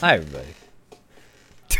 Hi, 0.00 0.14
everybody. 0.14 0.46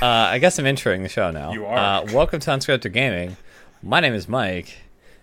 Uh, 0.02 0.07
I 0.07 0.39
guess 0.39 0.59
I'm 0.59 0.64
entering 0.64 1.02
the 1.02 1.11
show 1.11 1.30
now. 1.30 1.52
You 1.52 1.66
are. 1.66 1.77
Uh, 1.77 2.07
welcome 2.11 2.41
to 2.41 2.50
Unscripted 2.50 2.95
Gaming. 2.95 3.37
My 3.82 4.00
name 4.00 4.14
is 4.14 4.29
Mike, 4.29 4.79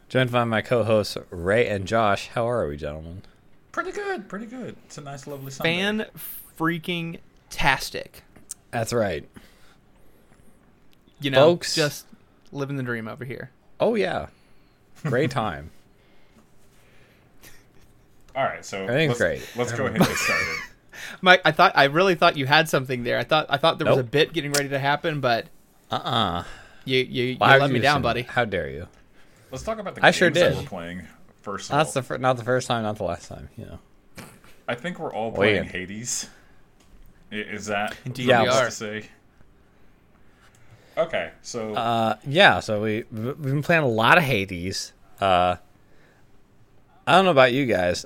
joined 0.08 0.32
by 0.32 0.44
my 0.44 0.62
co-hosts 0.62 1.18
Ray 1.32 1.68
and 1.68 1.88
Josh. 1.88 2.28
How 2.28 2.48
are 2.48 2.68
we, 2.68 2.78
gentlemen? 2.78 3.24
Pretty 3.72 3.92
good, 3.92 4.30
pretty 4.30 4.46
good. 4.46 4.76
It's 4.86 5.00
a 5.00 5.02
nice, 5.02 5.26
lovely 5.26 5.50
Sunday. 5.50 5.78
fan 5.78 6.06
freaking 6.60 7.18
tastic. 7.50 8.22
That's 8.70 8.94
right. 8.94 9.28
You 11.22 11.32
know, 11.32 11.54
Folks. 11.54 11.74
just 11.74 12.06
living 12.52 12.76
the 12.76 12.84
dream 12.84 13.08
over 13.08 13.26
here. 13.26 13.50
Oh 13.80 13.96
yeah, 13.96 14.28
great 15.02 15.32
time. 15.32 15.72
All 18.36 18.44
right, 18.44 18.64
so 18.64 18.84
Everything's 18.84 19.20
let's, 19.20 19.20
great. 19.20 19.50
Let's 19.56 19.72
go 19.72 19.88
ahead 19.88 19.98
and 19.98 20.06
get 20.06 20.18
started. 20.18 20.58
Mike, 21.22 21.42
I 21.46 21.52
thought 21.52 21.72
I 21.76 21.86
really 21.86 22.16
thought 22.16 22.38
you 22.38 22.46
had 22.46 22.68
something 22.70 23.04
there. 23.04 23.18
I 23.18 23.24
thought 23.24 23.46
I 23.50 23.58
thought 23.58 23.80
there 23.80 23.88
was 23.88 23.98
a 24.00 24.04
bit 24.04 24.34
getting 24.34 24.52
ready 24.52 24.70
to 24.70 24.80
happen, 24.80 25.20
but 25.22 25.48
Uh-uh. 25.92 26.44
you 26.86 27.00
you, 27.00 27.24
you 27.24 27.38
let 27.40 27.62
would 27.62 27.72
me 27.72 27.80
down, 27.80 28.02
buddy. 28.02 28.24
How 28.24 28.46
dare 28.46 28.70
you? 28.70 28.88
Let's 29.52 29.64
talk 29.64 29.80
about 29.80 29.96
the 29.96 30.02
I 30.02 30.08
games 30.08 30.16
sure 30.16 30.30
that 30.30 30.50
did. 30.50 30.58
we're 30.58 30.64
playing 30.64 31.08
first. 31.42 31.70
Of 31.72 31.78
That's 31.78 31.90
all. 31.96 32.02
the 32.02 32.08
fir- 32.08 32.18
not 32.18 32.38
the 32.38 32.44
first 32.44 32.68
time, 32.68 32.84
not 32.84 32.98
the 32.98 33.04
last 33.06 33.30
time. 33.30 33.50
You 33.58 33.66
know. 33.66 33.80
I 34.68 34.76
think 34.76 35.00
we're 35.00 35.14
all 35.14 35.32
Wait. 35.32 35.36
playing 35.36 35.64
Hades. 35.66 36.30
Is 37.32 37.66
that 37.68 37.96
Indeed 38.06 38.28
Yeah, 38.28 38.42
we 38.44 38.48
what 38.50 38.58
are. 38.64 38.66
to 38.66 38.72
say? 38.72 39.06
Okay, 40.98 41.32
so 41.42 41.74
Uh, 41.76 42.16
yeah. 42.26 42.60
So 42.60 42.82
we 42.82 43.04
we've 43.12 43.42
been 43.42 43.62
playing 43.62 43.84
a 43.84 43.88
lot 43.88 44.18
of 44.18 44.24
Hades. 44.24 44.94
Uh, 45.22 45.58
I 47.06 47.12
don't 47.16 47.26
know 47.26 47.32
about 47.32 47.54
you 47.54 47.66
guys. 47.66 48.06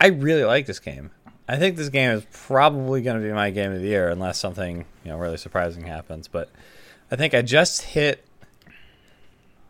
I 0.00 0.06
really 0.08 0.44
like 0.44 0.66
this 0.66 0.80
game. 0.80 1.10
I 1.50 1.56
think 1.56 1.74
this 1.76 1.88
game 1.88 2.12
is 2.12 2.24
probably 2.32 3.02
going 3.02 3.20
to 3.20 3.26
be 3.26 3.32
my 3.32 3.50
game 3.50 3.72
of 3.72 3.80
the 3.80 3.88
year, 3.88 4.08
unless 4.08 4.38
something 4.38 4.84
you 5.02 5.10
know 5.10 5.18
really 5.18 5.36
surprising 5.36 5.82
happens. 5.82 6.28
But 6.28 6.48
I 7.10 7.16
think 7.16 7.34
I 7.34 7.42
just 7.42 7.82
hit. 7.82 8.24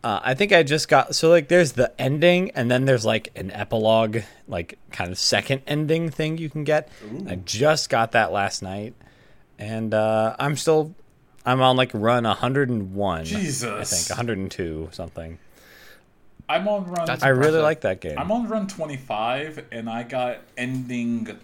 Uh, 0.05 0.21
I 0.23 0.35
think 0.35 0.53
I 0.53 0.63
just 0.63 0.91
got 0.91 1.15
so 1.15 1.31
like 1.31 1.49
there's 1.49 1.73
the 1.73 1.91
ending, 1.99 2.51
and 2.51 2.71
then 2.71 2.85
there's 2.85 3.07
like 3.07 3.31
an 3.35 3.51
epilogue, 3.53 4.19
like 4.47 4.79
kind 4.91 5.11
of 5.11 5.19
second 5.19 5.63
ending 5.67 6.11
thing 6.11 6.37
you 6.37 6.51
can 6.51 6.65
get. 6.65 6.91
I 7.27 7.37
just 7.37 7.89
got 7.89 8.13
that 8.13 8.31
last 8.31 8.61
night, 8.63 8.93
and 9.59 9.95
uh, 9.95 10.37
I'm 10.39 10.57
still 10.57 10.95
I'm 11.47 11.63
on 11.63 11.77
like 11.77 11.93
run 11.95 12.25
101. 12.25 13.25
Jesus, 13.25 13.65
I 13.65 13.85
think 13.85 14.11
102 14.11 14.91
something. 14.93 15.39
I'm 16.47 16.69
on 16.69 16.85
run. 16.91 17.07
That's 17.07 17.23
I 17.23 17.29
really 17.29 17.61
like 17.61 17.83
that 17.83 18.01
game. 18.01 18.19
I'm 18.19 18.31
on 18.33 18.49
run 18.49 18.67
25, 18.67 19.65
and 19.73 19.89
I 19.89 20.03
got 20.03 20.41
ending. 20.59 21.39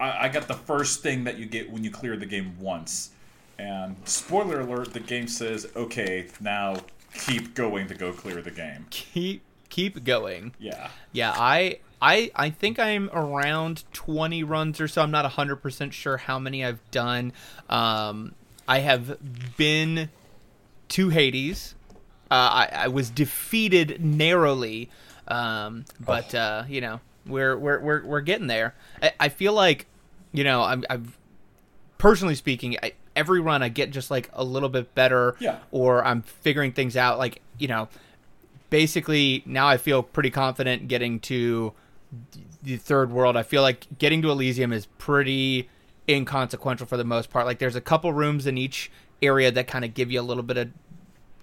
I, 0.00 0.24
I 0.24 0.28
got 0.28 0.48
the 0.48 0.54
first 0.54 1.02
thing 1.02 1.24
that 1.24 1.38
you 1.38 1.46
get 1.46 1.70
when 1.70 1.84
you 1.84 1.90
clear 1.90 2.16
the 2.16 2.26
game 2.26 2.56
once. 2.58 3.10
And 3.58 3.96
spoiler 4.04 4.60
alert: 4.60 4.92
the 4.92 5.00
game 5.00 5.28
says, 5.28 5.66
"Okay, 5.76 6.26
now 6.40 6.76
keep 7.14 7.54
going 7.54 7.86
to 7.88 7.94
go 7.94 8.12
clear 8.12 8.40
the 8.40 8.50
game." 8.50 8.86
Keep 8.90 9.42
keep 9.68 10.02
going. 10.02 10.54
Yeah. 10.58 10.88
Yeah, 11.12 11.34
I 11.36 11.78
I 12.00 12.30
I 12.34 12.50
think 12.50 12.78
I'm 12.78 13.10
around 13.12 13.84
20 13.92 14.42
runs 14.44 14.80
or 14.80 14.88
so. 14.88 15.02
I'm 15.02 15.10
not 15.10 15.30
100% 15.30 15.92
sure 15.92 16.16
how 16.16 16.38
many 16.38 16.64
I've 16.64 16.90
done. 16.90 17.32
Um 17.68 18.34
I 18.66 18.78
have 18.78 19.18
been 19.56 20.10
to 20.90 21.08
Hades. 21.08 21.74
Uh, 22.30 22.34
I, 22.34 22.68
I 22.72 22.88
was 22.88 23.10
defeated 23.10 24.04
narrowly, 24.04 24.88
um, 25.26 25.84
but 25.98 26.32
uh, 26.32 26.62
you 26.68 26.80
know 26.80 27.00
we're 27.26 27.56
we're 27.56 27.80
we're 27.80 28.04
we're 28.04 28.20
getting 28.20 28.46
there. 28.46 28.74
I, 29.02 29.12
I 29.20 29.28
feel 29.28 29.52
like, 29.52 29.86
you 30.32 30.44
know, 30.44 30.62
I'm, 30.62 30.84
I've 30.88 31.18
personally 31.98 32.34
speaking, 32.34 32.76
I, 32.82 32.92
every 33.14 33.40
run 33.40 33.62
I 33.62 33.68
get 33.68 33.90
just 33.90 34.10
like 34.10 34.30
a 34.32 34.44
little 34.44 34.68
bit 34.68 34.94
better, 34.94 35.36
Yeah. 35.38 35.58
or 35.70 36.04
I'm 36.04 36.22
figuring 36.22 36.72
things 36.72 36.96
out. 36.96 37.18
Like 37.18 37.42
you 37.58 37.68
know, 37.68 37.88
basically 38.70 39.42
now 39.46 39.68
I 39.68 39.76
feel 39.76 40.02
pretty 40.02 40.30
confident 40.30 40.88
getting 40.88 41.20
to 41.20 41.72
the 42.62 42.76
third 42.76 43.12
world. 43.12 43.36
I 43.36 43.42
feel 43.42 43.62
like 43.62 43.86
getting 43.98 44.22
to 44.22 44.30
Elysium 44.30 44.72
is 44.72 44.86
pretty 44.98 45.68
inconsequential 46.08 46.86
for 46.86 46.96
the 46.96 47.04
most 47.04 47.30
part. 47.30 47.46
Like 47.46 47.58
there's 47.58 47.76
a 47.76 47.80
couple 47.80 48.12
rooms 48.12 48.46
in 48.46 48.58
each 48.58 48.90
area 49.22 49.50
that 49.52 49.66
kind 49.66 49.84
of 49.84 49.94
give 49.94 50.10
you 50.10 50.20
a 50.20 50.22
little 50.22 50.42
bit 50.42 50.56
of 50.56 50.70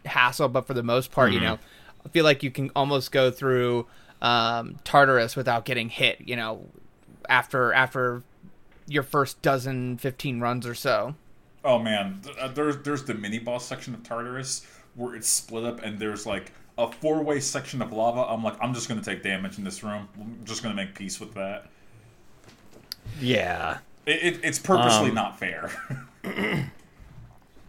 hassle, 0.06 0.50
but 0.50 0.66
for 0.68 0.74
the 0.74 0.84
most 0.84 1.12
part, 1.12 1.32
you 1.32 1.38
mm-hmm. 1.38 1.46
know, 1.46 1.60
I 2.06 2.10
feel 2.10 2.24
like 2.24 2.44
you 2.44 2.52
can 2.52 2.72
almost 2.76 3.12
go 3.12 3.32
through 3.32 3.88
um, 4.22 4.78
Tartarus 4.84 5.36
without 5.36 5.66
getting 5.66 5.90
hit. 5.90 6.22
You 6.26 6.36
know, 6.36 6.68
after 7.30 7.74
after 7.74 8.24
your 8.88 9.04
first 9.04 9.42
dozen, 9.42 9.98
fifteen 9.98 10.40
runs 10.40 10.66
or 10.66 10.76
so. 10.76 11.16
Oh 11.64 11.80
man, 11.80 12.22
uh, 12.40 12.48
there's 12.50 12.78
there's 12.78 13.04
the 13.04 13.14
mini 13.14 13.40
boss 13.40 13.66
section 13.66 13.94
of 13.94 14.04
Tartarus 14.04 14.66
where 14.96 15.16
it's 15.16 15.28
split 15.28 15.66
up, 15.66 15.82
and 15.84 16.00
there's 16.00 16.26
like 16.26 16.52
a 16.78 16.92
four 16.92 17.22
way 17.24 17.40
section 17.40 17.82
of 17.82 17.92
lava. 17.92 18.22
I'm 18.22 18.44
like, 18.44 18.56
I'm 18.62 18.74
just 18.74 18.88
gonna 18.88 19.02
take 19.02 19.24
damage 19.24 19.58
in 19.58 19.64
this 19.64 19.84
room. 19.84 20.08
I'm 20.20 20.40
just 20.46 20.64
gonna 20.64 20.76
make 20.76 20.96
peace 20.96 21.20
with 21.20 21.34
that. 21.34 21.68
yeah. 23.20 23.80
It, 24.06 24.24
it, 24.36 24.40
it's 24.44 24.60
purposely 24.60 25.10
Um, 25.10 25.16
not 25.16 25.38
fair. 25.38 25.70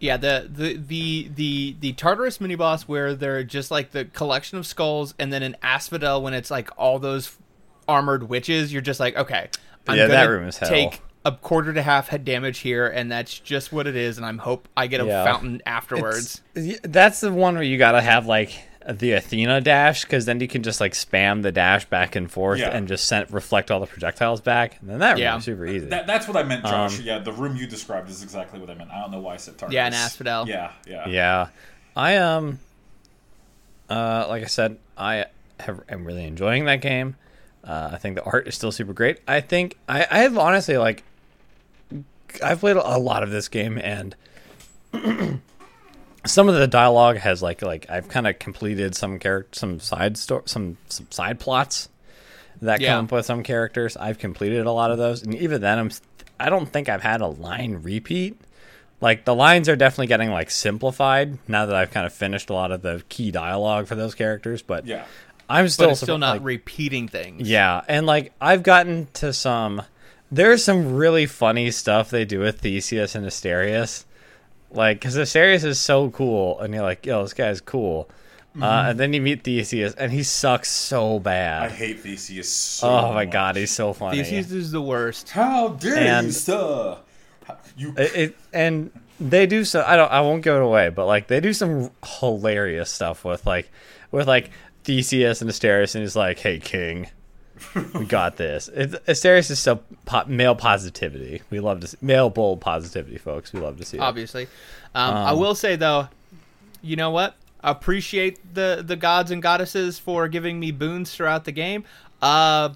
Yeah, 0.01 0.17
the 0.17 0.49
the 0.49 0.77
the 0.77 1.31
the 1.35 1.77
the 1.81 1.93
Tartarus 1.95 2.41
mini 2.41 2.55
boss 2.55 2.85
where 2.85 3.15
they're 3.15 3.43
just 3.45 3.71
like 3.71 3.91
the 3.91 4.05
collection 4.07 4.59
of 4.59 4.67
skulls, 4.67 5.15
and 5.19 5.33
then 5.33 5.43
an 5.43 5.57
Asphodel 5.63 6.23
when 6.23 6.35
it's 6.35 6.51
like 6.51 6.71
all 6.79 6.99
those 6.99 7.37
armored 7.89 8.29
witches. 8.29 8.73
You're 8.73 8.83
just 8.83 9.01
like, 9.01 9.17
okay, 9.17 9.49
I'm 9.89 9.97
Yeah, 9.97 10.05
gonna 10.05 10.15
that 10.15 10.25
room 10.29 10.47
is 10.49 10.59
hell. 10.59 10.69
take 10.69 11.01
a 11.25 11.33
quarter 11.33 11.73
to 11.75 11.83
half 11.83 12.09
head 12.09 12.25
damage 12.25 12.59
here, 12.61 12.87
and 12.87 13.11
that's 13.11 13.39
just 13.39 13.73
what 13.73 13.87
it 13.87 13.97
is. 13.97 14.17
And 14.19 14.25
I'm 14.27 14.39
hope 14.39 14.69
I 14.77 14.87
get 14.87 15.01
a 15.01 15.07
Yeah. 15.07 15.25
fountain 15.25 15.61
afterwards. 15.67 16.43
It's- 16.55 16.79
that's 16.85 17.21
the 17.21 17.33
one 17.33 17.55
where 17.55 17.65
you 17.65 17.77
gotta 17.77 18.01
have 18.01 18.27
like 18.27 18.53
the 18.91 19.13
Athena 19.13 19.61
dash 19.61 20.03
because 20.05 20.25
then 20.25 20.41
you 20.41 20.49
can 20.49 20.63
just 20.63 20.81
like 20.81 20.93
spam 20.93 21.43
the 21.43 21.53
dash 21.53 21.85
back 21.87 22.17
and 22.17 22.31
forth 22.31 22.59
Yeah. 22.59 22.71
and 22.71 22.89
just 22.89 23.07
send 23.07 23.31
reflect 23.33 23.71
all 23.71 23.81
the 23.81 23.87
projectiles 23.87 24.41
back. 24.41 24.81
And 24.81 24.89
then 24.89 24.99
that 25.01 25.19
Yeah. 25.19 25.31
room 25.33 25.39
is 25.41 25.45
super 25.45 25.67
easy. 25.67 25.87
that, 25.89 26.07
that's 26.07 26.27
what 26.27 26.37
I 26.39 26.43
meant, 26.43 26.65
Josh. 26.65 26.99
Um, 26.99 27.05
yeah, 27.05 27.19
the 27.19 27.33
room 27.33 27.55
you 27.57 27.67
described 27.67 28.09
is 28.09 28.23
exactly 28.23 28.59
what 28.59 28.71
I 28.71 28.75
meant. 28.75 28.91
I 28.91 29.01
don't 29.03 29.11
know 29.11 29.21
why 29.21 29.35
I 29.35 29.37
said 29.37 29.59
Tartarus. 29.59 29.75
Yeah, 29.75 29.87
an 29.89 29.93
Asphodel. 29.95 30.49
Yeah, 30.49 30.71
yeah, 30.87 31.07
yeah, 31.09 31.49
I 31.95 32.17
um, 32.17 32.61
uh, 33.91 34.25
like 34.29 34.43
I 34.43 34.47
said, 34.47 34.79
I 34.97 35.27
have 35.61 35.83
am 35.89 36.05
really 36.07 36.25
enjoying 36.25 36.65
that 36.65 36.81
game. 36.81 37.17
Uh, 37.65 37.91
I 37.93 37.99
think 37.99 38.17
the 38.17 38.23
art 38.25 38.49
is 38.49 38.55
still 38.55 38.73
super 38.73 38.93
great. 38.95 39.19
I 39.29 39.41
think 39.43 39.77
I 39.89 40.07
I 40.11 40.19
have 40.21 40.39
honestly 40.39 40.79
like 40.79 41.05
I've 42.43 42.61
played 42.61 42.77
a 42.77 42.99
lot 42.99 43.23
of 43.23 43.31
this 43.31 43.49
game 43.49 43.77
and 43.79 44.15
some 46.29 46.49
of 46.49 46.55
the 46.55 46.67
dialogue 46.67 47.17
has 47.17 47.43
like 47.43 47.63
like 47.63 47.89
I've 47.91 48.09
kind 48.09 48.27
of 48.27 48.39
completed 48.39 48.95
some 48.95 49.19
character 49.19 49.59
some 49.59 49.81
side 49.81 50.17
sto- 50.17 50.43
some 50.47 50.77
some 50.89 51.07
side 51.11 51.41
plots 51.41 51.89
that 52.63 52.81
Yeah. 52.81 52.95
come 52.97 53.07
up 53.07 53.13
with 53.13 53.27
some 53.27 53.43
characters. 53.43 53.97
I've 53.97 54.19
completed 54.19 54.67
a 54.67 54.73
lot 54.73 54.91
of 54.91 54.99
those, 54.99 55.23
and 55.23 55.35
even 55.35 55.61
then, 55.61 55.79
I'm 55.79 55.91
I 56.41 56.51
don't 56.51 56.67
think 56.73 56.89
I've 56.89 57.03
had 57.03 57.21
a 57.21 57.27
line 57.27 57.81
repeat. 57.83 58.41
Like 59.01 59.25
the 59.25 59.35
lines 59.35 59.69
are 59.69 59.77
definitely 59.77 60.09
getting 60.09 60.31
like 60.31 60.51
simplified 60.51 61.39
now 61.49 61.67
that 61.67 61.75
I've 61.77 61.91
kind 61.93 62.05
of 62.07 62.13
finished 62.13 62.51
a 62.51 62.53
lot 62.55 62.73
of 62.73 62.83
the 62.83 63.03
key 63.09 63.31
dialogue 63.31 63.87
for 63.87 63.95
those 63.95 64.15
characters. 64.15 64.61
But 64.63 64.87
yeah. 64.87 65.05
I'm 65.49 65.69
still 65.69 65.95
still 65.95 66.17
surp- 66.17 66.21
not 66.21 66.33
like, 66.39 66.45
repeating 66.45 67.09
things. 67.09 67.49
yeah, 67.49 67.81
and 67.89 68.07
like 68.07 68.33
I've 68.41 68.63
gotten 68.63 69.09
to 69.15 69.33
some. 69.33 69.83
There's 70.31 70.63
some 70.63 70.95
really 70.97 71.25
funny 71.27 71.71
stuff 71.71 72.11
they 72.11 72.27
do 72.27 72.41
with 72.41 72.61
Theseus 72.61 73.15
and 73.15 73.25
Asterius, 73.25 74.05
like 74.71 75.01
because 75.01 75.17
Asterius 75.17 75.65
is 75.65 75.81
so 75.81 76.11
cool, 76.11 76.59
and 76.61 76.73
you're 76.75 76.83
like, 76.83 77.07
yo, 77.07 77.23
this 77.23 77.35
guy's 77.35 77.61
cool. 77.61 78.09
Uh, 78.61 78.87
and 78.89 78.99
then 78.99 79.13
you 79.13 79.21
meet 79.21 79.45
Theseus, 79.45 79.95
and 79.95 80.11
he 80.11 80.25
sucks 80.25 80.69
so 80.69 81.21
bad. 81.21 81.65
I 81.65 81.69
hate 81.69 82.01
Theseus 82.01 82.49
so 82.49 82.89
oh 82.89 83.13
my 83.13 83.25
much. 83.25 83.33
god, 83.33 83.57
he's 83.57 83.71
so 83.71 83.93
funny. 83.93 84.19
Theseus 84.19 84.51
is 84.51 84.73
the 84.73 84.83
worst. 84.83 85.31
How 85.31 85.69
dare 85.69 85.97
And- 85.97 86.27
you, 86.27 86.33
sir? 86.33 86.99
You 87.77 87.95
it, 87.97 88.15
it 88.17 88.37
and 88.53 88.91
they 89.21 89.47
do 89.47 89.65
so 89.65 89.83
I 89.87 89.97
don't 89.97 90.11
I 90.11 90.21
won't 90.23 90.43
give 90.43 90.57
it 90.57 90.63
away, 90.63 90.89
but 90.91 91.07
like 91.07 91.29
they 91.29 91.41
do 91.41 91.53
some 91.53 91.91
hilarious 92.21 92.91
stuff 92.91 93.25
with 93.25 93.47
like 93.47 93.71
with 94.11 94.27
like 94.27 94.51
Theseus 94.85 95.41
and 95.41 95.49
Asterius, 95.51 95.95
and 95.95 96.03
he's 96.03 96.17
like, 96.17 96.39
"Hey, 96.41 96.59
King, 96.59 97.09
we 97.95 98.05
got 98.05 98.37
this." 98.37 98.69
It, 98.69 98.91
Asterius 99.07 99.51
is 99.51 99.59
so 99.59 99.81
po- 100.07 100.25
male 100.27 100.55
positivity. 100.55 101.43
We 101.51 101.61
love 101.61 101.81
to 101.81 101.87
see, 101.89 101.97
male 102.01 102.31
bold 102.31 102.61
positivity, 102.61 103.19
folks. 103.19 103.53
We 103.53 103.61
love 103.61 103.79
to 103.79 103.85
see 103.85 103.97
it. 103.99 104.01
obviously. 104.01 104.49
Um, 104.95 105.15
I 105.15 105.33
will 105.33 105.55
say 105.55 105.77
though, 105.77 106.09
you 106.83 106.97
know 106.97 107.11
what? 107.11 107.37
Appreciate 107.63 108.55
the 108.55 108.83
the 108.87 108.97
gods 108.97 109.31
and 109.31 109.43
goddesses 109.43 109.99
for 109.99 110.29
giving 110.29 110.61
me 110.61 110.71
boons 110.71 111.15
throughout 111.15 111.45
the 111.45 111.53
game. 111.53 111.85
Uh, 112.23 112.71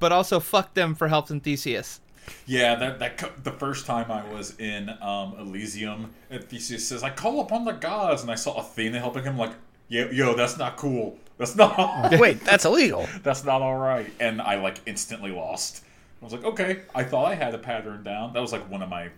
but 0.00 0.12
also 0.12 0.40
fuck 0.40 0.74
them 0.74 0.94
for 0.94 1.08
helping 1.08 1.40
Theseus. 1.40 2.00
Yeah, 2.46 2.74
that 2.76 2.98
that 2.98 3.44
the 3.44 3.52
first 3.52 3.86
time 3.86 4.10
I 4.10 4.24
was 4.32 4.58
in 4.58 4.90
um, 5.02 5.34
Elysium, 5.38 6.10
and 6.30 6.44
Theseus 6.44 6.86
says, 6.86 7.02
"I 7.02 7.10
call 7.10 7.40
upon 7.40 7.64
the 7.64 7.72
gods," 7.72 8.22
and 8.22 8.30
I 8.30 8.34
saw 8.34 8.58
Athena 8.58 8.98
helping 8.98 9.24
him. 9.24 9.36
Like, 9.36 9.52
yo, 9.88 10.10
yo, 10.10 10.34
that's 10.34 10.56
not 10.56 10.76
cool. 10.76 11.18
That's 11.38 11.56
not. 11.56 12.12
Wait, 12.18 12.40
that's 12.40 12.64
illegal. 12.64 13.08
that's 13.22 13.44
not 13.44 13.60
all 13.62 13.76
right. 13.76 14.12
And 14.20 14.40
I 14.40 14.56
like 14.56 14.78
instantly 14.86 15.32
lost. 15.32 15.82
I 16.20 16.24
was 16.24 16.32
like, 16.32 16.44
okay, 16.44 16.82
I 16.94 17.04
thought 17.04 17.30
I 17.30 17.34
had 17.34 17.54
a 17.54 17.58
pattern 17.58 18.02
down. 18.02 18.32
That 18.32 18.40
was 18.40 18.52
like 18.52 18.68
one 18.70 18.82
of 18.82 18.88
my 18.88 19.08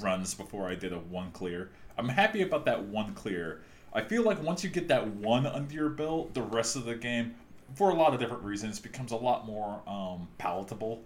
runs 0.00 0.34
before 0.34 0.68
I 0.68 0.74
did 0.74 0.92
a 0.92 0.98
one 0.98 1.30
clear. 1.32 1.70
I'm 1.98 2.08
happy 2.08 2.42
about 2.42 2.64
that 2.66 2.84
one 2.84 3.14
clear. 3.14 3.62
I 3.92 4.00
feel 4.02 4.22
like 4.22 4.42
once 4.42 4.62
you 4.64 4.70
get 4.70 4.88
that 4.88 5.06
one 5.06 5.46
under 5.46 5.74
your 5.74 5.88
belt, 5.88 6.34
the 6.34 6.42
rest 6.42 6.76
of 6.76 6.84
the 6.84 6.94
game, 6.94 7.34
for 7.74 7.90
a 7.90 7.94
lot 7.94 8.14
of 8.14 8.20
different 8.20 8.42
reasons, 8.42 8.78
becomes 8.78 9.12
a 9.12 9.16
lot 9.16 9.46
more 9.46 9.80
um, 9.86 10.28
palatable. 10.38 11.02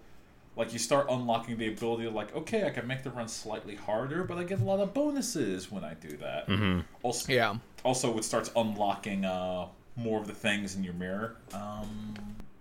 Like 0.56 0.72
you 0.72 0.78
start 0.78 1.06
unlocking 1.10 1.58
the 1.58 1.69
ability 1.69 2.06
of 2.06 2.14
like, 2.14 2.34
okay, 2.34 2.66
I 2.66 2.70
can 2.70 2.86
make 2.86 3.02
the 3.02 3.10
run 3.10 3.28
slightly 3.28 3.74
harder, 3.74 4.24
but 4.24 4.38
I 4.38 4.44
get 4.44 4.60
a 4.60 4.64
lot 4.64 4.80
of 4.80 4.94
bonuses 4.94 5.70
when 5.70 5.84
I 5.84 5.94
do 5.94 6.16
that. 6.19 6.48
Mm-hmm. 6.48 6.80
Also, 7.02 7.32
Yeah. 7.32 7.56
also 7.84 8.16
it 8.19 8.24
starts 8.24 8.50
unlocking 8.56 9.24
uh, 9.24 9.66
more 9.96 10.20
of 10.20 10.26
the 10.26 10.34
things 10.34 10.76
in 10.76 10.84
your 10.84 10.94
mirror. 10.94 11.37
Um, 11.52 12.14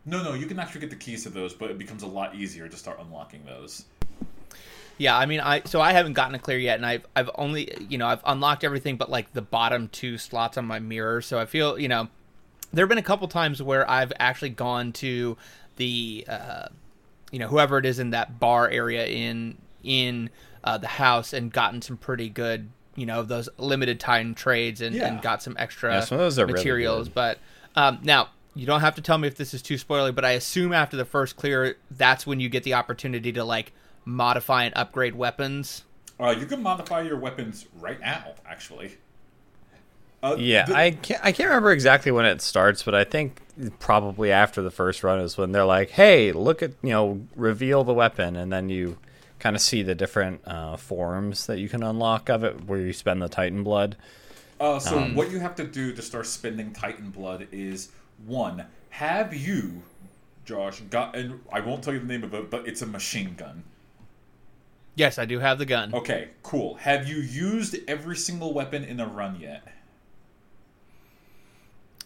no, 0.05 0.23
no, 0.23 0.33
you 0.33 0.45
can 0.45 0.59
actually 0.59 0.81
get 0.81 0.89
the 0.89 0.95
keys 0.95 1.23
to 1.23 1.29
those, 1.29 1.53
but 1.53 1.69
it 1.69 1.77
becomes 1.77 2.03
a 2.03 2.07
lot 2.07 2.35
easier 2.35 2.67
to 2.67 2.77
start 2.77 2.99
unlocking 2.99 3.43
those. 3.45 3.85
Yeah, 4.97 5.17
I 5.17 5.25
mean, 5.25 5.41
I 5.41 5.61
so 5.65 5.81
I 5.81 5.91
haven't 5.91 6.13
gotten 6.13 6.35
a 6.35 6.39
clear 6.39 6.57
yet, 6.57 6.77
and 6.77 6.85
I've 6.85 7.05
I've 7.15 7.29
only 7.35 7.73
you 7.89 7.97
know 7.97 8.07
I've 8.07 8.21
unlocked 8.25 8.63
everything 8.63 8.95
but 8.95 9.09
like 9.09 9.33
the 9.33 9.41
bottom 9.41 9.89
two 9.89 10.17
slots 10.17 10.57
on 10.57 10.65
my 10.65 10.79
mirror. 10.79 11.21
So 11.21 11.37
I 11.37 11.45
feel 11.45 11.77
you 11.77 11.89
know 11.89 12.07
there 12.71 12.83
have 12.83 12.89
been 12.89 12.97
a 12.97 13.03
couple 13.03 13.27
times 13.27 13.61
where 13.61 13.89
I've 13.89 14.13
actually 14.19 14.49
gone 14.51 14.93
to 14.93 15.37
the 15.75 16.25
uh, 16.29 16.67
you 17.31 17.39
know 17.39 17.47
whoever 17.47 17.77
it 17.77 17.85
is 17.85 17.99
in 17.99 18.11
that 18.11 18.39
bar 18.39 18.69
area 18.69 19.05
in 19.05 19.57
in 19.83 20.29
uh, 20.63 20.77
the 20.77 20.87
house 20.87 21.33
and 21.33 21.51
gotten 21.51 21.81
some 21.81 21.97
pretty 21.97 22.29
good 22.29 22.69
you 22.95 23.05
know 23.05 23.23
those 23.23 23.49
limited 23.57 23.99
time 23.99 24.33
trades 24.35 24.81
and, 24.81 24.95
Yeah. 24.95 25.07
and 25.07 25.21
got 25.21 25.41
some 25.43 25.55
extra 25.59 25.93
Yeah, 25.93 25.99
some 26.01 26.15
of 26.17 26.23
those 26.25 26.39
are 26.39 26.45
really 26.45 26.59
materials. 26.59 27.07
good. 27.09 27.13
But 27.15 27.39
um, 27.75 27.99
now 28.03 28.29
you 28.53 28.65
don't 28.65 28.81
have 28.81 28.95
to 28.95 29.01
tell 29.01 29.17
me 29.17 29.27
if 29.27 29.35
this 29.35 29.53
is 29.53 29.61
too 29.61 29.75
spoilery, 29.75 30.15
but 30.15 30.23
I 30.25 30.31
assume 30.31 30.71
after 30.73 30.95
the 30.95 31.05
first 31.05 31.35
clear, 31.35 31.75
that's 31.91 32.25
when 32.25 32.39
you 32.39 32.47
get 32.49 32.63
the 32.63 32.73
opportunity 32.73 33.31
to 33.33 33.43
like 33.43 33.73
modify 34.05 34.63
and 34.65 34.73
upgrade 34.77 35.15
weapons. 35.15 35.83
Uh, 36.19 36.29
you 36.39 36.45
can 36.45 36.63
modify 36.63 37.01
your 37.01 37.17
weapons 37.17 37.65
right 37.81 37.99
now, 37.99 38.33
actually. 38.47 38.95
Uh, 40.23 40.35
Yeah, 40.39 40.65
the- 40.65 40.75
I 40.75 40.91
can't. 40.91 41.19
I 41.23 41.31
can't 41.31 41.49
remember 41.49 41.71
exactly 41.71 42.11
when 42.11 42.25
it 42.25 42.41
starts, 42.41 42.81
but 42.83 42.95
I 42.95 43.03
think 43.03 43.41
probably 43.79 44.31
after 44.31 44.61
the 44.61 44.71
first 44.71 45.03
run 45.03 45.19
is 45.19 45.37
when 45.37 45.51
they're 45.51 45.65
like, 45.65 45.91
"Hey, 45.91 46.31
look 46.31 46.63
at 46.63 46.71
you 46.81 46.89
know, 46.91 47.21
reveal 47.35 47.83
the 47.83 47.93
weapon," 47.93 48.35
and 48.35 48.51
then 48.51 48.69
you 48.69 48.97
kind 49.45 49.55
of 49.55 49.61
see 49.61 49.83
the 49.83 49.93
different 49.93 50.41
uh, 50.47 50.75
forms 50.75 51.45
that 51.45 51.59
you 51.59 51.69
can 51.69 51.83
unlock 51.83 52.29
of 52.29 52.43
it, 52.43 52.65
where 52.65 52.79
you 52.79 52.91
spend 52.91 53.21
the 53.21 53.29
Titan 53.29 53.63
blood. 53.63 53.95
Uh, 54.59 54.79
so 54.79 54.97
Um, 54.97 55.13
what 55.13 55.29
you 55.29 55.37
have 55.39 55.53
to 55.57 55.63
do 55.63 55.93
to 55.93 56.01
start 56.01 56.25
spending 56.25 56.73
Titan 56.73 57.11
blood 57.11 57.47
is 57.51 57.89
one: 58.25 58.65
have 58.89 59.35
you, 59.35 59.83
Josh, 60.45 60.79
got? 60.89 61.15
And 61.15 61.41
I 61.51 61.59
won't 61.59 61.83
tell 61.83 61.93
you 61.93 61.99
the 61.99 62.07
name 62.07 62.23
of 62.23 62.33
it, 62.33 62.49
but 62.49 62.67
it's 62.67 62.81
a 62.81 62.87
machine 62.87 63.35
gun. 63.35 63.63
Yes, 64.95 65.19
I 65.19 65.25
do 65.25 65.37
have 65.37 65.59
the 65.59 65.65
gun. 65.67 65.93
Okay, 65.93 66.29
cool. 66.41 66.73
Have 66.77 67.07
you 67.07 67.17
used 67.17 67.77
every 67.87 68.17
single 68.17 68.51
weapon 68.51 68.83
in 68.83 68.97
the 68.97 69.05
run 69.05 69.39
yet? 69.39 69.67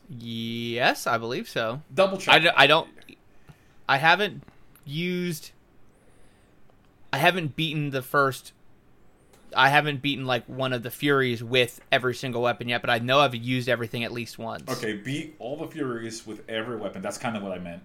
Yes, 0.10 1.08
I 1.08 1.18
believe 1.18 1.48
so. 1.48 1.84
Double 1.94 2.18
check. 2.18 2.36
I, 2.36 2.40
d- 2.40 2.50
I 2.54 2.68
don't. 2.68 2.90
I 3.88 3.96
haven't 3.98 4.44
used. 4.84 5.52
I 7.12 7.18
haven't 7.18 7.56
beaten 7.56 7.90
the 7.90 8.02
first. 8.02 8.54
I 9.56 9.70
haven't 9.70 10.02
beaten 10.02 10.26
like 10.26 10.46
one 10.46 10.74
of 10.74 10.84
the 10.84 10.92
Furies 10.92 11.44
with 11.44 11.82
every 11.92 12.14
single 12.14 12.44
weapon 12.44 12.70
yet, 12.70 12.82
but 12.82 12.90
I 12.92 13.00
know 13.00 13.20
I've 13.20 13.34
used 13.34 13.68
everything 13.68 14.04
at 14.04 14.12
least 14.12 14.38
once. 14.38 14.70
Okay, 14.70 14.94
beat 14.94 15.36
all 15.40 15.58
the 15.58 15.68
Furies 15.68 16.26
with 16.28 16.48
every 16.48 16.78
weapon. 16.78 17.02
That's 17.02 17.18
kind 17.18 17.36
of 17.36 17.42
what 17.42 17.52
I 17.52 17.60
meant. 17.60 17.82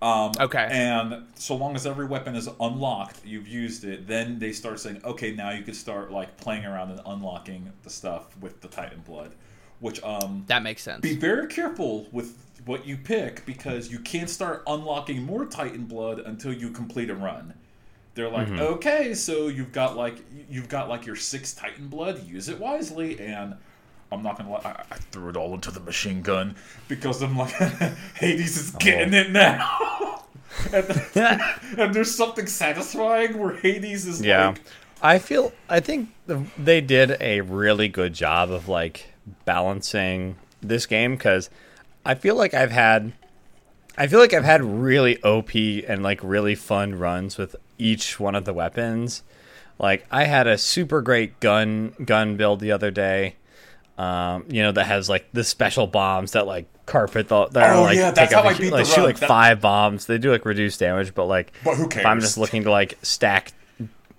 Um, 0.00 0.32
Okay. 0.38 0.68
And 0.70 1.24
so 1.34 1.56
long 1.56 1.74
as 1.74 1.86
every 1.86 2.06
weapon 2.06 2.34
is 2.36 2.48
unlocked, 2.60 3.24
you've 3.24 3.48
used 3.48 3.84
it, 3.84 4.06
then 4.06 4.38
they 4.38 4.52
start 4.52 4.78
saying, 4.80 5.00
okay, 5.04 5.32
now 5.32 5.50
you 5.50 5.62
can 5.62 5.74
start 5.74 6.12
like 6.12 6.36
playing 6.36 6.64
around 6.64 6.90
and 6.90 7.00
unlocking 7.06 7.72
the 7.82 7.90
stuff 7.90 8.36
with 8.40 8.60
the 8.60 8.68
Titan 8.68 9.00
blood. 9.00 9.32
Which 9.80 10.00
um, 10.04 10.44
That 10.46 10.62
makes 10.62 10.82
sense. 10.82 11.00
be 11.00 11.16
very 11.16 11.48
careful 11.48 12.06
with 12.12 12.36
what 12.64 12.86
you 12.86 12.96
pick 12.96 13.44
because 13.44 13.90
you 13.90 13.98
can't 13.98 14.30
start 14.30 14.62
unlocking 14.68 15.22
more 15.24 15.46
Titan 15.46 15.86
blood 15.86 16.20
until 16.20 16.52
you 16.52 16.70
complete 16.70 17.10
a 17.10 17.16
run. 17.16 17.54
They're 18.14 18.28
like, 18.28 18.48
mm-hmm. 18.48 18.60
okay, 18.60 19.14
so 19.14 19.48
you've 19.48 19.72
got 19.72 19.96
like 19.96 20.16
you've 20.50 20.68
got 20.68 20.88
like 20.88 21.06
your 21.06 21.16
six 21.16 21.54
Titan 21.54 21.88
blood. 21.88 22.26
Use 22.26 22.48
it 22.48 22.58
wisely, 22.58 23.18
and 23.18 23.54
I'm 24.12 24.22
not 24.22 24.36
gonna 24.36 24.50
lie, 24.50 24.60
I, 24.64 24.94
I 24.94 24.96
threw 24.96 25.30
it 25.30 25.36
all 25.36 25.54
into 25.54 25.70
the 25.70 25.80
machine 25.80 26.20
gun 26.20 26.54
because 26.88 27.22
I'm 27.22 27.36
like, 27.36 27.52
Hades 28.14 28.58
is 28.58 28.70
getting 28.72 29.14
oh. 29.14 29.18
it 29.18 29.30
now. 29.30 30.24
and, 30.72 31.40
and 31.78 31.94
there's 31.94 32.14
something 32.14 32.46
satisfying 32.46 33.38
where 33.38 33.56
Hades 33.56 34.06
is 34.06 34.20
Yeah, 34.20 34.48
like, 34.48 34.60
I 35.00 35.18
feel. 35.18 35.52
I 35.68 35.80
think 35.80 36.10
they 36.58 36.82
did 36.82 37.16
a 37.20 37.40
really 37.40 37.88
good 37.88 38.12
job 38.12 38.50
of 38.50 38.68
like 38.68 39.14
balancing 39.46 40.36
this 40.60 40.84
game 40.84 41.16
because 41.16 41.48
I 42.04 42.14
feel 42.14 42.36
like 42.36 42.52
I've 42.52 42.70
had. 42.72 43.14
I 43.96 44.06
feel 44.06 44.18
like 44.18 44.32
I've 44.32 44.44
had 44.44 44.62
really 44.64 45.22
OP 45.22 45.54
and 45.54 46.02
like 46.02 46.20
really 46.22 46.54
fun 46.54 46.94
runs 46.98 47.36
with 47.36 47.54
each 47.78 48.18
one 48.18 48.34
of 48.34 48.44
the 48.44 48.52
weapons. 48.54 49.22
Like 49.78 50.06
I 50.10 50.24
had 50.24 50.46
a 50.46 50.56
super 50.58 51.02
great 51.02 51.40
gun 51.40 51.94
gun 52.04 52.36
build 52.36 52.60
the 52.60 52.72
other 52.72 52.90
day. 52.90 53.36
Um, 53.98 54.46
you 54.48 54.62
know 54.62 54.72
that 54.72 54.86
has 54.86 55.08
like 55.08 55.26
the 55.32 55.44
special 55.44 55.86
bombs 55.86 56.32
that 56.32 56.46
like 56.46 56.66
carpet 56.86 57.28
the 57.28 57.46
that 57.48 57.70
are, 57.70 57.74
Oh, 57.76 57.82
like 57.82 57.96
yeah, 57.96 58.10
that's 58.10 58.30
take 58.30 58.36
up 58.38 58.44
how 58.44 58.48
a 58.48 58.52
I 58.52 58.54
hu- 58.54 58.62
beat 58.64 58.70
the 58.70 58.76
like 58.76 58.86
shoot 58.86 58.96
run. 58.96 59.04
like 59.04 59.18
That- 59.18 59.28
five 59.28 59.60
bombs. 59.60 60.06
They 60.06 60.18
do 60.18 60.30
like 60.32 60.44
reduce 60.46 60.78
damage, 60.78 61.14
but 61.14 61.26
like 61.26 61.52
But 61.62 61.76
who 61.76 61.84
if 61.86 62.04
I'm 62.06 62.20
just 62.20 62.38
looking 62.38 62.64
to 62.64 62.70
like 62.70 62.98
stack 63.02 63.52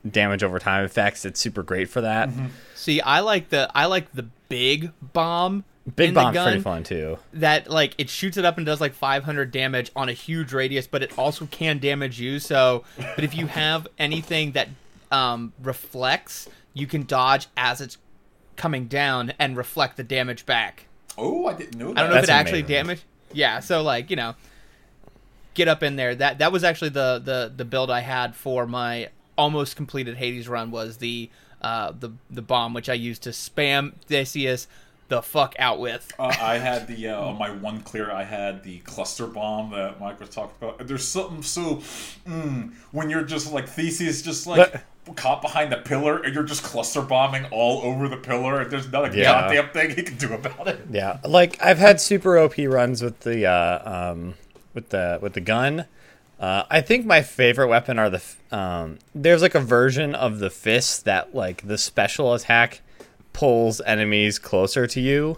damage 0.10 0.44
over 0.44 0.60
time 0.60 0.86
effects, 0.86 1.26
it's 1.26 1.40
super 1.40 1.64
great 1.64 1.90
for 1.90 2.02
that. 2.02 2.30
Mm-hmm. 2.30 2.48
See, 2.76 3.02
I 3.02 3.22
like 3.22 3.50
the 3.50 3.70
I 3.74 3.86
like 3.86 4.12
the 4.14 4.28
big 4.50 4.92
bomb. 5.02 5.64
Big 5.96 6.10
in 6.10 6.14
the 6.14 6.22
bomb's 6.22 6.34
gun 6.34 6.48
pretty 6.48 6.62
fun 6.62 6.84
too. 6.84 7.18
That 7.34 7.70
like 7.70 7.94
it 7.98 8.10
shoots 8.10 8.38
it 8.38 8.46
up 8.46 8.58
and 8.58 8.66
does 8.66 8.80
like 8.80 8.94
500 8.94 9.52
damage 9.52 9.92
on 9.96 10.08
a 10.08 10.14
huge 10.14 10.54
radius, 10.54 10.88
but 10.88 11.04
it 11.04 11.18
also 11.18 11.46
can 11.48 11.80
damage 11.80 12.22
you. 12.22 12.40
So, 12.40 12.86
but 12.98 13.24
if 13.24 13.36
you 13.36 13.48
have 13.48 13.88
anything 13.98 14.54
that 14.54 14.70
um, 15.12 15.52
reflects, 15.62 16.48
you 16.74 16.88
can 16.88 17.04
dodge 17.04 17.48
as 17.58 17.82
it's 17.82 17.98
coming 18.56 18.88
down 18.88 19.34
and 19.40 19.58
reflect 19.58 19.98
the 19.98 20.04
damage 20.04 20.46
back. 20.46 20.88
oh, 21.18 21.48
I 21.48 21.54
didn't 21.54 21.78
know 21.78 21.94
that. 21.94 21.98
I 21.98 22.04
don't 22.04 22.12
know 22.12 22.18
if 22.18 22.24
it 22.24 22.30
actually 22.30 22.60
amazing. 22.60 22.76
damaged. 22.76 23.04
Yeah, 23.34 23.60
so 23.60 23.82
like 23.84 24.10
you 24.10 24.16
know, 24.16 24.36
get 25.54 25.68
up 25.68 25.84
in 25.84 25.98
there. 25.98 26.16
That 26.16 26.40
that 26.40 26.54
was 26.54 26.64
actually 26.64 26.90
the 26.90 27.22
the 27.24 27.52
the 27.54 27.66
build 27.66 27.92
I 27.92 28.00
had 28.00 28.36
for 28.36 28.66
my 28.66 29.10
almost 29.38 29.76
completed 29.76 30.16
Hades 30.16 30.48
run 30.48 30.72
was 30.72 30.98
the 30.98 31.30
uh 31.62 31.92
the 31.98 32.12
the 32.30 32.42
bomb 32.42 32.74
which 32.74 32.88
I 32.88 32.94
used 32.94 33.24
to 33.24 33.32
spam 33.32 33.94
Theseus 34.06 34.68
the 35.10 35.22
fuck 35.22 35.56
out 35.60 35.80
with. 35.80 36.12
Uh, 36.18 36.34
I 36.42 36.58
had 36.58 36.88
the 36.88 37.10
uh, 37.10 37.20
on 37.22 37.38
my 37.38 37.52
one 37.52 37.82
clear. 37.82 38.12
I 38.12 38.24
had 38.24 38.64
the 38.64 38.80
cluster 38.80 39.28
bomb 39.28 39.72
that 39.72 40.00
Mike 40.00 40.20
was 40.20 40.30
talking 40.30 40.56
about. 40.62 40.86
There's 40.88 41.08
something 41.08 41.42
so 41.44 41.82
mm, 42.28 42.74
when 42.92 43.10
you're 43.10 43.24
just 43.24 43.52
like 43.52 43.68
Theseus, 43.68 44.22
just 44.22 44.48
like 44.48 44.74
caught 45.16 45.42
behind 45.42 45.72
the 45.72 45.78
pillar, 45.78 46.22
and 46.24 46.34
you're 46.34 46.44
just 46.44 46.64
cluster 46.64 47.02
bombing 47.02 47.46
all 47.52 47.82
over 47.84 48.08
the 48.08 48.18
pillar, 48.18 48.62
and 48.62 48.72
there's 48.72 48.92
not 48.92 49.14
a 49.14 49.18
Yeah. 49.18 49.24
goddamn 49.54 49.70
thing 49.70 49.96
he 49.96 50.04
can 50.04 50.18
do 50.18 50.34
about 50.34 50.68
it. 50.68 50.80
Yeah, 50.90 51.20
like 51.26 51.62
I've 51.64 51.78
had 51.80 52.00
super 52.00 52.38
OP 52.38 52.58
runs 52.68 53.02
with 53.02 53.20
the 53.22 53.46
uh, 53.46 54.12
um, 54.12 54.36
with 54.74 54.90
the 54.90 55.20
with 55.22 55.34
the 55.34 55.42
gun. 55.42 55.86
Uh, 56.40 56.64
I 56.70 56.82
think 56.82 57.06
my 57.06 57.22
favorite 57.22 57.68
weapon 57.68 57.98
are 58.00 58.10
the 58.10 58.18
f- 58.18 58.38
um, 58.52 59.00
there's 59.16 59.42
like 59.42 59.56
a 59.56 59.60
version 59.62 60.14
of 60.16 60.40
the 60.40 60.50
fist 60.50 61.06
that 61.06 61.34
like 61.36 61.66
the 61.68 61.78
special 61.78 62.34
attack 62.34 62.82
pulls 63.34 63.82
enemies 63.82 64.40
closer 64.40 64.88
to 64.88 65.02
you. 65.02 65.38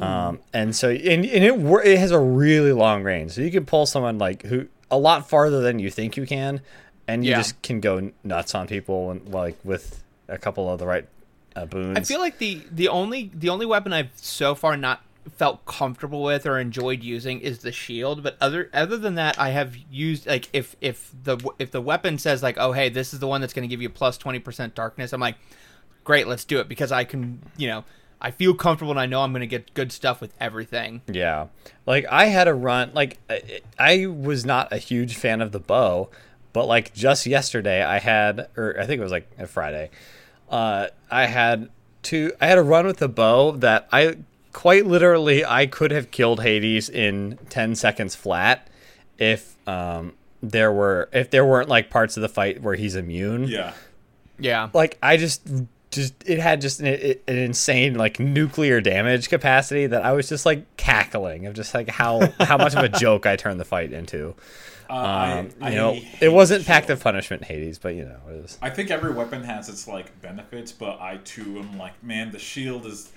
Um, 0.00 0.38
and 0.52 0.76
so 0.76 0.90
and, 0.90 1.24
and 1.26 1.44
it 1.44 1.54
it 1.84 1.98
has 1.98 2.12
a 2.12 2.18
really 2.20 2.72
long 2.72 3.02
range, 3.02 3.32
so 3.32 3.40
you 3.40 3.50
can 3.50 3.64
pull 3.66 3.84
someone 3.86 4.16
like 4.18 4.42
who 4.42 4.68
a 4.90 4.96
lot 4.98 5.28
farther 5.28 5.60
than 5.60 5.80
you 5.80 5.90
think 5.90 6.16
you 6.16 6.24
can, 6.26 6.60
and 7.08 7.24
you 7.24 7.32
Yeah. 7.32 7.38
just 7.38 7.60
can 7.62 7.80
go 7.80 8.12
nuts 8.22 8.54
on 8.54 8.68
people 8.68 9.10
and 9.10 9.28
like 9.30 9.58
with 9.64 10.04
a 10.28 10.38
couple 10.38 10.70
of 10.70 10.78
the 10.78 10.86
right 10.86 11.08
uh, 11.56 11.66
boons. 11.66 11.98
I 11.98 12.02
feel 12.02 12.20
like 12.20 12.38
the 12.38 12.62
the 12.70 12.86
only 12.88 13.30
the 13.34 13.48
only 13.48 13.66
weapon 13.66 13.92
I've 13.92 14.10
so 14.14 14.54
far 14.54 14.76
not 14.76 15.02
felt 15.36 15.64
comfortable 15.66 16.22
with 16.22 16.46
or 16.46 16.58
enjoyed 16.60 17.02
using 17.02 17.38
is 17.40 17.58
the 17.60 17.70
shield 17.70 18.24
but 18.24 18.36
other 18.40 18.68
other 18.74 18.96
than 18.96 19.14
that 19.14 19.38
I 19.38 19.50
have 19.50 19.76
used 19.90 20.26
like 20.26 20.48
if 20.52 20.74
if 20.80 21.12
the 21.22 21.38
if 21.60 21.70
the 21.70 21.80
weapon 21.80 22.18
says 22.18 22.42
like 22.42 22.56
oh 22.58 22.72
hey 22.72 22.88
this 22.88 23.14
is 23.14 23.20
the 23.20 23.28
one 23.28 23.40
that's 23.40 23.52
going 23.52 23.62
to 23.62 23.68
give 23.68 23.80
you 23.80 23.88
plus 23.88 24.18
20% 24.18 24.74
darkness 24.74 25.12
I'm 25.12 25.20
like 25.20 25.36
great 26.04 26.26
let's 26.26 26.44
do 26.44 26.58
it 26.60 26.68
because 26.68 26.90
I 26.92 27.04
can 27.04 27.40
you 27.56 27.68
know 27.68 27.84
I 28.20 28.30
feel 28.30 28.54
comfortable 28.54 28.92
and 28.92 29.00
I 29.00 29.06
know 29.06 29.22
I'm 29.22 29.32
going 29.32 29.40
to 29.40 29.46
get 29.48 29.74
good 29.74 29.90
stuff 29.90 30.20
with 30.20 30.32
everything 30.40 31.02
Yeah. 31.08 31.48
Like 31.86 32.06
I 32.10 32.26
had 32.26 32.46
a 32.48 32.54
run 32.54 32.90
like 32.94 33.18
I- 33.30 33.60
I 33.78 34.06
was 34.06 34.44
not 34.44 34.72
a 34.72 34.78
huge 34.78 35.16
fan 35.16 35.40
of 35.40 35.50
the 35.52 35.58
bow, 35.60 36.08
but 36.52 36.66
like 36.66 36.94
just 36.94 37.26
yesterday 37.26 37.82
I 37.82 37.98
had 37.98 38.48
or 38.56 38.76
I 38.78 38.86
think 38.86 39.00
it 39.00 39.02
was 39.02 39.12
like 39.12 39.28
a 39.38 39.46
Friday. 39.46 39.90
Uh 40.48 40.88
I 41.10 41.26
had 41.26 41.68
two 42.02 42.32
I 42.40 42.46
had 42.46 42.58
a 42.58 42.62
run 42.62 42.86
with 42.86 42.98
the 42.98 43.08
bow 43.08 43.52
that 43.52 43.88
I 43.92 44.18
quite 44.52 44.86
literally, 44.86 45.44
I 45.44 45.66
could 45.66 45.90
have 45.92 46.10
killed 46.10 46.42
Hades 46.42 46.88
in 46.90 47.38
ten 47.48 47.74
seconds 47.74 48.14
flat 48.14 48.68
if 49.18 49.56
um 49.68 50.12
there 50.42 50.70
were 50.72 51.08
if 51.12 51.30
there 51.30 51.44
weren't 51.46 51.68
like 51.68 51.88
parts 51.90 52.16
of 52.16 52.20
the 52.20 52.28
fight 52.28 52.60
where 52.62 52.74
he's 52.74 52.94
immune. 52.96 53.44
Yeah. 53.44 53.72
Yeah. 54.38 54.68
Like 54.74 54.98
I 55.02 55.16
just 55.16 55.42
just 55.92 56.14
it 56.26 56.38
had 56.40 56.60
just 56.60 56.80
an, 56.80 56.86
an 56.86 57.38
insane 57.38 57.94
like 57.94 58.18
nuclear 58.18 58.80
damage 58.80 59.28
capacity 59.28 59.86
that 59.86 60.04
I 60.04 60.12
was 60.12 60.28
just 60.28 60.44
like 60.44 60.76
cackling 60.76 61.46
of 61.46 61.54
just 61.54 61.74
like 61.74 61.88
how 61.88 62.32
how 62.40 62.58
much 62.58 62.74
of 62.74 62.82
a 62.82 62.88
joke 62.88 63.26
I 63.26 63.36
turned 63.36 63.60
the 63.60 63.64
fight 63.64 63.92
into. 63.92 64.34
Uh, 64.90 64.94
Um, 64.94 65.48
I, 65.60 65.70
you 65.70 65.76
know, 65.76 65.96
it 66.20 66.32
wasn't 66.32 66.66
pact 66.66 66.90
of 66.90 67.02
punishment 67.02 67.44
Hades, 67.44 67.78
but 67.78 67.94
you 67.94 68.04
know, 68.04 68.18
it 68.28 68.42
was. 68.42 68.58
I 68.60 68.68
think 68.70 68.90
every 68.90 69.12
weapon 69.12 69.42
has 69.44 69.68
its 69.68 69.86
like 69.88 70.20
benefits, 70.20 70.72
but 70.72 71.00
I 71.00 71.18
too 71.18 71.58
am 71.58 71.78
like, 71.78 72.02
man, 72.02 72.30
the 72.30 72.38
shield 72.38 72.84
is. 72.86 73.10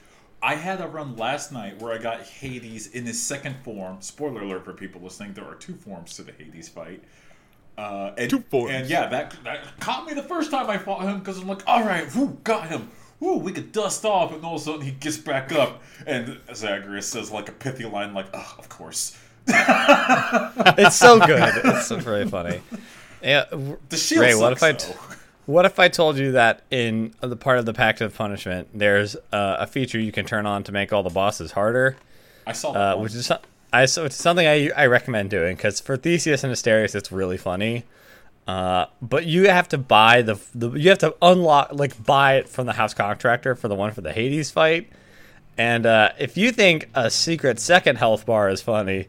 I 0.43 0.55
had 0.55 0.79
a 0.79 0.87
run 0.87 1.17
last 1.17 1.51
night 1.51 1.81
where 1.81 1.91
I 1.91 1.97
got 1.97 2.21
Hades 2.21 2.87
in 2.87 3.05
his 3.05 3.21
second 3.21 3.55
form. 3.63 4.01
Spoiler 4.01 4.41
alert 4.43 4.63
for 4.63 4.73
people 4.73 5.01
listening: 5.01 5.33
there 5.33 5.45
are 5.45 5.55
two 5.55 5.73
forms 5.73 6.15
to 6.15 6.23
the 6.23 6.31
Hades 6.31 6.69
fight. 6.69 7.03
Uh, 7.77 8.11
and, 8.17 8.29
Two 8.29 8.39
forms. 8.49 8.71
And 8.73 8.89
yeah, 8.89 9.07
that 9.07 9.35
that 9.43 9.79
caught 9.79 10.05
me 10.05 10.13
the 10.13 10.23
first 10.23 10.49
time 10.51 10.69
I 10.69 10.77
fought 10.77 11.01
him 11.03 11.19
because 11.19 11.39
I'm 11.41 11.47
like, 11.47 11.61
all 11.67 11.83
right, 11.83 12.13
whoo, 12.15 12.37
got 12.43 12.67
him. 12.69 12.89
Woo, 13.19 13.37
we 13.37 13.51
could 13.51 13.71
dust 13.71 14.03
off, 14.05 14.33
and 14.33 14.43
all 14.45 14.55
of 14.55 14.61
a 14.61 14.63
sudden 14.65 14.81
he 14.81 14.91
gets 14.91 15.17
back 15.17 15.51
up, 15.51 15.81
and 16.05 16.37
Zagreus 16.53 17.07
says 17.07 17.31
like 17.31 17.47
a 17.49 17.53
pithy 17.53 17.85
line, 17.85 18.13
like, 18.13 18.27
"Ugh, 18.33 18.55
of 18.59 18.67
course." 18.69 19.17
It's 20.77 20.95
so 20.95 21.19
good. 21.25 21.53
it's 21.63 21.87
so 21.87 21.97
very 21.97 22.27
funny. 22.27 22.61
Yeah, 23.23 23.45
The 23.89 23.97
shield 23.97 24.21
Ray, 24.21 24.35
what 24.35 24.53
if 24.53 24.61
I 24.63 24.71
sucks, 24.71 24.85
t- 24.85 24.91
though. 24.93 25.15
what 25.45 25.65
if 25.65 25.79
I 25.79 25.87
told 25.87 26.17
you 26.17 26.33
that 26.33 26.61
in 26.69 27.13
the 27.21 27.35
part 27.35 27.57
of 27.57 27.65
the 27.65 27.73
pact 27.73 28.01
of 28.01 28.13
punishment, 28.15 28.67
there's 28.73 29.15
uh, 29.31 29.57
a 29.59 29.67
feature 29.67 29.99
you 29.99 30.11
can 30.11 30.25
turn 30.25 30.45
on 30.45 30.63
to 30.63 30.71
make 30.71 30.91
all 30.93 31.01
the 31.03 31.09
bosses 31.09 31.51
harder, 31.53 31.95
I 32.45 32.51
saw 32.51 32.71
that 32.73 32.97
uh, 32.97 32.97
which 32.97 33.13
is 33.15 33.25
so- 33.27 33.39
I 33.73 33.85
so 33.85 34.05
it's 34.05 34.15
something 34.15 34.47
I 34.47 34.69
I 34.75 34.85
recommend 34.85 35.29
doing 35.29 35.55
because 35.55 35.79
for 35.79 35.97
Theseus 35.97 36.43
and 36.43 36.53
Asterius 36.53 36.95
it's 36.95 37.11
really 37.11 37.37
funny. 37.37 37.83
Uh, 38.47 38.85
but 39.01 39.25
you 39.25 39.49
have 39.49 39.67
to 39.69 39.77
buy 39.77 40.21
the, 40.21 40.39
the 40.53 40.71
you 40.73 40.89
have 40.89 40.99
to 40.99 41.15
unlock 41.21 41.69
like 41.73 42.03
buy 42.03 42.35
it 42.35 42.47
from 42.47 42.67
the 42.67 42.73
house 42.73 42.93
contractor 42.93 43.55
for 43.55 43.67
the 43.67 43.75
one 43.75 43.91
for 43.91 44.01
the 44.01 44.13
Hades 44.13 44.51
fight. 44.51 44.89
And 45.57 45.85
uh, 45.85 46.11
if 46.19 46.37
you 46.37 46.51
think 46.51 46.89
a 46.93 47.09
secret 47.09 47.59
second 47.59 47.97
health 47.97 48.25
bar 48.25 48.49
is 48.49 48.61
funny, 48.61 49.07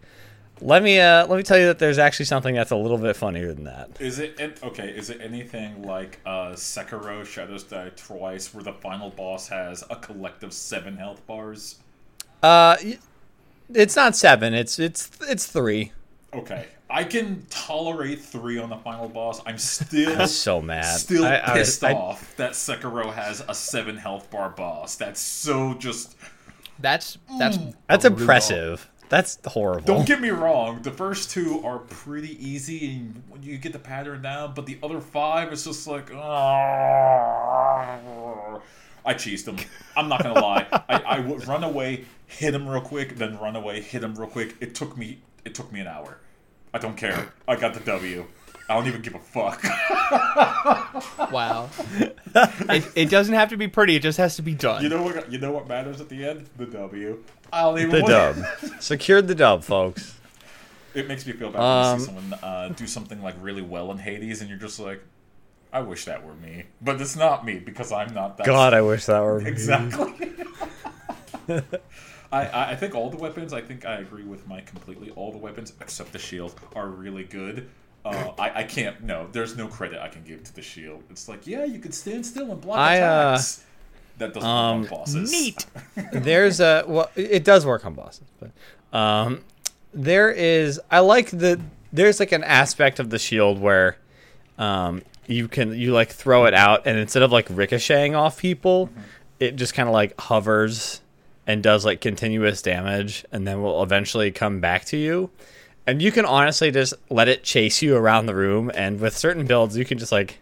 let 0.61 0.83
me 0.83 0.99
uh, 0.99 1.27
let 1.27 1.37
me 1.37 1.43
tell 1.43 1.59
you 1.59 1.67
that 1.67 1.79
there's 1.79 1.99
actually 1.99 2.27
something 2.27 2.55
that's 2.55 2.71
a 2.71 2.77
little 2.77 2.99
bit 2.99 3.15
funnier 3.15 3.53
than 3.53 3.65
that. 3.65 3.91
Is 4.01 4.19
it 4.19 4.41
okay? 4.63 4.89
Is 4.89 5.11
it 5.11 5.21
anything 5.21 5.83
like 5.83 6.21
uh, 6.25 6.53
Sekiro: 6.53 7.25
Shadows 7.27 7.65
Die 7.65 7.91
Twice, 7.95 8.55
where 8.55 8.65
the 8.65 8.73
final 8.73 9.11
boss 9.11 9.49
has 9.49 9.85
a 9.91 9.97
collective 9.97 10.53
seven 10.53 10.97
health 10.97 11.27
bars? 11.27 11.77
Uh, 12.43 12.77
it's 13.75 13.97
not 13.97 14.15
seven. 14.17 14.55
It's 14.55 14.79
it's 14.79 15.11
it's 15.29 15.47
three. 15.47 15.93
Okay, 16.35 16.67
I 16.91 17.05
can 17.05 17.47
tolerate 17.51 18.21
three 18.21 18.59
on 18.59 18.69
the 18.71 18.77
final 18.77 19.09
boss. 19.09 19.41
I'm 19.47 19.59
still 19.77 20.21
I'm 20.21 20.27
so 20.29 20.61
mad. 20.61 20.85
still 20.99 21.25
I- 21.25 21.37
I 21.37 21.59
was- 21.59 21.69
pissed 21.69 21.85
I- 21.85 21.93
off 21.95 22.35
that 22.37 22.53
Sekiro 22.53 23.13
has 23.13 23.43
a 23.49 23.55
seven 23.55 23.97
health 23.97 24.31
bar 24.31 24.51
boss. 24.51 24.97
That's 24.97 25.21
so 25.21 25.75
just. 25.75 26.17
That's 26.79 27.17
that's 27.39 27.57
That's 27.89 28.03
brutal. 28.05 28.21
impressive. 28.21 28.91
That's 29.09 29.39
horrible. 29.47 29.87
Don't 29.87 30.05
get 30.07 30.21
me 30.21 30.31
wrong. 30.31 30.83
The 30.83 30.91
first 30.91 31.31
two 31.31 31.63
are 31.65 31.79
pretty 31.79 32.37
easy, 32.45 32.91
and 32.97 33.23
when 33.29 33.41
you 33.43 33.57
get 33.57 33.73
the 33.73 33.79
pattern 33.79 34.21
down. 34.23 34.53
But 34.53 34.67
the 34.67 34.79
other 34.83 35.01
five, 35.01 35.53
is 35.53 35.63
just 35.65 35.87
like, 35.87 36.11
"Ah." 37.37 38.59
I 39.07 39.15
cheesed 39.15 39.47
him. 39.47 39.57
I'm 39.97 40.09
not 40.09 40.23
gonna 40.23 40.41
lie. 40.41 40.67
I, 40.89 40.97
I 41.17 41.21
would 41.21 41.47
run 41.47 41.63
away, 41.65 42.05
hit 42.27 42.53
him 42.55 42.69
real 42.69 42.81
quick, 42.81 43.17
then 43.17 43.39
run 43.39 43.55
away, 43.57 43.81
hit 43.81 44.03
him 44.03 44.15
real 44.17 44.29
quick. 44.29 44.57
It 44.61 44.75
took 44.75 44.97
me. 44.99 45.21
It 45.45 45.55
took 45.55 45.73
me 45.73 45.81
an 45.81 45.87
hour. 45.87 46.19
I 46.75 46.79
don't 46.79 46.97
care. 46.97 47.33
I 47.47 47.57
got 47.57 47.73
the 47.75 47.81
W. 47.81 48.25
I 48.69 48.75
don't 48.75 48.89
even 48.89 49.01
give 49.01 49.15
a 49.15 49.19
fuck. 49.21 49.63
Wow. 51.33 51.69
it, 52.35 52.87
it 52.95 53.11
doesn't 53.11 53.35
have 53.35 53.51
to 53.51 53.57
be 53.57 53.69
pretty. 53.69 53.97
It 53.97 54.03
just 54.03 54.19
has 54.19 54.37
to 54.37 54.43
be 54.43 54.55
done. 54.55 54.83
you 54.83 54.89
know 54.89 55.03
what? 55.03 55.31
You 55.31 55.39
know 55.39 55.53
what 55.53 55.67
matters 55.69 56.01
at 56.01 56.09
the 56.09 56.25
end? 56.25 56.49
The 56.57 56.67
W. 56.67 57.23
I 57.53 57.63
don't 57.63 57.79
even 57.79 57.91
the 57.91 58.01
want 58.03 58.09
dub. 58.11 58.47
Secured 58.81 59.29
the 59.29 59.35
dub, 59.35 59.65
folks. 59.65 60.15
It 60.95 61.09
makes 61.09 61.27
me 61.27 61.33
feel 61.33 61.51
bad 61.51 61.59
when 61.59 61.67
you 61.67 61.93
Um, 61.93 61.99
see 62.01 62.07
someone 62.07 62.35
uh, 62.43 62.69
do 62.77 62.87
something 62.87 63.23
like 63.23 63.35
really 63.41 63.63
well 63.63 63.91
in 63.93 63.99
Hades, 63.99 64.41
and 64.41 64.49
you're 64.51 64.59
just 64.59 64.79
like, 64.81 65.03
I 65.77 65.81
wish 65.81 66.07
that 66.07 66.25
were 66.25 66.33
me, 66.33 66.65
but 66.81 66.99
it's 67.03 67.17
not 67.17 67.45
me 67.45 67.59
because 67.59 67.93
I'm 67.93 68.15
not 68.15 68.39
that. 68.39 68.47
God, 68.47 68.73
I 68.73 68.81
wish 68.81 69.05
that 69.05 69.21
were 69.21 69.41
me. 69.43 69.51
exactly. 69.51 70.33
I, 72.33 72.47
I 72.47 72.71
I 72.71 72.77
think 72.77 72.95
all 72.95 73.11
the 73.11 73.19
weapons. 73.19 73.53
I 73.53 73.61
think 73.61 73.85
I 73.85 73.97
agree 73.97 74.25
with 74.25 74.49
Mike 74.49 74.65
completely. 74.65 75.11
All 75.11 75.31
the 75.33 75.37
weapons 75.37 75.75
except 75.83 76.13
the 76.13 76.19
shield 76.19 76.59
are 76.75 76.89
really 76.89 77.25
good. 77.25 77.69
Uh, 78.07 78.33
I, 78.39 78.61
I 78.61 78.63
can't. 78.63 79.03
No, 79.03 79.29
there's 79.33 79.55
no 79.55 79.69
credit 79.69 80.01
I 80.01 80.09
can 80.09 80.25
give 80.25 80.45
to 80.45 80.55
the 80.55 80.63
shield. 80.63 81.03
It's 81.11 81.29
like, 81.29 81.47
yeah, 81.47 81.65
you 81.65 81.79
could 81.79 81.93
stand 81.93 82.25
still 82.25 82.51
and 82.53 82.59
block 82.59 82.79
I, 82.79 83.03
uh, 83.03 83.33
attacks. 83.35 83.63
that 84.17 84.33
doesn't 84.33 84.49
um, 84.49 84.81
work 84.81 84.93
on 84.93 84.99
bosses. 84.99 85.31
Neat. 85.31 85.67
There's 86.13 86.59
a 86.59 86.85
well, 86.89 87.11
it 87.17 87.45
does 87.45 87.67
work 87.67 87.85
on 87.85 87.93
bosses, 87.93 88.29
but 88.41 88.51
um, 88.99 89.45
there 89.93 90.31
is 90.31 90.81
I 90.91 91.01
like 91.01 91.29
the 91.29 91.61
there's 91.93 92.19
like 92.19 92.33
an 92.33 92.45
aspect 92.45 92.99
of 92.99 93.11
the 93.11 93.19
shield 93.19 93.61
where 93.61 93.99
um 94.57 95.03
you 95.29 95.49
can 95.49 95.75
you 95.77 95.93
like 95.93 96.11
throw 96.11 96.47
it 96.47 96.55
out 96.55 96.87
and 96.87 96.99
instead 96.99 97.23
of 97.23 97.33
like 97.33 97.47
ricocheting 97.51 98.15
off 98.15 98.39
people, 98.39 98.91
it 99.41 99.57
just 99.57 99.75
kind 99.75 99.89
of 99.89 99.93
like 99.93 100.19
hovers 100.21 101.01
and 101.47 101.63
does 101.63 101.85
like 101.85 102.01
continuous 102.01 102.63
damage 102.63 103.25
and 103.33 103.47
then 103.47 103.63
will 103.63 103.83
eventually 103.83 104.31
come 104.31 104.61
back 104.61 104.85
to 104.87 104.97
you. 104.97 105.31
And 105.87 106.03
you 106.03 106.11
can 106.11 106.25
honestly 106.25 106.71
just 106.73 106.95
let 107.11 107.29
it 107.29 107.45
chase 107.45 107.81
you 107.83 107.97
around 107.97 108.27
the 108.27 108.35
room 108.35 108.71
and 108.75 109.01
with 109.01 109.17
certain 109.17 109.47
builds 109.47 109.77
you 109.77 109.85
can 109.85 109.99
just 109.99 110.11
like 110.13 110.39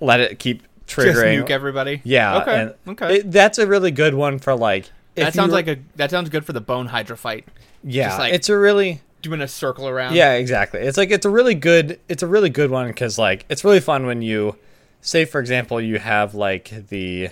let 0.00 0.20
it 0.20 0.38
keep 0.38 0.62
triggering. 0.86 1.36
Just 1.36 1.46
nuke 1.46 1.50
everybody. 1.50 2.00
yeah. 2.04 2.38
Okay. 2.40 2.74
okay. 2.88 3.16
it- 3.16 3.30
that's 3.30 3.58
a 3.58 3.66
really 3.66 3.90
good 3.90 4.14
one 4.14 4.38
for 4.38 4.54
like. 4.54 4.90
that 5.14 5.34
sounds 5.34 5.52
like 5.52 5.68
a 5.68 5.78
that 5.96 6.10
sounds 6.10 6.28
good 6.30 6.44
for 6.44 6.52
the 6.52 6.60
bone 6.60 6.86
hydra 6.86 7.16
fight. 7.16 7.46
yeah. 7.84 8.16
like- 8.18 8.32
it's 8.34 8.48
a 8.48 8.56
really 8.58 9.00
Doing 9.22 9.40
a 9.40 9.48
circle 9.48 9.88
around. 9.88 10.14
yeah 10.14 10.34
exactly. 10.34 10.80
It's 10.80 10.98
like 10.98 11.10
it's 11.10 11.24
a 11.24 11.30
really 11.30 11.54
good 11.54 11.98
it's 12.08 12.22
a 12.22 12.26
really 12.26 12.50
good 12.50 12.70
one 12.70 12.88
because 12.88 13.18
like 13.18 13.46
it's 13.48 13.64
really 13.64 13.80
fun 13.80 14.04
when 14.04 14.20
you 14.20 14.56
say 15.00 15.24
for 15.24 15.40
example 15.40 15.80
you 15.80 15.98
have 15.98 16.34
like 16.34 16.88
the 16.88 17.28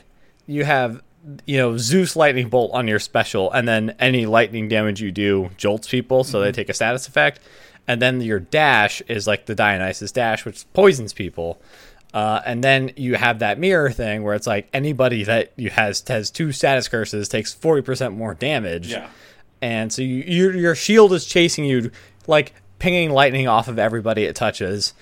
you 0.47 0.65
have 0.65 1.03
you 1.47 1.59
know 1.59 1.77
Zeus 1.77 2.17
lightning 2.17 2.49
bolt 2.49 2.71
on 2.73 2.89
your 2.89 2.99
special 2.99 3.51
and 3.53 3.69
then 3.69 3.95
any 3.99 4.25
lightning 4.25 4.69
damage 4.69 5.01
you 5.03 5.13
do 5.13 5.51
jolts 5.57 5.89
people 5.89 6.25
so 6.25 6.41
they 6.41 6.51
take 6.53 6.69
a 6.69 6.75
status 6.75 7.07
effect 7.09 7.41
and 7.89 8.01
then 8.01 8.21
your 8.21 8.39
dash 8.41 9.03
is 9.09 9.27
like 9.27 9.47
the 9.47 9.55
Dionysus 9.55 10.13
dash 10.13 10.45
which 10.45 10.65
poisons 10.73 11.13
people. 11.13 11.61
Uh, 12.13 12.41
and 12.45 12.65
then 12.65 12.91
you 12.97 13.15
have 13.15 13.39
that 13.39 13.57
mirror 13.59 13.91
thing 13.91 14.23
where 14.25 14.35
it's 14.35 14.47
like 14.47 14.69
anybody 14.73 15.23
that 15.25 15.53
you 15.57 15.71
has 15.71 16.03
has 16.09 16.29
two 16.31 16.51
status 16.53 16.89
curses 16.89 17.29
takes 17.29 17.53
forty 17.55 17.83
percent 17.83 18.17
more 18.17 18.35
damage 18.35 18.89
Yeah. 18.91 19.09
And 19.63 19.93
so 19.93 20.03
you, 20.03 20.23
your 20.27 20.55
your 20.55 20.75
shield 20.75 21.13
is 21.13 21.25
chasing 21.27 21.65
you, 21.65 21.91
like 22.27 22.55
pinging 22.79 23.11
lightning 23.11 23.47
off 23.49 23.69
of 23.69 23.79
everybody 23.79 24.25
it 24.25 24.35
touches, 24.37 24.95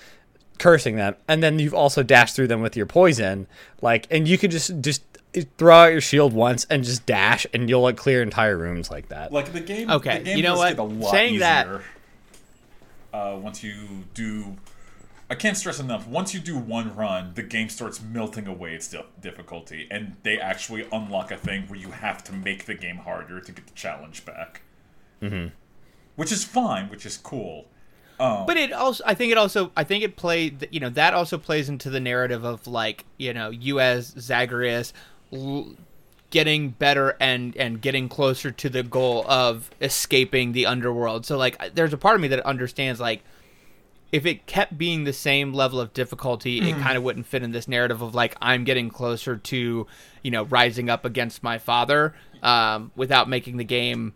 cursing 0.57 0.95
them, 0.97 1.15
and 1.27 1.41
then 1.41 1.59
you've 1.59 1.73
also 1.73 2.03
dashed 2.03 2.35
through 2.35 2.47
them 2.47 2.61
with 2.61 2.75
your 2.75 2.85
poison, 2.85 3.47
like, 3.81 4.07
and 4.11 4.27
you 4.27 4.37
could 4.37 4.51
just 4.51 4.79
just 4.81 5.03
throw 5.57 5.75
out 5.75 5.91
your 5.91 6.01
shield 6.01 6.33
once 6.33 6.65
and 6.69 6.83
just 6.83 7.05
dash, 7.05 7.45
and 7.53 7.69
you'll 7.69 7.81
like 7.83 7.97
clear 7.97 8.21
entire 8.21 8.57
rooms 8.57 8.89
like 8.91 9.09
that. 9.09 9.31
Like 9.31 9.53
the 9.53 9.61
game. 9.61 9.89
Okay, 9.89 10.17
the 10.19 10.23
game 10.25 10.37
you 10.37 10.43
know 10.43 10.57
what? 10.57 10.69
Get 10.71 10.79
a 10.79 10.83
lot 10.83 11.11
Saying 11.11 11.39
that- 11.39 11.67
easier, 11.67 11.83
uh, 13.13 13.37
once 13.41 13.63
you 13.63 13.73
do, 14.13 14.55
I 15.29 15.35
can't 15.35 15.55
stress 15.55 15.79
enough. 15.79 16.07
Once 16.07 16.33
you 16.33 16.39
do 16.39 16.57
one 16.57 16.95
run, 16.95 17.33
the 17.35 17.43
game 17.43 17.69
starts 17.69 18.01
melting 18.01 18.47
away 18.47 18.73
its 18.73 18.93
difficulty, 19.21 19.87
and 19.91 20.15
they 20.23 20.39
actually 20.39 20.87
unlock 20.91 21.31
a 21.31 21.37
thing 21.37 21.65
where 21.67 21.79
you 21.79 21.91
have 21.91 22.23
to 22.25 22.33
make 22.33 22.65
the 22.65 22.73
game 22.73 22.97
harder 22.97 23.39
to 23.39 23.51
get 23.51 23.67
the 23.67 23.73
challenge 23.73 24.25
back. 24.25 24.61
Mm-hmm. 25.21 25.49
Which 26.15 26.31
is 26.31 26.43
fine, 26.43 26.89
which 26.89 27.05
is 27.05 27.15
cool. 27.17 27.67
But 28.17 28.57
it 28.57 28.73
also, 28.73 29.01
I 29.05 29.13
think 29.13 29.31
it 29.31 29.37
also, 29.37 29.71
I 29.77 29.85
think 29.85 30.03
it 30.03 30.17
played, 30.17 30.67
you 30.71 30.81
know, 30.81 30.89
that 30.89 31.13
also 31.13 31.37
plays 31.37 31.69
into 31.69 31.89
the 31.89 32.01
narrative 32.01 32.43
of 32.43 32.67
like, 32.67 33.05
you 33.17 33.33
know, 33.33 33.49
you 33.49 33.79
as 33.79 34.07
Zagreus 34.07 34.91
l- 35.31 35.75
getting 36.29 36.71
better 36.71 37.15
and 37.21 37.55
and 37.55 37.81
getting 37.81 38.09
closer 38.09 38.51
to 38.51 38.69
the 38.69 38.83
goal 38.83 39.25
of 39.29 39.69
escaping 39.79 40.51
the 40.51 40.65
underworld. 40.65 41.25
So 41.25 41.37
like, 41.37 41.75
there's 41.75 41.93
a 41.93 41.97
part 41.97 42.15
of 42.15 42.21
me 42.21 42.27
that 42.27 42.41
understands 42.41 42.99
like, 42.99 43.23
if 44.11 44.25
it 44.25 44.45
kept 44.45 44.77
being 44.77 45.03
the 45.03 45.13
same 45.13 45.53
level 45.53 45.79
of 45.79 45.93
difficulty, 45.93 46.67
it 46.69 46.77
kind 46.77 46.97
of 46.97 47.03
wouldn't 47.03 47.25
fit 47.25 47.43
in 47.43 47.51
this 47.51 47.67
narrative 47.67 48.01
of 48.01 48.15
like 48.15 48.35
I'm 48.41 48.63
getting 48.63 48.89
closer 48.89 49.37
to, 49.37 49.87
you 50.23 50.31
know, 50.31 50.43
rising 50.43 50.89
up 50.89 51.05
against 51.05 51.43
my 51.43 51.57
father, 51.57 52.15
um, 52.41 52.91
without 52.95 53.29
making 53.29 53.57
the 53.57 53.63
game 53.63 54.13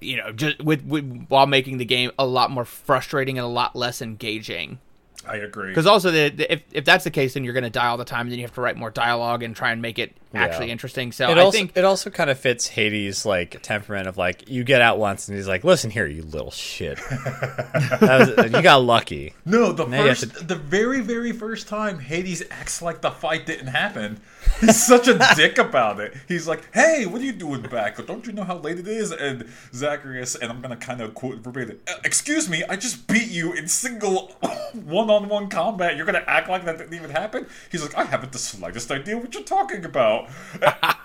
you 0.00 0.16
know, 0.16 0.32
just 0.32 0.62
with, 0.62 0.84
with 0.84 1.26
while 1.28 1.46
making 1.46 1.78
the 1.78 1.84
game 1.84 2.10
a 2.18 2.26
lot 2.26 2.50
more 2.50 2.64
frustrating 2.64 3.38
and 3.38 3.44
a 3.44 3.48
lot 3.48 3.74
less 3.74 4.00
engaging. 4.00 4.78
I 5.26 5.36
agree. 5.36 5.68
Because 5.68 5.86
also, 5.86 6.10
the, 6.10 6.28
the, 6.30 6.52
if 6.52 6.62
if 6.72 6.84
that's 6.84 7.04
the 7.04 7.10
case, 7.10 7.34
then 7.34 7.44
you're 7.44 7.52
going 7.52 7.64
to 7.64 7.70
die 7.70 7.88
all 7.88 7.96
the 7.96 8.04
time, 8.04 8.22
and 8.22 8.32
then 8.32 8.38
you 8.38 8.44
have 8.44 8.54
to 8.54 8.60
write 8.60 8.76
more 8.76 8.90
dialogue 8.90 9.42
and 9.42 9.54
try 9.54 9.72
and 9.72 9.82
make 9.82 9.98
it 9.98 10.16
actually 10.34 10.66
Yeah. 10.66 10.72
interesting. 10.72 11.12
So 11.12 11.30
It 11.30 11.38
I 11.38 11.40
also 11.40 11.58
think 11.58 11.72
it 11.76 11.84
also 11.84 12.10
kind 12.10 12.28
of 12.30 12.38
fits 12.38 12.68
Hades' 12.68 13.24
like 13.24 13.60
temperament 13.62 14.06
of 14.08 14.16
like 14.16 14.48
you 14.48 14.64
get 14.64 14.80
out 14.82 14.98
once 14.98 15.28
and 15.28 15.36
he's 15.36 15.48
like, 15.48 15.64
listen 15.64 15.90
here, 15.90 16.06
you 16.06 16.22
little 16.22 16.50
shit. 16.50 16.98
that 17.10 18.34
was, 18.36 18.52
you 18.52 18.62
got 18.62 18.82
lucky. 18.82 19.34
No, 19.44 19.72
the 19.72 19.86
Now 19.86 20.02
you 20.02 20.08
have 20.08 20.18
first, 20.18 20.48
the 20.48 20.54
very, 20.56 21.00
very 21.00 21.32
first 21.32 21.68
time 21.68 21.98
Hades 21.98 22.42
acts 22.50 22.82
like 22.82 23.00
the 23.00 23.10
fight 23.10 23.46
didn't 23.46 23.68
happen. 23.68 24.20
He's 24.60 24.82
such 24.82 25.08
a 25.08 25.18
dick 25.36 25.58
about 25.58 26.00
it. 26.00 26.14
He's 26.26 26.46
like, 26.48 26.72
"Hey, 26.74 27.06
what 27.06 27.20
are 27.20 27.24
you 27.24 27.32
doing 27.32 27.62
back? 27.62 28.04
Don't 28.06 28.26
you 28.26 28.32
know 28.32 28.44
how 28.44 28.56
late 28.58 28.78
it 28.78 28.88
is?" 28.88 29.10
And 29.12 29.48
Zagreus, 29.74 30.34
and 30.34 30.50
I'm 30.50 30.60
gonna 30.60 30.76
kind 30.76 31.00
of 31.00 31.14
quote 31.14 31.38
verbatim. 31.38 31.80
"Uh, 31.88 31.94
Excuse 32.04 32.48
me, 32.48 32.64
I 32.68 32.76
just 32.76 33.06
beat 33.06 33.28
you 33.28 33.52
in 33.52 33.68
single 33.68 34.28
one-on-one 34.84 35.48
combat. 35.48 35.96
You're 35.96 36.06
gonna 36.06 36.24
act 36.26 36.48
like 36.48 36.64
that 36.64 36.78
didn't 36.78 36.94
even 36.94 37.10
happen? 37.10 37.46
He's 37.70 37.82
like, 37.82 37.96
"I 37.96 38.04
haven't 38.04 38.32
the 38.32 38.38
slightest 38.38 38.90
idea 38.90 39.16
what 39.18 39.34
you're 39.34 39.42
talking 39.42 39.84
about." 39.84 40.17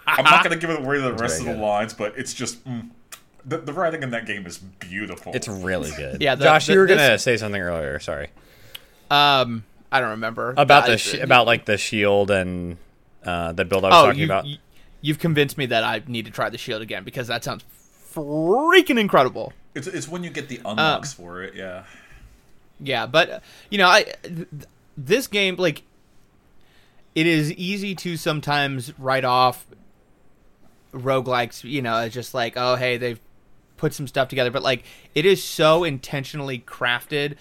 I'm 0.08 0.24
not 0.25 0.43
gonna 0.43 0.55
give 0.58 0.70
it 0.70 0.79
away 0.79 1.00
the 1.00 1.13
rest 1.13 1.39
of 1.39 1.46
the 1.46 1.53
good. 1.53 1.62
lines, 1.62 1.93
but 1.93 2.17
it's 2.17 2.34
just. 2.34 2.63
Mm, 2.65 2.89
the, 3.46 3.58
the 3.58 3.74
writing 3.74 4.03
in 4.03 4.12
that 4.12 4.25
game 4.25 4.46
is 4.46 4.58
beautiful. 4.58 5.34
It's 5.36 5.48
really 5.50 5.91
good. 5.98 6.22
Yeah, 6.22 6.36
the- 6.36 6.46
Josh, 6.46 6.67
the- 6.67 6.74
you 6.74 6.79
were 6.79 6.86
gonna 6.88 7.20
say 7.20 7.36
something 7.38 7.62
earlier. 7.62 8.00
Sorry 8.00 8.29
um, 9.12 9.63
I 9.91 10.00
don't 10.00 10.12
remember 10.12 10.53
about 10.58 10.88
the 10.88 10.98
sh- 10.98 11.15
about 11.15 11.46
like 11.46 11.65
the 11.65 11.77
shield 11.77 12.32
and 12.32 12.77
uh, 13.24 13.51
the 13.51 13.65
build 13.65 13.86
I 13.86 13.89
was 13.89 13.96
oh, 13.96 14.05
talking 14.08 14.20
you, 14.20 14.25
about. 14.25 14.46
you 14.46 14.58
you've 15.01 15.20
convinced 15.20 15.58
me 15.58 15.65
that 15.67 15.84
I 15.84 16.01
need 16.08 16.25
to 16.25 16.32
try 16.32 16.50
the 16.50 16.58
shield 16.58 16.82
again 16.82 17.03
because 17.03 17.27
that 17.27 17.43
sounds 17.43 17.63
freaking 18.13 19.00
incredible. 19.00 19.53
It's, 19.75 19.88
it's 19.88 20.08
when 20.08 20.24
you 20.24 20.29
get 20.29 20.48
the 20.48 20.60
Um, 20.60 20.77
unlocks 20.77 21.13
for 21.13 21.43
it, 21.43 21.53
yeah. 21.55 21.84
Yeah, 22.79 23.05
but 23.05 23.29
uh, 23.29 23.39
you 23.70 23.77
know, 23.77 23.88
I 23.88 24.03
th- 24.24 24.48
this 24.98 25.27
game 25.27 25.58
like 25.58 25.84
it 27.15 27.27
is 27.27 27.51
easy 27.53 27.96
to 27.96 28.17
sometimes 28.17 28.98
write 28.98 29.25
off 29.25 29.65
roguelikes, 30.93 31.63
you 31.63 31.82
know, 31.82 31.96
as 31.98 32.13
just 32.13 32.34
like, 32.34 32.53
oh 32.55 32.75
hey, 32.75 32.98
they've 32.98 33.20
put 33.77 33.93
some 33.93 34.08
stuff 34.08 34.27
together, 34.29 34.51
but 34.51 34.63
like 34.63 34.84
it 35.13 35.25
is 35.25 35.43
so 35.43 35.84
intentionally 35.84 36.60
crafted 36.60 37.36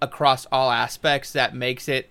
across 0.00 0.46
all 0.52 0.70
aspects 0.70 1.32
that 1.32 1.54
makes 1.54 1.88
it 1.88 2.08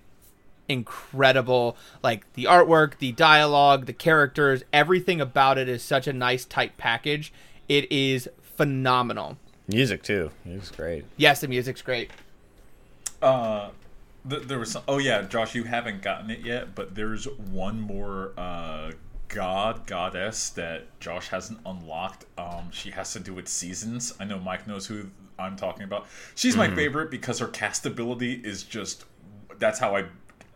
incredible. 0.68 1.76
Like 2.02 2.30
the 2.34 2.44
artwork 2.44 2.98
the 2.98 3.12
dialogue 3.12 3.86
the 3.86 3.92
characters 3.92 4.62
everything 4.72 5.20
about 5.20 5.58
it 5.58 5.68
is 5.68 5.82
such 5.82 6.06
a 6.06 6.12
nice 6.12 6.44
tight 6.44 6.76
package. 6.76 7.32
It 7.68 7.90
is 7.90 8.28
phenomenal. 8.42 9.38
Music 9.66 10.02
too. 10.02 10.30
Music's 10.44 10.70
great. 10.70 11.04
yes 11.16 11.40
the 11.40 11.48
music's 11.48 11.82
great. 11.82 12.10
Uh, 13.20 13.70
th- 14.28 14.42
there 14.44 14.58
was 14.58 14.70
some. 14.72 14.82
Oh 14.88 14.98
yeah, 14.98 15.22
Josh, 15.22 15.54
you 15.54 15.64
haven't 15.64 16.02
gotten 16.02 16.30
it 16.30 16.40
yet, 16.40 16.74
but 16.74 16.94
there's 16.94 17.24
one 17.38 17.80
more 17.80 18.32
uh, 18.36 18.92
god 19.28 19.86
goddess 19.86 20.50
that 20.50 20.98
Josh 21.00 21.28
hasn't 21.28 21.60
unlocked. 21.66 22.24
Um, 22.38 22.70
she 22.70 22.90
has 22.90 23.12
to 23.12 23.20
do 23.20 23.34
with 23.34 23.48
seasons. 23.48 24.14
I 24.18 24.24
know 24.24 24.38
Mike 24.38 24.66
knows 24.66 24.86
who 24.86 25.06
I'm 25.38 25.56
talking 25.56 25.82
about. 25.84 26.06
She's 26.34 26.54
Mm-hmm. 26.56 26.70
my 26.70 26.76
favorite 26.76 27.10
because 27.10 27.38
her 27.40 27.48
cast 27.48 27.86
ability 27.86 28.34
is 28.44 28.62
just. 28.62 29.04
That's 29.58 29.78
how 29.78 29.96
I. 29.96 30.04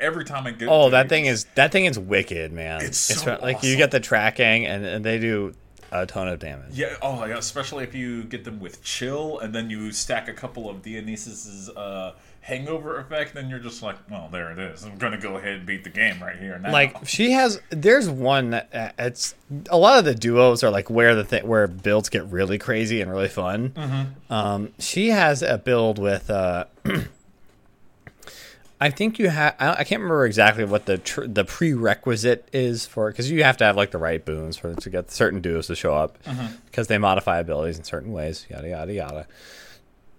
Every 0.00 0.24
time 0.24 0.46
I 0.46 0.50
get. 0.52 0.68
Oh, 0.68 0.90
that 0.90 1.06
it, 1.06 1.08
thing 1.08 1.26
is 1.26 1.44
that 1.54 1.70
thing 1.72 1.84
is 1.84 1.98
wicked, 1.98 2.52
man. 2.52 2.80
It's 2.82 2.98
so 2.98 3.38
like 3.40 3.62
you 3.62 3.76
get 3.76 3.90
the 3.92 4.00
tracking 4.00 4.66
and, 4.66 4.84
and 4.84 5.04
they 5.04 5.18
do 5.18 5.54
a 5.92 6.06
ton 6.06 6.26
of 6.26 6.38
damage. 6.40 6.72
Yeah. 6.72 6.96
Oh, 7.02 7.24
yeah. 7.24 7.36
Especially 7.36 7.84
if 7.84 7.94
you 7.94 8.24
get 8.24 8.44
them 8.44 8.58
with 8.58 8.82
chill, 8.82 9.38
and 9.40 9.54
then 9.54 9.68
you 9.70 9.92
stack 9.92 10.26
a 10.26 10.32
couple 10.32 10.68
of 10.70 10.82
Dionysus's 10.82 11.68
uh, 11.68 12.14
hangover 12.42 12.98
effect, 12.98 13.34
then 13.34 13.48
you're 13.48 13.60
just 13.60 13.82
like, 13.82 13.96
well, 14.10 14.28
there 14.30 14.50
it 14.50 14.58
is. 14.58 14.84
I'm 14.84 14.98
gonna 14.98 15.18
go 15.18 15.36
ahead 15.36 15.54
and 15.54 15.66
beat 15.66 15.84
the 15.84 15.90
game 15.90 16.22
right 16.22 16.36
here 16.36 16.58
now. 16.58 16.72
Like 16.72 17.06
she 17.06 17.30
has, 17.32 17.60
there's 17.70 18.10
one 18.10 18.50
that 18.50 18.68
uh, 18.74 18.90
it's 18.98 19.34
a 19.70 19.78
lot 19.78 19.98
of 19.98 20.04
the 20.04 20.14
duos 20.14 20.62
are 20.62 20.70
like 20.70 20.90
where 20.90 21.14
the 21.14 21.24
thing 21.24 21.46
where 21.46 21.66
builds 21.66 22.08
get 22.08 22.26
really 22.26 22.58
crazy 22.58 23.00
and 23.00 23.10
really 23.10 23.28
fun. 23.28 23.70
Mm-hmm. 23.70 24.32
Um, 24.32 24.72
she 24.78 25.08
has 25.08 25.42
a 25.42 25.56
build 25.56 25.98
with. 25.98 26.28
Uh, 26.28 26.66
I 28.80 28.90
think 28.90 29.20
you 29.20 29.28
have. 29.28 29.54
I, 29.60 29.70
I 29.70 29.84
can't 29.84 30.00
remember 30.00 30.26
exactly 30.26 30.64
what 30.64 30.86
the 30.86 30.98
tr- 30.98 31.26
the 31.26 31.44
prerequisite 31.44 32.48
is 32.52 32.84
for 32.84 33.12
because 33.12 33.30
you 33.30 33.44
have 33.44 33.56
to 33.58 33.64
have 33.64 33.76
like 33.76 33.92
the 33.92 33.98
right 33.98 34.24
boons 34.24 34.56
for 34.56 34.74
to 34.74 34.90
get 34.90 35.12
certain 35.12 35.40
duos 35.40 35.68
to 35.68 35.76
show 35.76 35.94
up 35.94 36.18
because 36.66 36.88
they 36.88 36.98
modify 36.98 37.38
abilities 37.38 37.78
in 37.78 37.84
certain 37.84 38.12
ways. 38.12 38.44
Yada 38.50 38.68
yada 38.68 38.92
yada. 38.92 39.26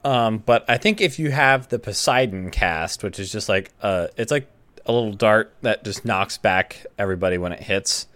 Um, 0.03 0.39
but 0.39 0.65
I 0.69 0.77
think 0.77 0.99
if 0.99 1.17
you 1.19 1.31
have 1.31 1.69
the 1.69 1.79
Poseidon 1.79 2.51
cast, 2.51 3.03
which 3.03 3.19
is 3.19 3.31
just 3.31 3.47
like 3.47 3.71
uh, 3.81 4.07
it's 4.17 4.31
like 4.31 4.47
a 4.85 4.91
little 4.91 5.13
dart 5.13 5.53
that 5.61 5.83
just 5.83 6.03
knocks 6.03 6.37
back 6.37 6.85
everybody 6.97 7.37
when 7.37 7.53
it 7.53 7.61
hits, 7.61 8.07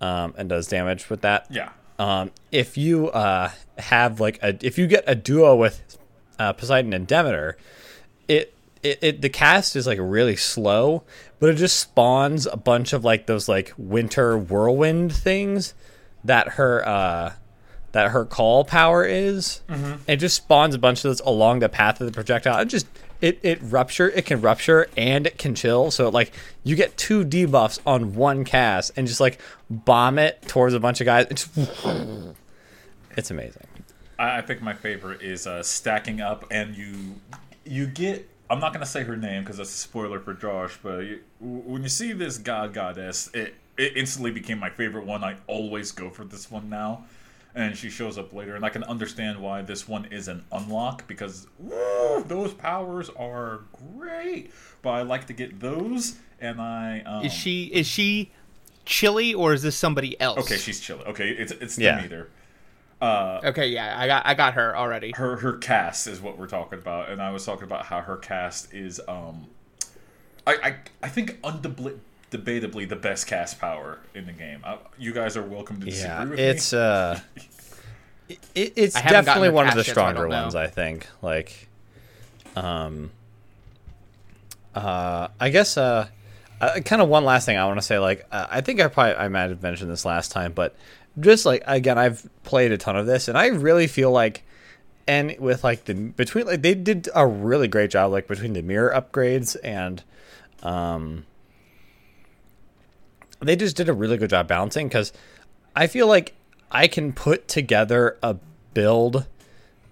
um, 0.00 0.34
and 0.36 0.48
does 0.48 0.66
damage 0.66 1.08
with 1.08 1.22
that. 1.22 1.46
yeah. 1.50 1.70
Um, 1.98 2.30
if 2.50 2.78
you 2.78 3.08
uh, 3.10 3.50
have 3.76 4.20
like 4.20 4.42
a 4.42 4.56
if 4.62 4.78
you 4.78 4.86
get 4.86 5.04
a 5.06 5.14
duo 5.14 5.54
with 5.54 5.98
uh, 6.38 6.54
Poseidon 6.54 6.94
and 6.94 7.06
Demeter, 7.06 7.58
it, 8.26 8.54
it 8.82 8.98
it 9.02 9.22
the 9.22 9.28
cast 9.28 9.76
is 9.76 9.86
like 9.86 9.98
really 10.00 10.36
slow, 10.36 11.02
but 11.38 11.50
it 11.50 11.56
just 11.56 11.78
spawns 11.78 12.46
a 12.46 12.56
bunch 12.56 12.94
of 12.94 13.04
like 13.04 13.26
those 13.26 13.48
like 13.48 13.74
winter 13.76 14.38
whirlwind 14.38 15.12
things 15.12 15.74
that 16.24 16.48
her 16.50 16.86
uh, 16.88 17.32
that 17.92 18.10
her 18.10 18.24
call 18.24 18.64
power 18.64 19.04
is. 19.04 19.60
It 20.06 20.16
just 20.16 20.36
spawns 20.36 20.74
a 20.74 20.78
bunch 20.78 20.98
of 20.98 21.02
those 21.04 21.20
along 21.20 21.60
the 21.60 21.68
path 21.68 22.00
of 22.00 22.06
the 22.06 22.12
projectile. 22.12 22.60
It 22.60 22.66
just 22.66 22.86
it 23.20 23.38
it 23.42 23.58
rupture. 23.62 24.08
It 24.08 24.26
can 24.26 24.40
rupture 24.40 24.88
and 24.96 25.26
it 25.26 25.38
can 25.38 25.54
chill. 25.54 25.90
So 25.90 26.08
like 26.08 26.32
you 26.64 26.76
get 26.76 26.96
two 26.96 27.24
debuffs 27.24 27.80
on 27.86 28.14
one 28.14 28.44
cast 28.44 28.92
and 28.96 29.06
just 29.06 29.20
like 29.20 29.40
bomb 29.68 30.18
it 30.18 30.42
towards 30.42 30.74
a 30.74 30.80
bunch 30.80 31.00
of 31.00 31.04
guys. 31.04 31.26
It's, 31.30 31.48
it's 33.16 33.30
amazing. 33.30 33.66
I, 34.18 34.38
I 34.38 34.42
think 34.42 34.62
my 34.62 34.74
favorite 34.74 35.22
is 35.22 35.46
uh, 35.46 35.62
stacking 35.62 36.20
up, 36.20 36.44
and 36.50 36.76
you 36.76 37.16
you 37.64 37.86
get. 37.86 38.28
I'm 38.48 38.58
not 38.58 38.72
gonna 38.72 38.86
say 38.86 39.04
her 39.04 39.16
name 39.16 39.42
because 39.42 39.58
that's 39.58 39.70
a 39.70 39.78
spoiler 39.78 40.18
for 40.20 40.34
Josh, 40.34 40.78
but 40.82 40.98
you, 41.04 41.20
when 41.40 41.82
you 41.82 41.88
see 41.88 42.12
this 42.12 42.36
god 42.38 42.74
goddess, 42.74 43.30
it 43.32 43.54
it 43.76 43.96
instantly 43.96 44.30
became 44.30 44.58
my 44.58 44.70
favorite 44.70 45.06
one. 45.06 45.24
I 45.24 45.36
always 45.46 45.92
go 45.92 46.10
for 46.10 46.24
this 46.24 46.50
one 46.50 46.68
now, 46.68 47.04
and 47.54 47.76
she 47.76 47.90
shows 47.90 48.16
up 48.18 48.32
later, 48.32 48.54
and 48.56 48.64
I 48.64 48.68
can 48.68 48.84
understand 48.84 49.38
why 49.40 49.62
this 49.62 49.88
one 49.88 50.06
is 50.06 50.28
an 50.28 50.44
unlock 50.52 51.06
because 51.06 51.46
woo, 51.58 52.22
those 52.26 52.54
powers 52.54 53.10
are 53.10 53.60
great. 53.96 54.50
But 54.82 54.90
I 54.90 55.02
like 55.02 55.26
to 55.26 55.32
get 55.32 55.60
those, 55.60 56.16
and 56.40 56.60
I 56.60 57.00
um, 57.00 57.24
Is 57.24 57.32
she 57.32 57.64
is 57.64 57.86
she 57.86 58.30
chilly 58.84 59.34
or 59.34 59.52
is 59.52 59.62
this 59.62 59.76
somebody 59.76 60.18
else? 60.20 60.38
okay. 60.40 60.56
She's 60.56 60.80
chilling. 60.80 61.06
Okay, 61.06 61.30
it's 61.30 61.52
it's 61.52 61.78
Yeah. 61.78 61.96
Demeter. 61.96 62.28
okay. 63.02 63.68
Yeah, 63.68 63.94
I 63.98 64.06
got 64.06 64.26
I 64.26 64.34
got 64.34 64.54
her 64.54 64.76
already. 64.76 65.12
her 65.16 65.36
her 65.36 65.54
cast 65.58 66.06
is 66.06 66.20
what 66.20 66.38
we're 66.38 66.46
talking 66.46 66.78
about, 66.78 67.08
and 67.10 67.20
I 67.20 67.30
was 67.30 67.44
talking 67.44 67.64
about 67.64 67.86
how 67.86 68.00
her 68.00 68.16
cast 68.16 68.72
is 68.72 69.00
um, 69.08 69.46
I 70.46 70.52
I, 70.54 70.76
I 71.02 71.08
think 71.08 71.40
undebli- 71.42 71.98
debatably 72.30 72.88
the 72.88 72.96
best 72.96 73.26
cast 73.26 73.58
power 73.58 73.98
in 74.14 74.26
the 74.26 74.32
game. 74.32 74.60
I, 74.64 74.78
you 74.98 75.12
guys 75.12 75.36
are 75.36 75.42
welcome 75.42 75.80
to 75.80 75.86
disagree 75.86 76.08
Yeah, 76.08 76.24
with 76.24 76.38
it's 76.38 76.72
me. 76.72 76.78
uh, 76.78 77.18
it, 78.54 78.72
it's 78.76 78.96
I 78.96 79.00
haven't 79.00 79.24
definitely 79.24 79.50
one 79.50 79.66
of 79.66 79.74
cast 79.74 79.84
the 79.86 79.90
yet, 79.90 79.94
so 79.94 80.02
I 80.02 80.10
stronger 80.12 80.28
know. 80.28 80.42
ones. 80.42 80.54
I 80.54 80.66
think. 80.68 81.08
Like, 81.22 81.68
um, 82.56 83.10
uh, 84.74 85.28
I 85.40 85.50
guess 85.50 85.76
uh, 85.76 86.08
uh 86.60 86.80
kind 86.84 87.02
of 87.02 87.08
one 87.08 87.24
last 87.24 87.46
thing 87.46 87.56
I 87.56 87.66
want 87.66 87.78
to 87.78 87.82
say. 87.82 87.98
Like, 87.98 88.26
uh, 88.30 88.46
I 88.50 88.60
think 88.60 88.80
I 88.80 88.88
probably 88.88 89.16
I 89.16 89.28
might 89.28 89.50
have 89.50 89.62
mentioned 89.62 89.90
this 89.90 90.04
last 90.04 90.30
time, 90.30 90.52
but 90.52 90.76
just 91.18 91.44
like 91.44 91.62
again, 91.66 91.98
I've 91.98 92.28
played 92.44 92.70
a 92.72 92.78
ton 92.78 92.96
of 92.96 93.06
this, 93.06 93.28
and 93.28 93.36
I 93.36 93.46
really 93.48 93.86
feel 93.86 94.10
like. 94.10 94.44
And 95.08 95.36
with 95.40 95.64
like 95.64 95.86
the 95.86 95.94
between 95.94 96.46
like 96.46 96.62
they 96.62 96.74
did 96.74 97.08
a 97.16 97.26
really 97.26 97.66
great 97.66 97.90
job 97.90 98.12
like 98.12 98.28
between 98.28 98.52
the 98.52 98.62
mirror 98.62 98.92
upgrades 98.94 99.56
and 99.64 100.04
um 100.62 101.24
they 103.40 103.56
just 103.56 103.76
did 103.76 103.88
a 103.88 103.92
really 103.92 104.16
good 104.16 104.30
job 104.30 104.48
balancing 104.48 104.88
because 104.88 105.12
I 105.74 105.86
feel 105.86 106.06
like 106.06 106.34
I 106.70 106.86
can 106.86 107.12
put 107.12 107.48
together 107.48 108.18
a 108.22 108.36
build 108.74 109.26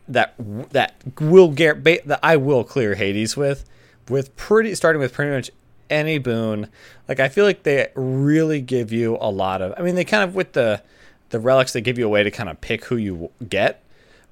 that 0.07 0.35
that 0.71 0.95
will 1.21 1.51
get 1.51 1.85
that 1.85 2.21
I 2.23 2.37
will 2.37 2.65
clear 2.65 2.95
Hades 2.95 3.37
with 3.37 3.65
with 4.09 4.35
pretty 4.37 4.75
starting 4.75 5.01
with 5.01 5.13
pretty 5.13 5.33
much 5.33 5.51
any 5.91 6.19
boon. 6.19 6.69
Like 7.09 7.21
I 7.21 7.29
feel 7.29 7.45
like 7.45 7.63
they 7.63 7.89
really 7.95 8.61
give 8.61 8.93
you 8.93 9.17
a 9.21 9.31
lot 9.31 9.63
of. 9.63 9.75
I 9.77 9.83
mean, 9.83 9.95
they 9.95 10.05
kind 10.05 10.25
of 10.25 10.35
with 10.35 10.53
the 10.53 10.83
the 11.31 11.41
relics 11.41 11.73
they 11.75 11.81
give 11.81 11.99
you 11.99 12.07
a 12.07 12.09
way 12.09 12.23
to 12.23 12.31
kind 12.31 12.49
of 12.49 12.61
pick 12.61 12.87
who 12.87 12.97
you 12.97 13.31
get. 13.49 13.83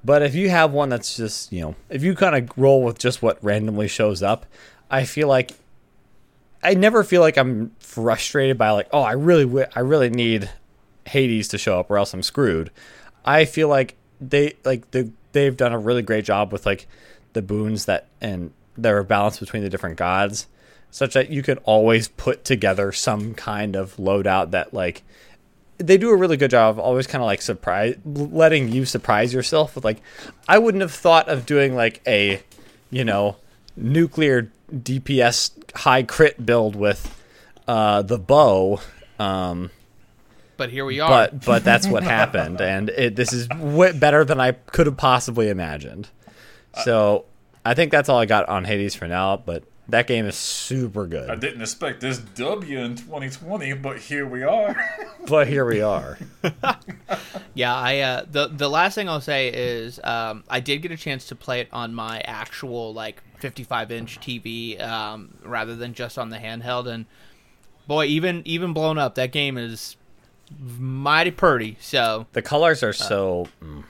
But 0.05 0.23
if 0.23 0.35
you 0.35 0.51
have 0.51 0.73
one 0.73 0.89
that's 0.89 1.17
just 1.17 1.53
you 1.53 1.61
know 1.61 1.75
if 1.89 2.03
you 2.03 2.15
kind 2.15 2.37
of 2.37 2.57
roll 2.57 2.83
with 2.83 2.99
just 2.99 3.23
what 3.23 3.43
randomly 3.43 3.89
shows 3.89 4.23
up, 4.23 4.47
I 4.91 5.05
feel 5.05 5.29
like 5.29 5.53
I 6.67 6.75
never 6.75 7.05
feel 7.05 7.21
like 7.21 7.39
I'm 7.39 7.71
frustrated 7.79 8.59
by 8.59 8.71
like, 8.71 8.89
oh, 8.93 9.01
I 9.01 9.13
really, 9.13 9.45
wi- 9.45 9.69
I 9.77 9.81
really 9.81 10.11
need 10.11 10.51
Hades 11.05 11.47
to 11.49 11.59
show 11.59 11.79
up, 11.79 11.89
or 11.89 11.97
else 11.97 12.13
I'm 12.13 12.25
screwed. 12.25 12.73
I 13.25 13.45
feel 13.45 13.69
like 13.69 13.95
they 14.21 14.55
like 14.65 14.91
the 14.91 15.13
they've 15.31 15.57
done 15.57 15.73
a 15.73 15.79
really 15.79 16.03
great 16.03 16.25
job 16.25 16.53
with 16.53 16.67
like 16.67 16.89
the 17.35 17.43
boons 17.43 17.85
that 17.85 18.09
and 18.21 18.53
their 18.77 19.05
balance 19.05 19.39
between 19.39 19.63
the 19.63 19.69
different 19.69 19.97
gods, 19.97 20.49
such 20.91 21.15
that 21.15 21.31
you 21.31 21.41
can 21.41 21.59
always 21.59 22.09
put 22.09 22.45
together 22.45 22.91
some 22.91 23.35
kind 23.35 23.77
of 23.77 23.95
loadout 23.97 24.51
that 24.51 24.75
like 24.75 25.05
they 25.79 25.97
do 25.97 26.11
a 26.11 26.17
really 26.17 26.37
good 26.37 26.51
job 26.51 26.71
of 26.71 26.79
always 26.81 27.07
kind 27.07 27.23
of 27.23 27.27
like 27.27 27.43
surprise 27.43 27.97
letting 28.05 28.73
you 28.73 28.85
surprise 28.85 29.33
yourself 29.33 29.77
with 29.77 29.85
like 29.85 30.01
I 30.49 30.59
wouldn't 30.59 30.81
have 30.81 30.93
thought 30.93 31.29
of 31.29 31.47
doing 31.47 31.77
like 31.77 32.01
a 32.09 32.43
you 32.91 33.05
know 33.05 33.37
nuclear 33.77 34.51
DPS 34.73 35.51
high 35.75 36.03
crit 36.03 36.45
build 36.45 36.77
with 36.77 37.23
uh, 37.69 38.03
the 38.03 38.19
bow. 38.19 38.81
Um, 39.19 39.71
But 40.57 40.71
here 40.71 40.85
we 40.85 41.01
are. 41.01 41.09
but 41.09 41.45
but 41.45 41.65
that's 41.65 41.87
what 41.87 42.03
happened, 42.17 42.61
and 42.61 42.89
it, 42.91 43.17
this 43.17 43.33
is 43.33 43.49
way 43.51 43.93
better 43.93 44.25
than 44.25 44.41
I 44.41 44.53
could 44.53 44.87
have 44.87 44.97
possibly 44.97 45.49
imagined. 45.49 46.09
So 46.85 47.25
I 47.65 47.73
think 47.75 47.91
that's 47.91 48.09
all 48.09 48.19
I 48.19 48.27
got 48.27 48.49
on 48.49 48.65
Hades 48.65 48.95
for 48.95 49.09
now. 49.09 49.37
But 49.39 49.65
that 49.89 50.07
game 50.07 50.27
is 50.27 50.35
super 50.37 51.07
good. 51.07 51.31
I 51.31 51.37
didn't 51.37 51.61
expect 51.63 52.01
this 52.01 52.19
W 52.19 52.79
in 52.79 52.97
2020, 52.97 53.73
but 53.75 53.99
here 53.99 54.27
we 54.27 54.43
are. 54.43 54.77
But 55.27 55.49
here 55.49 55.65
we 55.65 55.81
are. 55.81 56.19
Yeah, 57.55 57.75
I 57.75 57.99
uh, 58.01 58.27
the 58.31 58.49
the 58.49 58.69
last 58.69 58.95
thing 58.95 59.09
I'll 59.09 59.21
say 59.23 59.49
is 59.49 59.99
um, 60.05 60.45
I 60.49 60.61
did 60.61 60.83
get 60.83 60.93
a 60.93 60.97
chance 60.97 61.27
to 61.29 61.35
play 61.35 61.61
it 61.61 61.69
on 61.73 61.95
my 61.95 62.21
actual 62.21 62.93
like 62.93 63.23
55 63.39 63.91
inch 63.91 64.21
TV 64.21 64.79
um, 64.81 65.39
rather 65.43 65.75
than 65.75 65.95
just 65.95 66.19
on 66.19 66.29
the 66.29 66.37
handheld, 66.37 66.87
and 66.87 67.07
boy, 67.87 68.05
even 68.05 68.43
even 68.45 68.75
blown 68.75 68.99
up, 68.99 69.15
that 69.15 69.33
game 69.33 69.57
is 69.57 69.97
mighty 70.61 71.31
pretty. 71.31 71.79
So 71.81 72.27
The 72.35 72.43
colors 72.43 72.83
are 72.83 72.93
so 72.93 73.49
mm, 73.63 73.85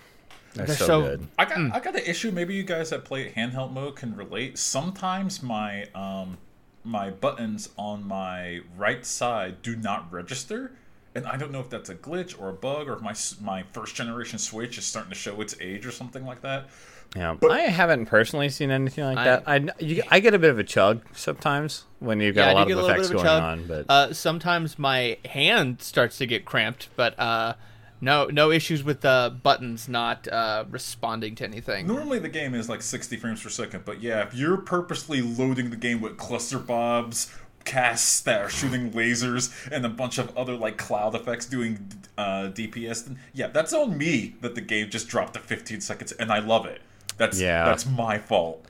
they're, 0.56 0.66
they're 0.66 0.76
so, 0.76 0.86
so- 0.86 1.02
good. 1.02 1.26
I 1.38 1.44
got 1.44 1.58
I 1.74 1.80
got 1.80 1.92
the 1.92 2.08
issue. 2.08 2.30
Maybe 2.32 2.54
you 2.54 2.62
guys 2.64 2.90
that 2.90 3.04
play 3.04 3.22
it 3.26 3.34
handheld 3.34 3.72
mode 3.72 3.96
can 3.96 4.16
relate. 4.16 4.58
Sometimes 4.58 5.42
my 5.42 5.84
um 5.94 6.38
my 6.84 7.10
buttons 7.10 7.68
on 7.76 8.06
my 8.06 8.60
right 8.76 9.04
side 9.04 9.60
do 9.62 9.74
not 9.76 10.10
register, 10.12 10.72
and 11.14 11.26
I 11.26 11.36
don't 11.36 11.50
know 11.52 11.60
if 11.60 11.68
that's 11.70 11.88
a 11.90 11.94
glitch 11.94 12.40
or 12.40 12.48
a 12.48 12.52
bug, 12.52 12.88
or 12.88 12.94
if 12.94 13.00
my 13.02 13.14
my 13.40 13.64
first 13.72 13.94
generation 13.94 14.38
Switch 14.38 14.78
is 14.78 14.84
starting 14.84 15.10
to 15.10 15.18
show 15.18 15.40
its 15.40 15.54
age 15.60 15.84
or 15.86 15.90
something 15.92 16.24
like 16.24 16.42
that. 16.42 16.68
Yeah, 17.14 17.36
I 17.50 17.60
haven't 17.60 18.06
personally 18.06 18.48
seen 18.48 18.70
anything 18.70 19.04
like 19.04 19.16
I- 19.18 19.24
that. 19.24 19.42
I 19.46 19.68
you, 19.78 20.02
I 20.10 20.20
get 20.20 20.34
a 20.34 20.38
bit 20.38 20.50
of 20.50 20.58
a 20.58 20.64
chug 20.64 21.02
sometimes 21.14 21.84
when 22.00 22.20
you've 22.20 22.34
got 22.34 22.46
yeah, 22.46 22.48
a 22.48 22.50
I 22.50 22.54
lot 22.54 22.62
of 22.62 22.68
get 22.68 22.72
a 22.76 22.80
little 22.82 22.90
effects 22.90 23.06
of 23.08 23.12
going 23.14 23.24
chug. 23.24 23.42
on. 23.42 23.66
But 23.66 23.86
uh, 23.88 24.12
sometimes 24.12 24.78
my 24.78 25.16
hand 25.24 25.80
starts 25.82 26.18
to 26.18 26.26
get 26.26 26.44
cramped, 26.44 26.88
but 26.96 27.18
uh, 27.18 27.54
no 28.00 28.26
no 28.26 28.50
issues 28.50 28.82
with 28.85 29.00
the 29.00 29.35
buttons 29.42 29.88
not 29.88 30.28
uh, 30.28 30.64
responding 30.70 31.35
to 31.37 31.44
anything. 31.44 31.87
Normally 31.87 32.18
the 32.18 32.28
game 32.28 32.54
is 32.54 32.68
like 32.68 32.82
60 32.82 33.16
frames 33.16 33.42
per 33.42 33.48
second, 33.48 33.85
but 33.85 34.00
yeah, 34.02 34.22
if 34.26 34.35
you're 34.35 34.56
purposely 34.59 35.22
loading 35.22 35.70
the 35.70 35.76
game 35.76 36.00
with 36.00 36.16
cluster 36.16 36.59
bobs, 36.59 37.32
casts 37.64 38.20
that 38.20 38.40
are 38.42 38.48
shooting 38.48 38.90
lasers, 38.92 39.52
and 39.70 39.85
a 39.85 39.88
bunch 39.88 40.18
of 40.18 40.37
other 40.37 40.54
like 40.54 40.76
cloud 40.78 41.14
effects 41.14 41.46
doing 41.46 41.78
uh, 42.18 42.50
DPS, 42.54 43.04
then 43.06 43.18
yeah, 43.35 43.48
that's 43.48 43.72
on 43.72 43.96
me 43.98 44.37
that 44.40 44.54
the 44.54 44.61
game 44.61 44.88
just 44.90 45.09
dropped 45.09 45.35
to 45.35 45.40
15 45.40 45.80
seconds, 45.80 46.12
and 46.12 46.30
I 46.32 46.38
love 46.38 46.66
it. 46.66 46.80
That's 47.18 47.40
Yeah. 47.40 47.64
that's 47.64 47.87
my 47.87 48.18
fault. 48.18 48.64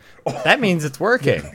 that 0.45 0.61
means 0.61 0.85
it's 0.85 0.99
working. 1.01 1.43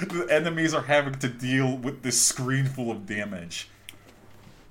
the 0.00 0.26
enemies 0.30 0.74
are 0.74 0.82
having 0.82 1.14
to 1.14 1.28
deal 1.28 1.76
with 1.76 2.02
this 2.02 2.20
screen 2.20 2.66
full 2.66 2.90
of 2.90 3.06
damage. 3.06 3.68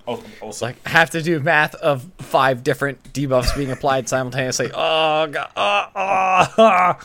Oh, 0.07 0.23
also, 0.41 0.65
like 0.67 0.87
have 0.87 1.09
to 1.11 1.21
do 1.21 1.39
math 1.39 1.75
of 1.75 2.03
five 2.19 2.63
different 2.63 3.13
debuffs 3.13 3.55
being 3.55 3.71
applied 3.71 4.09
simultaneously. 4.09 4.71
Oh 4.73 5.27
god. 5.27 5.51
Oh, 5.55 5.85
oh, 5.95 6.47
oh. 6.57 6.99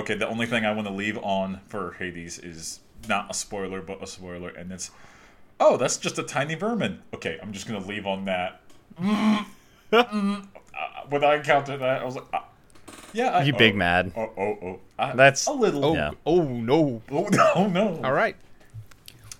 Okay, 0.00 0.14
the 0.14 0.28
only 0.28 0.46
thing 0.46 0.64
I 0.64 0.72
want 0.72 0.86
to 0.86 0.92
leave 0.94 1.18
on 1.18 1.60
for 1.68 1.92
Hades 1.98 2.38
is 2.38 2.80
not 3.08 3.30
a 3.30 3.34
spoiler, 3.34 3.80
but 3.82 4.02
a 4.02 4.06
spoiler, 4.06 4.48
and 4.50 4.70
it's 4.72 4.90
oh, 5.60 5.76
that's 5.76 5.96
just 5.96 6.18
a 6.18 6.22
tiny 6.22 6.54
vermin. 6.54 7.02
Okay, 7.14 7.38
I'm 7.42 7.52
just 7.52 7.66
gonna 7.66 7.84
leave 7.84 8.06
on 8.06 8.24
that. 8.26 8.60
Mm, 9.00 9.46
mm. 9.92 10.46
Uh, 10.46 11.06
when 11.08 11.24
I 11.24 11.34
encountered 11.36 11.80
that, 11.80 12.00
I 12.00 12.04
was 12.04 12.14
like, 12.16 12.24
ah, 12.32 12.44
yeah, 13.12 13.30
I, 13.30 13.42
You 13.42 13.52
oh, 13.54 13.58
big 13.58 13.74
mad. 13.74 14.12
Oh, 14.16 14.30
oh, 14.38 14.58
oh. 14.62 14.80
I- 14.98 15.14
That's- 15.14 15.46
a 15.46 15.52
little. 15.52 15.84
Oh, 15.84 15.94
Yeah. 15.94 16.10
oh 16.26 16.42
no! 16.42 17.02
Oh 17.10 17.26
no, 17.28 17.66
no. 17.68 18.00
All 18.04 18.12
right. 18.12 18.36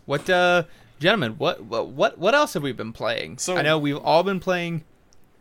What, 0.07 0.29
uh, 0.31 0.65
gentlemen? 1.01 1.33
What, 1.39 1.63
what, 1.65 1.89
what, 1.89 2.19
what 2.19 2.35
else 2.35 2.55
have 2.55 2.63
we 2.63 2.73
been 2.73 2.93
playing? 2.93 3.39
So- 3.39 3.57
I 3.57 3.63
know 3.63 3.79
we've 3.79 3.97
all 3.99 4.23
been 4.23 4.41
playing 4.41 4.85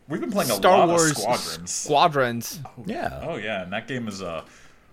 We've 0.08 0.22
been 0.22 0.32
playing 0.32 0.50
a 0.50 0.54
Star 0.54 0.78
lot 0.78 0.88
Wars 0.88 1.10
of 1.10 1.16
squadrons. 1.18 1.70
Squadrons. 1.70 2.60
Yeah. 2.86 3.20
Oh 3.28 3.36
yeah, 3.36 3.62
and 3.62 3.72
that 3.74 3.86
game 3.86 4.08
is 4.08 4.22
uh 4.22 4.42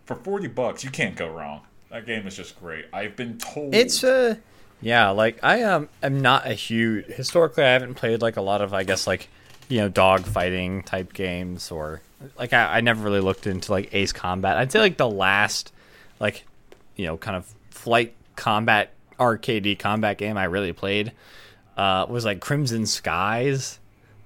for 0.04 0.16
forty 0.18 0.48
bucks. 0.48 0.84
You 0.84 0.90
can't 0.90 1.16
go 1.16 1.30
wrong. 1.30 1.62
That 1.90 2.06
game 2.06 2.28
is 2.28 2.36
just 2.36 2.60
great. 2.60 2.88
I've 2.92 3.16
been 3.16 3.38
told 3.38 3.74
It's 3.74 4.04
uh 4.04 4.36
yeah, 4.82 5.12
like 5.12 5.40
I 5.42 5.64
um 5.64 5.88
am 6.04 6.22
not 6.22 6.46
a 6.46 6.54
huge 6.54 7.06
historically 7.06 7.64
I 7.64 7.70
haven't 7.72 7.94
played 7.94 8.22
like 8.22 8.36
a 8.36 8.42
lot 8.42 8.62
of 8.62 8.74
I 8.74 8.84
guess 8.84 9.08
like 9.08 9.30
you 9.70 9.80
know 9.80 9.88
dog 9.88 10.26
fighting 10.26 10.84
type 10.84 11.14
games 11.14 11.72
or 11.72 12.02
like 12.38 12.52
I, 12.52 12.80
I 12.80 12.82
never 12.82 13.02
really 13.02 13.22
looked 13.22 13.48
into 13.48 13.72
like 13.72 13.94
Ace 13.94 14.12
Combat. 14.12 14.58
I'd 14.58 14.70
say 14.74 14.80
like 14.80 14.98
the 14.98 15.10
last 15.10 15.72
like 16.20 16.46
you 16.98 17.06
know 17.06 17.16
kind 17.16 17.38
of 17.38 17.46
flight 17.70 18.14
combat 18.36 18.92
arcadey 19.20 19.78
combat 19.78 20.18
game 20.18 20.38
I 20.38 20.46
really 20.46 20.74
played 20.74 21.12
uh 21.78 22.06
was 22.10 22.26
like 22.26 22.40
Crimson 22.40 22.86
Skies. 22.86 23.80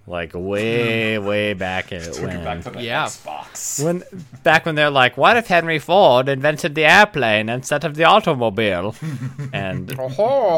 Like 0.07 0.31
way, 0.33 1.19
way 1.31 1.53
back 1.53 1.91
in 1.91 2.01
took 2.01 2.17
it 2.31 2.43
back 2.43 2.45
when, 2.45 2.61
to 2.63 2.69
the 2.71 2.81
Yeah. 2.81 3.05
Xbox. 3.05 3.83
when 3.83 4.03
back 4.41 4.65
when 4.65 4.73
they're 4.73 4.89
like, 4.89 5.17
what 5.17 5.37
if 5.37 5.45
Henry 5.45 5.77
Ford 5.77 6.27
invented 6.27 6.73
the 6.73 6.83
airplane 6.85 7.47
instead 7.47 7.83
of 7.85 7.93
the 7.93 8.05
automobile? 8.05 8.95
and 9.53 9.91
Ho 9.91 10.07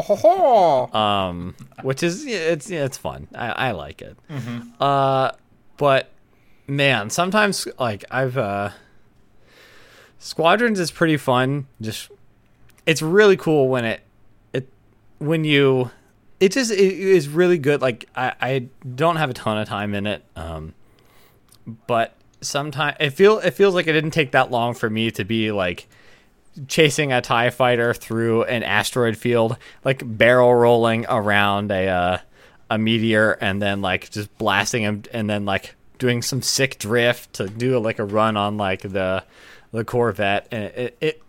ho! 0.00 0.98
um, 0.98 1.54
which 1.82 2.02
is 2.02 2.24
it's 2.24 2.70
it's 2.70 2.96
fun. 2.96 3.28
I, 3.34 3.48
I 3.68 3.70
like 3.72 4.00
it. 4.00 4.16
Uh, 4.80 5.32
but 5.76 6.08
man, 6.66 7.10
sometimes 7.10 7.68
like 7.78 8.06
I've 8.10 8.38
uh, 8.38 8.70
Squadrons 10.18 10.78
is 10.80 10.90
pretty 10.90 11.16
fun. 11.16 11.66
Just 11.80 12.10
it's 12.86 13.02
really 13.02 13.36
cool 13.36 13.68
when 13.68 13.84
it 13.84 14.00
it 14.00 14.02
when 15.22 15.44
you 15.44 15.90
it 16.40 16.52
just 16.52 16.70
it 16.72 16.78
is 16.78 17.28
really 17.28 17.58
good. 17.58 17.80
Like 17.80 18.08
I 18.16 18.32
I 18.40 18.68
don't 18.96 19.16
have 19.16 19.30
a 19.30 19.34
ton 19.34 19.58
of 19.58 19.68
time 19.68 19.94
in 19.94 20.06
it. 20.06 20.24
Um, 20.34 20.74
but 21.86 22.14
sometimes 22.40 22.96
it 22.98 23.10
feel 23.10 23.38
it 23.38 23.52
feels 23.52 23.74
like 23.74 23.86
it 23.86 23.92
didn't 23.92 24.10
take 24.10 24.32
that 24.32 24.50
long 24.50 24.74
for 24.74 24.90
me 24.90 25.10
to 25.12 25.24
be 25.24 25.52
like 25.52 25.88
chasing 26.66 27.12
a 27.12 27.20
tie 27.20 27.50
fighter 27.50 27.94
through 27.94 28.44
an 28.44 28.62
asteroid 28.62 29.16
field 29.16 29.56
like 29.84 30.02
barrel 30.04 30.54
rolling 30.54 31.06
around 31.08 31.70
a 31.70 31.88
uh, 31.88 32.18
a 32.68 32.76
meteor 32.76 33.32
and 33.40 33.62
then 33.62 33.80
like 33.80 34.10
just 34.10 34.36
blasting 34.38 34.82
him 34.82 35.02
and 35.12 35.30
then 35.30 35.44
like 35.44 35.76
doing 35.98 36.20
some 36.20 36.42
sick 36.42 36.78
drift 36.78 37.32
to 37.34 37.46
do 37.48 37.78
like 37.78 37.98
a 37.98 38.04
run 38.04 38.36
on 38.36 38.56
like 38.56 38.82
the 38.82 39.22
the 39.70 39.84
corvette 39.84 40.48
and 40.50 40.64
it, 40.64 40.96
it 41.00 41.22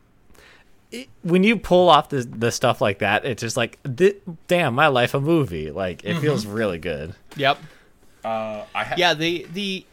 it, 0.93 1.09
when 1.23 1.43
you 1.43 1.57
pull 1.57 1.89
off 1.89 2.09
the 2.09 2.21
the 2.23 2.51
stuff 2.51 2.79
like 2.79 2.99
that, 2.99 3.25
it's 3.25 3.41
just 3.41 3.57
like, 3.57 3.79
th- 3.97 4.21
damn, 4.47 4.73
my 4.75 4.87
life 4.87 5.13
a 5.13 5.19
movie. 5.19 5.71
Like 5.71 6.03
it 6.05 6.19
feels 6.19 6.45
really 6.45 6.77
good. 6.79 7.15
Yep. 7.35 7.57
Uh, 8.23 8.63
I 8.73 8.83
ha- 8.85 8.95
Yeah. 8.97 9.13
The 9.13 9.45
the. 9.51 9.85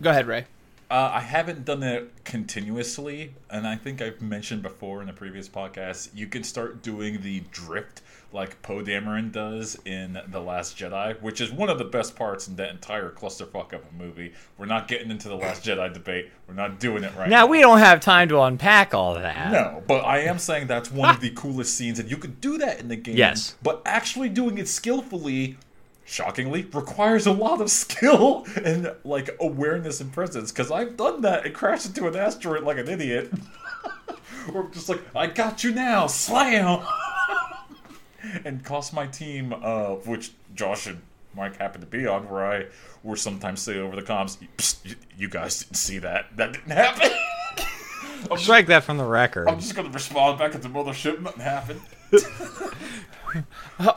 Go 0.00 0.10
ahead, 0.10 0.26
Ray. 0.26 0.46
Uh, 0.90 1.10
I 1.14 1.20
haven't 1.20 1.64
done 1.64 1.82
it 1.82 2.10
continuously, 2.24 3.34
and 3.50 3.66
I 3.66 3.76
think 3.76 4.02
I've 4.02 4.20
mentioned 4.20 4.62
before 4.62 5.00
in 5.00 5.08
a 5.08 5.12
previous 5.14 5.48
podcast. 5.48 6.10
You 6.14 6.26
can 6.26 6.44
start 6.44 6.82
doing 6.82 7.22
the 7.22 7.40
drift 7.50 8.02
like 8.32 8.62
Poe 8.62 8.82
Dameron 8.82 9.30
does 9.30 9.78
in 9.84 10.18
The 10.28 10.40
Last 10.40 10.76
Jedi, 10.76 11.20
which 11.20 11.40
is 11.40 11.52
one 11.52 11.68
of 11.68 11.78
the 11.78 11.84
best 11.84 12.16
parts 12.16 12.48
in 12.48 12.56
that 12.56 12.70
entire 12.70 13.10
clusterfuck 13.10 13.72
of 13.72 13.82
a 13.82 13.92
movie. 13.96 14.32
We're 14.58 14.66
not 14.66 14.88
getting 14.88 15.10
into 15.10 15.28
the 15.28 15.36
Last 15.36 15.64
Jedi 15.64 15.92
debate. 15.92 16.30
We're 16.48 16.54
not 16.54 16.80
doing 16.80 17.04
it 17.04 17.12
right 17.16 17.28
Now 17.28 17.46
we 17.46 17.60
don't 17.60 17.78
have 17.78 18.00
time 18.00 18.28
to 18.30 18.40
unpack 18.40 18.94
all 18.94 19.14
that. 19.14 19.52
No, 19.52 19.82
but 19.86 20.00
I 20.00 20.20
am 20.20 20.38
saying 20.38 20.66
that's 20.66 20.90
one 20.90 21.14
of 21.14 21.20
the 21.22 21.30
coolest 21.30 21.74
scenes, 21.74 21.98
and 21.98 22.10
you 22.10 22.16
could 22.16 22.40
do 22.40 22.58
that 22.58 22.80
in 22.80 22.88
the 22.88 22.96
game. 22.96 23.16
Yes. 23.16 23.56
But 23.62 23.82
actually 23.84 24.28
doing 24.28 24.58
it 24.58 24.68
skillfully, 24.68 25.58
shockingly, 26.04 26.62
requires 26.72 27.26
a 27.26 27.32
lot 27.32 27.60
of 27.60 27.70
skill 27.70 28.46
and 28.64 28.92
like 29.04 29.30
awareness 29.40 30.00
and 30.00 30.12
presence. 30.12 30.50
Because 30.50 30.70
I've 30.70 30.96
done 30.96 31.20
that 31.22 31.44
and 31.44 31.54
crashed 31.54 31.86
into 31.86 32.06
an 32.06 32.16
asteroid 32.16 32.64
like 32.64 32.78
an 32.78 32.88
idiot. 32.88 33.32
or 34.52 34.68
just 34.72 34.88
like, 34.88 35.00
I 35.14 35.26
got 35.26 35.62
you 35.64 35.72
now, 35.72 36.06
slam! 36.06 36.84
And 38.44 38.64
cost 38.64 38.92
my 38.92 39.06
team, 39.06 39.54
uh, 39.62 39.90
which 40.06 40.32
Josh 40.54 40.86
and 40.86 41.00
Mike 41.34 41.56
happened 41.58 41.82
to 41.82 41.86
be 41.90 42.06
on, 42.06 42.28
where 42.28 42.44
I 42.46 42.66
were 43.02 43.16
sometimes 43.16 43.62
say 43.62 43.78
over 43.78 43.96
the 43.96 44.02
comms, 44.02 44.36
"Psst, 44.58 44.84
you- 44.84 44.96
you 45.16 45.28
guys 45.28 45.60
didn't 45.62 45.76
see 45.76 45.98
that. 45.98 46.26
That 46.36 46.52
didn't 46.52 46.70
happen. 46.72 47.10
Strike 48.36 48.66
that 48.66 48.84
from 48.84 48.98
the 48.98 49.04
record. 49.04 49.48
I'm 49.48 49.58
just 49.58 49.74
gonna 49.74 49.90
respond 49.90 50.38
back 50.38 50.54
at 50.54 50.62
the 50.62 50.68
mothership. 50.68 51.20
Nothing 51.20 51.42
happened. 51.42 51.80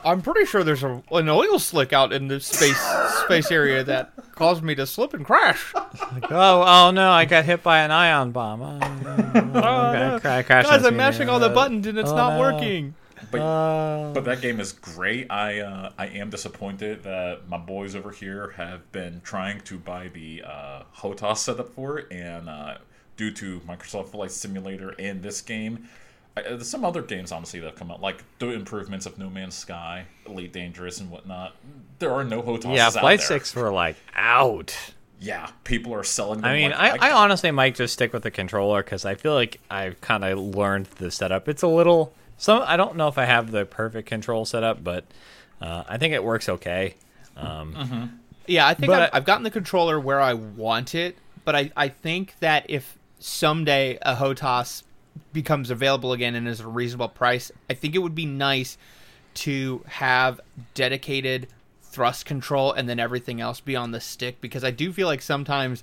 I'm 0.04 0.22
pretty 0.22 0.46
sure 0.46 0.64
there's 0.64 0.82
a, 0.82 1.02
an 1.12 1.28
oil 1.28 1.58
slick 1.58 1.92
out 1.92 2.12
in 2.12 2.26
the 2.28 2.40
space 2.40 2.80
space 3.24 3.50
area 3.50 3.84
that 3.84 4.10
caused 4.34 4.62
me 4.62 4.74
to 4.74 4.86
slip 4.86 5.12
and 5.12 5.24
crash. 5.26 5.74
Like, 5.74 6.30
oh, 6.32 6.64
oh 6.66 6.90
no! 6.90 7.10
I 7.10 7.26
got 7.26 7.44
hit 7.44 7.62
by 7.62 7.80
an 7.80 7.90
ion 7.90 8.32
bomb. 8.32 8.62
Oh, 8.62 8.78
Oh, 9.54 9.90
okay, 9.90 9.98
no. 9.98 10.18
cra- 10.20 10.42
crash 10.42 10.64
Guys, 10.64 10.76
into 10.78 10.88
I'm 10.88 10.96
mashing 10.96 11.28
all 11.28 11.38
the 11.38 11.50
buttons 11.50 11.86
and 11.86 11.98
it's 11.98 12.10
oh, 12.10 12.16
not 12.16 12.34
no. 12.34 12.40
working. 12.40 12.94
But, 13.38 13.44
uh, 13.44 14.12
but 14.12 14.24
that 14.24 14.40
game 14.40 14.60
is 14.60 14.72
great. 14.72 15.30
I 15.30 15.60
uh, 15.60 15.92
I 15.98 16.06
am 16.06 16.30
disappointed 16.30 17.02
that 17.04 17.48
my 17.48 17.58
boys 17.58 17.94
over 17.94 18.10
here 18.10 18.50
have 18.56 18.90
been 18.92 19.20
trying 19.22 19.60
to 19.62 19.78
buy 19.78 20.08
the 20.08 20.42
uh, 20.44 20.82
HOTAS 20.96 21.38
setup 21.38 21.74
for 21.74 21.98
it, 21.98 22.12
and 22.12 22.48
uh, 22.48 22.78
due 23.16 23.30
to 23.32 23.60
Microsoft 23.60 24.10
Flight 24.10 24.30
Simulator 24.30 24.94
and 24.98 25.22
this 25.22 25.40
game, 25.40 25.88
I, 26.36 26.40
uh, 26.40 26.48
there's 26.50 26.68
some 26.68 26.84
other 26.84 27.02
games 27.02 27.32
honestly 27.32 27.60
that 27.60 27.66
have 27.66 27.78
come 27.78 27.90
out, 27.90 28.00
like 28.00 28.22
the 28.38 28.50
improvements 28.50 29.06
of 29.06 29.18
No 29.18 29.30
Man's 29.30 29.54
Sky, 29.54 30.06
Elite 30.26 30.52
Dangerous, 30.52 31.00
and 31.00 31.10
whatnot. 31.10 31.56
There 31.98 32.12
are 32.12 32.24
no 32.24 32.42
HOTAS. 32.42 32.74
yeah, 32.76 32.90
Flight. 32.90 33.20
Six 33.20 33.54
were 33.54 33.72
like 33.72 33.96
out. 34.14 34.76
Yeah, 35.18 35.48
people 35.64 35.94
are 35.94 36.04
selling. 36.04 36.42
Them 36.42 36.50
I 36.50 36.54
mean, 36.54 36.70
like, 36.72 37.02
I, 37.02 37.10
I 37.10 37.12
honestly 37.12 37.50
might 37.50 37.74
just 37.74 37.94
stick 37.94 38.12
with 38.12 38.22
the 38.22 38.30
controller 38.30 38.82
because 38.82 39.06
I 39.06 39.14
feel 39.14 39.32
like 39.32 39.60
I've 39.70 40.00
kind 40.02 40.24
of 40.24 40.38
learned 40.38 40.86
the 40.98 41.10
setup. 41.10 41.48
It's 41.48 41.62
a 41.62 41.68
little 41.68 42.12
some. 42.38 42.62
I 42.66 42.76
don't 42.76 42.96
know 42.96 43.08
if 43.08 43.18
I 43.18 43.24
have 43.24 43.50
the 43.50 43.64
perfect 43.64 44.08
control 44.08 44.44
setup, 44.44 44.82
but 44.84 45.04
uh, 45.60 45.84
I 45.88 45.98
think 45.98 46.14
it 46.14 46.22
works 46.24 46.48
okay. 46.48 46.94
Um, 47.36 48.20
Yeah, 48.46 48.66
I 48.66 48.74
think 48.74 48.92
I've, 48.92 49.10
I- 49.12 49.16
I've 49.18 49.24
gotten 49.24 49.42
the 49.44 49.50
controller 49.50 49.98
where 49.98 50.20
I 50.20 50.34
want 50.34 50.94
it, 50.94 51.16
but 51.44 51.56
I, 51.56 51.70
I 51.76 51.88
think 51.88 52.38
that 52.40 52.66
if 52.68 52.96
someday 53.18 53.98
a 54.02 54.14
HOTAS 54.16 54.82
becomes 55.32 55.70
available 55.70 56.12
again 56.12 56.34
and 56.34 56.46
is 56.46 56.60
a 56.60 56.66
reasonable 56.68 57.08
price, 57.08 57.50
I 57.70 57.74
think 57.74 57.94
it 57.94 57.98
would 57.98 58.14
be 58.14 58.26
nice 58.26 58.76
to 59.34 59.82
have 59.86 60.40
dedicated 60.74 61.48
thrust 61.82 62.26
control 62.26 62.72
and 62.72 62.88
then 62.88 62.98
everything 63.00 63.40
else 63.40 63.60
be 63.60 63.74
on 63.76 63.90
the 63.90 64.00
stick 64.00 64.40
because 64.40 64.62
I 64.64 64.70
do 64.70 64.92
feel 64.92 65.06
like 65.06 65.22
sometimes 65.22 65.82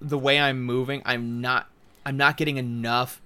the 0.00 0.18
way 0.18 0.40
I'm 0.40 0.62
moving, 0.62 1.02
I'm 1.04 1.40
not 1.40 1.66
I'm 2.04 2.16
not 2.16 2.36
getting 2.38 2.56
enough 2.56 3.20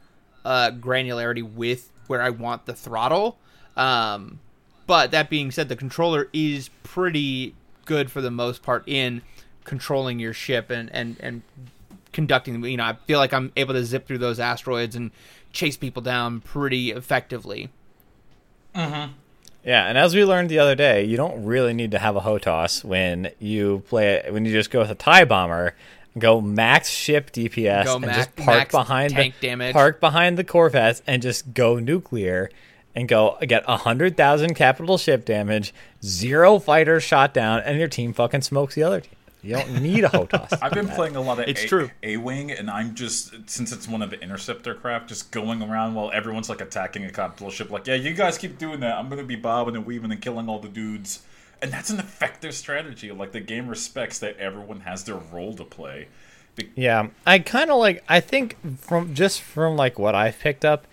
uh, 0.44 0.72
granularity 0.72 1.42
with 1.42 1.90
where 2.06 2.22
I 2.22 2.30
want 2.30 2.66
the 2.66 2.74
throttle. 2.74 3.38
Um, 3.76 4.40
but 4.86 5.10
that 5.12 5.30
being 5.30 5.50
said, 5.50 5.68
the 5.68 5.76
controller 5.76 6.28
is 6.32 6.70
pretty 6.82 7.54
good 7.84 8.10
for 8.10 8.20
the 8.20 8.30
most 8.30 8.62
part 8.62 8.84
in 8.86 9.22
controlling 9.64 10.18
your 10.18 10.32
ship 10.32 10.70
and 10.70 10.90
and 10.92 11.16
and 11.20 11.42
conducting. 12.12 12.62
You 12.64 12.76
know, 12.76 12.84
I 12.84 12.94
feel 13.06 13.18
like 13.18 13.32
I'm 13.32 13.52
able 13.56 13.74
to 13.74 13.84
zip 13.84 14.06
through 14.06 14.18
those 14.18 14.38
asteroids 14.38 14.94
and 14.96 15.10
chase 15.52 15.76
people 15.76 16.02
down 16.02 16.40
pretty 16.40 16.90
effectively. 16.90 17.70
yeah, 19.64 19.86
and 19.86 19.96
as 19.96 20.14
we 20.14 20.24
learned 20.24 20.50
the 20.50 20.58
other 20.58 20.74
day, 20.74 21.04
you 21.04 21.16
don't 21.16 21.44
really 21.44 21.72
need 21.72 21.90
to 21.92 21.98
have 21.98 22.16
a 22.16 22.20
HOTAS 22.20 22.84
when 22.84 23.30
you 23.38 23.82
play 23.88 24.14
it. 24.14 24.32
When 24.32 24.44
you 24.44 24.52
just 24.52 24.70
go 24.70 24.80
with 24.80 24.90
a 24.90 24.94
tie 24.94 25.24
bomber, 25.24 25.74
go 26.18 26.40
max 26.40 26.88
ship 26.88 27.30
DPS, 27.32 27.84
Go 27.84 27.96
and 27.96 28.06
max- 28.06 28.16
just 28.18 28.36
park 28.36 28.70
behind 28.70 29.12
tank 29.12 29.34
the 29.40 29.48
damage. 29.48 29.72
park 29.72 30.00
behind 30.00 30.36
the 30.38 30.44
Corvettes 30.44 31.02
and 31.06 31.20
just 31.22 31.52
go 31.54 31.78
nuclear. 31.78 32.50
And 32.96 33.08
go 33.08 33.36
get 33.40 33.64
a 33.66 33.76
hundred 33.76 34.16
thousand 34.16 34.54
capital 34.54 34.98
ship 34.98 35.24
damage, 35.24 35.74
zero 36.04 36.60
fighters 36.60 37.02
shot 37.02 37.34
down, 37.34 37.58
and 37.64 37.76
your 37.76 37.88
team 37.88 38.12
fucking 38.12 38.42
smokes 38.42 38.76
the 38.76 38.84
other 38.84 39.00
team. 39.00 39.10
You 39.42 39.56
don't 39.56 39.82
need 39.82 40.04
a 40.04 40.08
HOTAS. 40.08 40.56
I've 40.62 40.72
been 40.72 40.86
playing 40.86 41.16
a 41.16 41.20
lot 41.20 41.40
of 41.40 41.48
It's 41.48 41.64
a- 41.64 41.66
true. 41.66 41.90
A-wing, 42.04 42.52
and 42.52 42.70
I'm 42.70 42.94
just 42.94 43.34
since 43.50 43.72
it's 43.72 43.88
one 43.88 44.00
of 44.00 44.10
the 44.10 44.20
interceptor 44.22 44.74
craft, 44.76 45.08
just 45.08 45.32
going 45.32 45.60
around 45.60 45.94
while 45.96 46.12
everyone's 46.12 46.48
like 46.48 46.60
attacking 46.60 47.04
a 47.04 47.10
capital 47.10 47.50
ship. 47.50 47.68
Like, 47.68 47.88
yeah, 47.88 47.94
you 47.96 48.12
guys 48.14 48.38
keep 48.38 48.58
doing 48.58 48.78
that. 48.80 48.96
I'm 48.96 49.08
gonna 49.08 49.24
be 49.24 49.34
bobbing 49.34 49.74
and 49.74 49.84
weaving 49.84 50.12
and 50.12 50.22
killing 50.22 50.48
all 50.48 50.60
the 50.60 50.68
dudes, 50.68 51.24
and 51.64 51.72
that's 51.72 51.88
an 51.88 51.98
effective 51.98 52.54
strategy. 52.54 53.10
Like 53.10 53.32
the 53.32 53.40
game 53.40 53.68
respects 53.68 54.18
that 54.18 54.36
everyone 54.36 54.80
has 54.80 55.04
their 55.04 55.16
role 55.16 55.54
to 55.54 55.64
play. 55.64 56.08
Be- 56.56 56.70
Yeah, 56.76 57.08
I 57.26 57.38
kind 57.38 57.70
of 57.70 57.78
like. 57.78 58.04
I 58.06 58.20
think 58.20 58.56
from 58.78 59.14
just 59.14 59.40
from 59.40 59.74
like 59.74 59.98
what 59.98 60.14
I've 60.14 60.38
picked 60.38 60.64
up, 60.64 60.86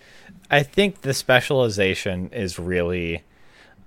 I 0.50 0.62
think 0.62 1.02
the 1.02 1.12
specialization 1.12 2.30
is 2.32 2.58
really, 2.58 3.22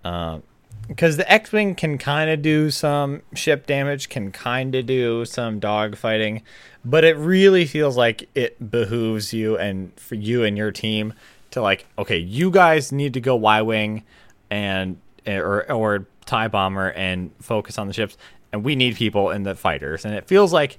um, 0.03 0.43
because 0.87 1.17
the 1.17 1.29
X-wing 1.29 1.73
can 1.73 1.97
kind 1.97 2.29
of 2.29 2.43
do 2.43 2.69
some 2.69 3.23
ship 3.33 3.65
damage, 3.65 4.07
can 4.07 4.31
kind 4.31 4.75
of 4.75 4.85
do 4.85 5.25
some 5.25 5.59
dog 5.59 5.97
fighting, 5.97 6.43
but 6.85 7.03
it 7.03 7.17
really 7.17 7.65
feels 7.65 7.97
like 7.97 8.29
it 8.35 8.69
behooves 8.69 9.33
you 9.33 9.57
and 9.57 9.91
for 9.99 10.13
you 10.13 10.43
and 10.43 10.55
your 10.55 10.71
team 10.71 11.13
to 11.49 11.63
like, 11.63 11.87
okay, 11.97 12.17
you 12.17 12.51
guys 12.51 12.91
need 12.91 13.15
to 13.15 13.19
go 13.19 13.35
Y-wing 13.35 14.03
and 14.51 14.97
or 15.27 15.71
or 15.71 16.05
tie 16.25 16.47
bomber 16.47 16.91
and 16.91 17.31
focus 17.39 17.77
on 17.77 17.87
the 17.87 17.93
ships, 17.93 18.17
and 18.51 18.63
we 18.63 18.75
need 18.75 18.95
people 18.95 19.31
in 19.31 19.43
the 19.43 19.55
fighters, 19.55 20.05
and 20.05 20.13
it 20.13 20.27
feels 20.27 20.53
like 20.53 20.77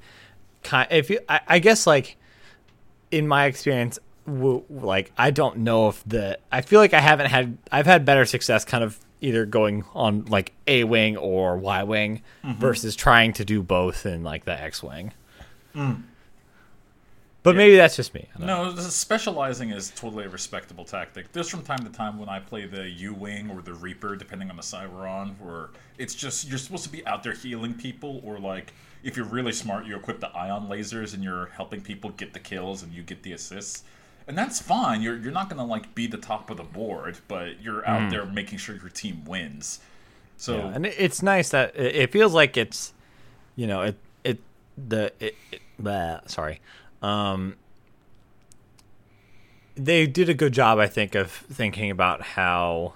if 0.91 1.11
you 1.11 1.21
I, 1.29 1.41
I 1.47 1.59
guess 1.59 1.87
like 1.87 2.17
in 3.11 3.29
my 3.29 3.45
experience 3.47 3.99
like 4.27 5.13
i 5.17 5.31
don't 5.31 5.59
know 5.59 5.89
if 5.89 6.03
the 6.05 6.39
i 6.51 6.61
feel 6.61 6.81
like 6.81 6.93
i 6.93 7.01
haven't 7.01 7.27
had 7.27 7.57
i've 7.71 7.87
had 7.87 8.05
better 8.05 8.25
success 8.25 8.65
kind 8.65 8.83
of 8.83 8.99
either 9.21 9.47
going 9.47 9.85
on 9.95 10.25
like 10.25 10.53
a 10.67 10.85
wing 10.85 11.17
or 11.17 11.57
y 11.57 11.83
wing 11.85 12.23
mm-hmm. 12.45 12.59
versus 12.61 12.97
trying 12.97 13.33
to 13.33 13.45
do 13.45 13.63
both 13.63 14.05
in 14.05 14.25
like 14.25 14.45
the 14.45 14.61
x 14.61 14.83
wing 14.83 15.13
mm. 15.75 16.03
But 17.47 17.55
maybe 17.55 17.77
that's 17.77 17.95
just 17.95 18.13
me 18.13 18.27
know. 18.41 18.73
No, 18.73 18.77
specializing 18.77 19.71
is 19.71 19.93
totally 19.95 20.25
a 20.25 20.29
respectable 20.29 20.85
tactic. 20.85 21.31
There's 21.31 21.49
from 21.49 21.63
time 21.63 21.79
to 21.79 21.91
time 21.91 22.19
when 22.19 22.29
I 22.29 22.41
play 22.41 22.67
the 22.67 22.91
U-wing 22.91 23.51
or 23.51 23.63
the 23.63 23.73
Reaper, 23.73 24.17
depending 24.17 24.51
on 24.51 24.57
the 24.57 24.65
side 24.65 24.93
we're 24.93 25.07
on, 25.07 25.37
where 25.39 25.69
it's 25.97 26.13
just 26.13 26.49
you're 26.49 26.59
supposed 26.59 26.83
to 26.83 26.91
be 26.91 27.07
out 27.07 27.23
there 27.23 27.35
healing 27.35 27.73
people, 27.73 28.21
or 28.25 28.41
like 28.41 28.73
if 29.05 29.17
you're 29.17 29.27
really 29.27 29.53
smart, 29.53 29.87
you 29.87 29.95
equip 29.95 30.19
the 30.19 30.29
ion 30.31 30.67
lasers 30.67 31.15
and 31.15 31.23
you're 31.23 31.47
helping 31.55 31.81
people 31.81 32.11
get 32.11 32.33
the 32.33 32.41
kills 32.41 32.83
and 32.83 32.93
you 32.93 33.05
get 33.05 33.23
the 33.23 33.31
assists, 33.31 33.85
and 34.27 34.37
that's 34.37 34.61
fine. 34.61 35.01
You're 35.01 35.17
you're 35.17 35.31
not 35.31 35.49
gonna 35.49 35.65
like 35.65 35.95
be 35.95 36.09
the 36.09 36.19
top 36.19 36.51
of 36.51 36.57
the 36.57 36.65
board, 36.65 37.19
but 37.29 37.63
you're 37.63 37.87
out 37.87 38.03
hmm. 38.03 38.09
there 38.09 38.27
making 38.27 38.59
sure 38.59 38.75
your 38.75 38.89
team 38.89 39.25
wins. 39.25 39.79
So 40.37 40.57
Yeah, 40.57 40.73
and 40.75 40.85
it's 40.85 41.23
nice 41.23 41.51
that 41.51 41.77
it, 41.77 41.95
it 41.95 42.13
feels 42.13 42.35
like 42.35 42.57
it's 42.57 42.93
you 43.55 43.69
know 43.69 43.83
it 43.83 43.97
it 44.25 44.41
the 44.77 45.13
it, 45.21 45.37
it 45.53 45.61
blah, 45.79 46.23
sorry 46.27 46.61
um 47.03 47.57
they 49.75 50.07
did 50.07 50.29
a 50.29 50.35
good 50.35 50.53
job 50.53 50.79
i 50.79 50.87
think 50.87 51.15
of 51.15 51.31
thinking 51.31 51.91
about 51.91 52.23
how 52.23 52.95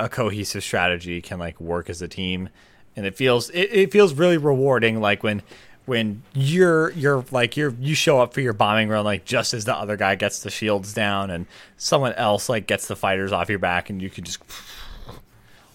a 0.00 0.08
cohesive 0.08 0.64
strategy 0.64 1.20
can 1.20 1.38
like 1.38 1.60
work 1.60 1.90
as 1.90 2.02
a 2.02 2.08
team. 2.08 2.48
And 2.96 3.06
it 3.06 3.16
feels 3.16 3.50
it, 3.50 3.70
it 3.72 3.92
feels 3.92 4.14
really 4.14 4.38
rewarding 4.38 5.00
like 5.00 5.22
when 5.22 5.42
when 5.86 6.22
you're 6.34 6.90
you're 6.92 7.24
like 7.30 7.56
you're 7.56 7.74
you 7.78 7.94
show 7.94 8.20
up 8.20 8.34
for 8.34 8.40
your 8.40 8.52
bombing 8.52 8.88
run 8.88 9.04
like 9.04 9.24
just 9.24 9.54
as 9.54 9.64
the 9.64 9.74
other 9.74 9.96
guy 9.96 10.14
gets 10.14 10.40
the 10.40 10.50
shields 10.50 10.92
down 10.92 11.30
and 11.30 11.46
someone 11.76 12.12
else 12.14 12.48
like 12.48 12.66
gets 12.66 12.88
the 12.88 12.96
fighters 12.96 13.32
off 13.32 13.48
your 13.48 13.58
back 13.58 13.90
and 13.90 14.02
you 14.02 14.10
can 14.10 14.24
just 14.24 14.40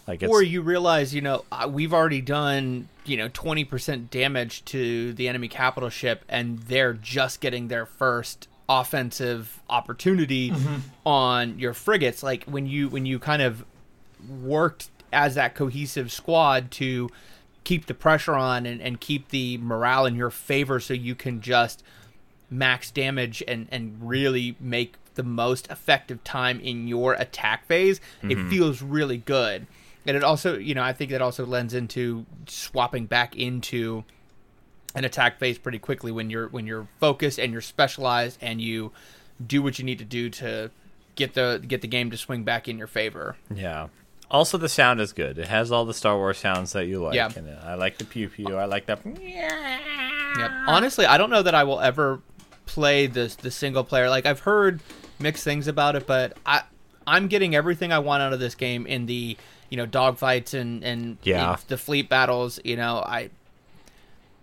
like 0.07 0.21
it's 0.23 0.31
or 0.31 0.43
you 0.43 0.61
realize, 0.61 1.13
you 1.13 1.21
know, 1.21 1.45
uh, 1.51 1.69
we've 1.71 1.93
already 1.93 2.21
done, 2.21 2.87
you 3.05 3.17
know, 3.17 3.29
20% 3.29 4.09
damage 4.09 4.63
to 4.65 5.13
the 5.13 5.27
enemy 5.27 5.47
capital 5.47 5.89
ship, 5.89 6.23
and 6.29 6.59
they're 6.59 6.93
just 6.93 7.41
getting 7.41 7.67
their 7.67 7.85
first 7.85 8.47
offensive 8.67 9.61
opportunity 9.69 10.53
on 11.05 11.59
your 11.59 11.73
frigates. 11.73 12.23
Like 12.23 12.43
when 12.45 12.65
you 12.65 12.89
when 12.89 13.05
you 13.05 13.19
kind 13.19 13.41
of 13.41 13.65
worked 14.41 14.89
as 15.13 15.35
that 15.35 15.55
cohesive 15.55 16.11
squad 16.11 16.71
to 16.71 17.09
keep 17.63 17.87
the 17.87 17.93
pressure 17.93 18.35
on 18.35 18.65
and, 18.65 18.81
and 18.81 18.99
keep 18.99 19.29
the 19.29 19.57
morale 19.57 20.05
in 20.05 20.15
your 20.15 20.29
favor 20.29 20.79
so 20.79 20.93
you 20.93 21.15
can 21.15 21.41
just 21.41 21.83
max 22.49 22.91
damage 22.91 23.43
and, 23.47 23.67
and 23.71 23.97
really 24.07 24.55
make 24.59 24.95
the 25.15 25.23
most 25.23 25.67
effective 25.71 26.23
time 26.23 26.59
in 26.59 26.87
your 26.87 27.13
attack 27.13 27.65
phase, 27.65 27.99
it 28.21 28.37
feels 28.49 28.81
really 28.81 29.17
good. 29.17 29.65
And 30.05 30.15
it 30.15 30.23
also, 30.23 30.57
you 30.57 30.75
know, 30.75 30.83
I 30.83 30.93
think 30.93 31.11
that 31.11 31.21
also 31.21 31.45
lends 31.45 31.73
into 31.73 32.25
swapping 32.47 33.05
back 33.05 33.35
into 33.35 34.03
an 34.93 35.03
attack 35.03 35.39
phase 35.39 35.57
pretty 35.57 35.79
quickly 35.79 36.11
when 36.11 36.29
you're 36.29 36.47
when 36.47 36.65
you're 36.67 36.87
focused 36.99 37.39
and 37.39 37.51
you're 37.51 37.61
specialized 37.61 38.37
and 38.41 38.61
you 38.61 38.91
do 39.45 39.61
what 39.61 39.77
you 39.77 39.85
need 39.85 39.99
to 39.99 40.05
do 40.05 40.29
to 40.29 40.71
get 41.15 41.33
the 41.33 41.63
get 41.67 41.81
the 41.81 41.87
game 41.87 42.11
to 42.11 42.17
swing 42.17 42.43
back 42.43 42.67
in 42.67 42.77
your 42.77 42.87
favor. 42.87 43.35
Yeah. 43.53 43.87
Also, 44.31 44.57
the 44.57 44.69
sound 44.69 44.99
is 45.01 45.13
good. 45.13 45.37
It 45.37 45.47
has 45.47 45.71
all 45.71 45.85
the 45.85 45.93
Star 45.93 46.17
Wars 46.17 46.37
sounds 46.39 46.73
that 46.73 46.87
you 46.87 47.03
like. 47.03 47.13
Yeah. 47.13 47.29
in 47.35 47.45
it. 47.45 47.59
Uh, 47.63 47.67
I 47.67 47.75
like 47.75 47.97
the 47.97 48.05
pew 48.05 48.27
pew. 48.27 48.55
I 48.55 48.65
like 48.65 48.87
that. 48.87 48.99
Yep. 49.05 50.51
Honestly, 50.67 51.05
I 51.05 51.17
don't 51.17 51.29
know 51.29 51.43
that 51.43 51.55
I 51.55 51.63
will 51.63 51.79
ever 51.79 52.21
play 52.65 53.07
this 53.07 53.35
the 53.35 53.51
single 53.51 53.83
player. 53.83 54.09
Like 54.09 54.25
I've 54.25 54.39
heard 54.39 54.81
mixed 55.19 55.43
things 55.43 55.67
about 55.67 55.95
it, 55.95 56.07
but 56.07 56.37
I 56.45 56.63
I'm 57.05 57.27
getting 57.27 57.55
everything 57.55 57.91
I 57.91 57.99
want 57.99 58.23
out 58.23 58.33
of 58.33 58.39
this 58.39 58.55
game 58.55 58.87
in 58.87 59.05
the 59.05 59.37
you 59.75 59.81
know 59.81 59.87
dogfights 59.87 60.53
and 60.53 60.81
and 60.85 61.17
Yeah. 61.23 61.55
in 61.55 61.59
the 61.67 61.77
fleet 61.77 62.07
battles. 62.07 62.61
You 62.63 62.77
know, 62.77 63.03
I 63.05 63.29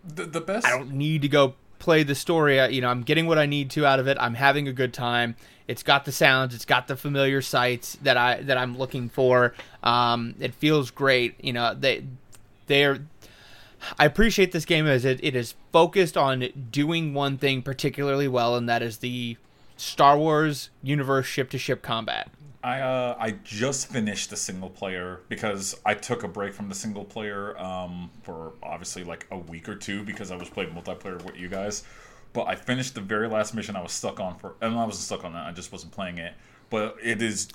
the, 0.05 0.27
the 0.27 0.43
best 0.43 0.67
I 0.67 0.71
don't 0.77 0.93
need 0.93 1.23
to 1.23 1.29
go 1.29 1.55
play 1.79 2.03
the 2.03 2.15
story. 2.15 2.63
You 2.73 2.83
know, 2.83 2.89
I'm 2.89 3.03
getting 3.03 3.27
what 3.27 3.39
I 3.39 3.47
need 3.47 3.71
to 3.71 3.87
out 3.87 3.99
of 3.99 4.07
it. 4.07 4.19
I'm 4.21 4.35
having 4.35 4.69
a 4.69 4.73
good 4.75 4.93
time. 4.93 5.37
It's 5.67 5.83
got 5.83 6.05
the 6.05 6.13
sounds. 6.13 6.55
It's 6.55 6.67
got 6.67 6.87
the 6.87 6.97
familiar 6.97 7.41
sights 7.41 7.97
that 8.03 8.19
I 8.19 8.43
that 8.43 8.59
I'm 8.59 8.77
looking 8.77 9.09
for. 9.09 9.55
Um, 9.83 10.35
it 10.39 10.53
feels 10.53 10.91
great. 10.91 11.43
You 11.43 11.55
know, 11.55 11.75
they 11.75 12.05
they're. 12.67 12.99
I 13.99 14.05
appreciate 14.05 14.53
this 14.53 14.67
game 14.67 14.87
as 14.87 15.05
it, 15.07 15.19
it 15.25 15.35
is 15.35 15.55
focused 15.73 16.17
on 16.19 16.47
doing 16.71 17.15
one 17.15 17.39
thing 17.39 17.63
particularly 17.63 18.29
well, 18.29 18.55
and 18.55 18.69
that 18.69 18.83
is 18.83 18.99
the 18.99 19.37
Star 19.79 20.19
Wars 20.19 20.69
universe 20.83 21.27
ship 21.27 21.49
to 21.51 21.59
ship 21.59 21.81
combat. 21.83 22.29
I 22.65 22.81
uh, 22.81 23.17
I 23.19 23.33
just 23.43 23.89
finished 23.89 24.31
the 24.31 24.37
single 24.37 24.71
player 24.71 25.21
because 25.29 25.81
I 25.85 25.95
took 25.95 26.23
a 26.23 26.29
break 26.29 26.55
from 26.55 26.69
the 26.69 26.75
single 26.75 27.05
player 27.05 27.59
um, 27.59 28.11
for 28.23 28.53
obviously 28.63 29.03
like 29.03 29.27
a 29.31 29.39
week 29.39 29.69
or 29.69 29.75
two 29.75 30.05
because 30.05 30.31
I 30.31 30.37
was 30.37 30.49
playing 30.49 30.71
multiplayer 30.71 31.23
with 31.25 31.37
you 31.37 31.49
guys. 31.49 31.83
But 32.33 32.45
I 32.45 32.55
finished 32.55 32.95
the 32.95 33.01
very 33.01 33.29
last 33.29 33.55
mission 33.55 33.77
I 33.77 33.83
was 33.83 33.93
stuck 33.93 34.19
on 34.19 34.39
for, 34.39 34.55
and 34.61 34.75
I 34.75 34.87
wasn't 34.87 35.05
stuck 35.05 35.25
on 35.25 35.35
that. 35.35 35.47
I 35.47 35.53
just 35.53 35.71
wasn't 35.73 35.93
playing 35.93 36.19
it. 36.19 36.35
But 36.71 36.97
it 37.03 37.21
is 37.21 37.49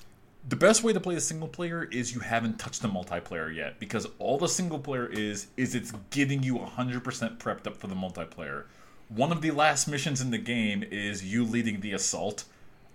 the 0.48 0.56
best 0.56 0.84
way 0.84 0.92
to 0.92 1.00
play 1.00 1.14
the 1.14 1.20
single 1.20 1.48
player 1.48 1.84
is 1.84 2.14
you 2.14 2.20
haven't 2.20 2.58
touched 2.58 2.82
the 2.82 2.88
multiplayer 2.88 3.54
yet 3.54 3.80
because 3.80 4.06
all 4.18 4.38
the 4.38 4.48
single 4.48 4.78
player 4.78 5.06
is 5.06 5.48
is 5.56 5.74
it's 5.74 5.92
getting 6.10 6.42
you 6.42 6.56
100% 6.56 7.02
prepped 7.38 7.66
up 7.66 7.76
for 7.76 7.86
the 7.86 7.94
multiplayer. 7.94 8.64
One 9.08 9.32
of 9.32 9.40
the 9.40 9.52
last 9.52 9.88
missions 9.88 10.20
in 10.20 10.30
the 10.30 10.38
game 10.38 10.84
is 10.90 11.24
you 11.24 11.44
leading 11.44 11.80
the 11.80 11.94
assault 11.94 12.44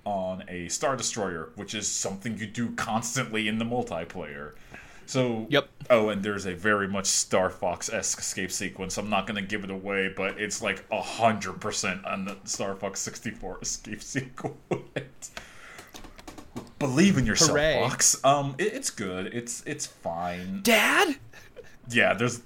on 0.05 0.43
a 0.47 0.67
star 0.69 0.95
destroyer, 0.95 1.49
which 1.55 1.73
is 1.73 1.87
something 1.87 2.37
you 2.37 2.45
do 2.47 2.71
constantly 2.71 3.47
in 3.47 3.57
the 3.57 3.65
multiplayer. 3.65 4.53
So 5.05 5.47
Yep. 5.49 5.69
Oh, 5.89 6.09
and 6.09 6.23
there's 6.23 6.45
a 6.45 6.53
very 6.55 6.87
much 6.87 7.05
Star 7.07 7.49
Fox 7.49 7.91
esque 7.91 8.19
escape 8.19 8.51
sequence. 8.51 8.97
I'm 8.97 9.09
not 9.09 9.27
gonna 9.27 9.41
give 9.41 9.63
it 9.63 9.69
away, 9.69 10.13
but 10.15 10.39
it's 10.39 10.61
like 10.61 10.85
a 10.91 11.01
hundred 11.01 11.59
percent 11.59 12.05
on 12.05 12.25
the 12.25 12.37
Star 12.45 12.75
Fox 12.75 12.99
64 13.01 13.59
escape 13.61 14.01
sequence. 14.03 15.31
Believe 16.79 17.17
in 17.17 17.25
yourself, 17.25 17.51
Hooray. 17.51 17.79
Fox. 17.79 18.23
Um, 18.23 18.55
it, 18.57 18.73
it's 18.73 18.89
good. 18.89 19.27
It's 19.33 19.63
it's 19.65 19.85
fine. 19.85 20.61
Dad, 20.63 21.17
Yeah, 21.89 22.13
there's. 22.13 22.41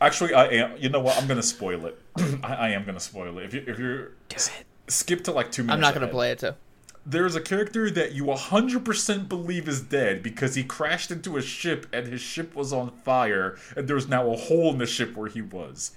Actually, 0.00 0.34
I 0.34 0.46
am. 0.46 0.76
You 0.78 0.88
know 0.88 1.00
what? 1.00 1.16
I'm 1.20 1.26
gonna 1.26 1.42
spoil 1.42 1.86
it. 1.86 2.00
I, 2.44 2.54
I 2.54 2.68
am 2.70 2.84
gonna 2.84 3.00
spoil 3.00 3.38
it. 3.38 3.44
If 3.44 3.54
you 3.54 3.64
if 3.66 3.78
you're 3.78 4.12
skip 4.88 5.24
to 5.24 5.32
like 5.32 5.50
two 5.52 5.62
minutes. 5.62 5.74
I'm 5.74 5.80
not 5.80 5.94
gonna 5.94 6.08
play 6.08 6.30
it. 6.30 6.40
So 6.40 6.54
There's 7.06 7.34
a 7.34 7.40
character 7.40 7.90
that 7.90 8.12
you 8.12 8.24
100% 8.24 9.28
believe 9.28 9.68
is 9.68 9.80
dead 9.82 10.22
because 10.22 10.54
he 10.54 10.64
crashed 10.64 11.10
into 11.10 11.36
a 11.36 11.42
ship 11.42 11.86
and 11.92 12.06
his 12.06 12.20
ship 12.20 12.54
was 12.54 12.72
on 12.72 12.90
fire 12.90 13.58
and 13.76 13.86
there's 13.86 14.08
now 14.08 14.30
a 14.30 14.36
hole 14.36 14.70
in 14.70 14.78
the 14.78 14.86
ship 14.86 15.14
where 15.16 15.28
he 15.28 15.42
was. 15.42 15.92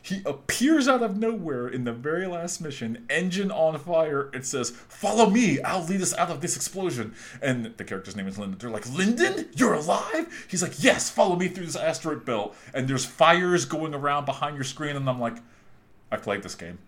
He 0.00 0.22
appears 0.24 0.88
out 0.88 1.02
of 1.02 1.18
nowhere 1.18 1.68
in 1.68 1.84
the 1.84 1.92
very 1.92 2.26
last 2.26 2.62
mission, 2.62 3.04
engine 3.10 3.50
on 3.50 3.78
fire. 3.78 4.30
It 4.32 4.46
says, 4.46 4.70
Follow 4.70 5.28
me, 5.28 5.60
I'll 5.60 5.84
lead 5.84 6.00
us 6.00 6.14
out 6.16 6.30
of 6.30 6.40
this 6.40 6.56
explosion. 6.56 7.14
And 7.42 7.74
the 7.76 7.84
character's 7.84 8.16
name 8.16 8.26
is 8.26 8.38
Lindon. 8.38 8.58
They're 8.58 8.70
like, 8.70 8.88
Lindon? 8.90 9.50
You're 9.54 9.74
alive? 9.74 10.46
He's 10.48 10.62
like, 10.62 10.82
Yes, 10.82 11.10
follow 11.10 11.36
me 11.36 11.48
through 11.48 11.66
this 11.66 11.76
asteroid 11.76 12.24
belt. 12.24 12.56
And 12.72 12.88
there's 12.88 13.04
fires 13.04 13.66
going 13.66 13.94
around 13.94 14.24
behind 14.24 14.54
your 14.56 14.64
screen, 14.64 14.96
and 14.96 15.06
I'm 15.10 15.20
like, 15.20 15.36
I 16.10 16.16
played 16.16 16.42
this 16.42 16.54
game. 16.54 16.78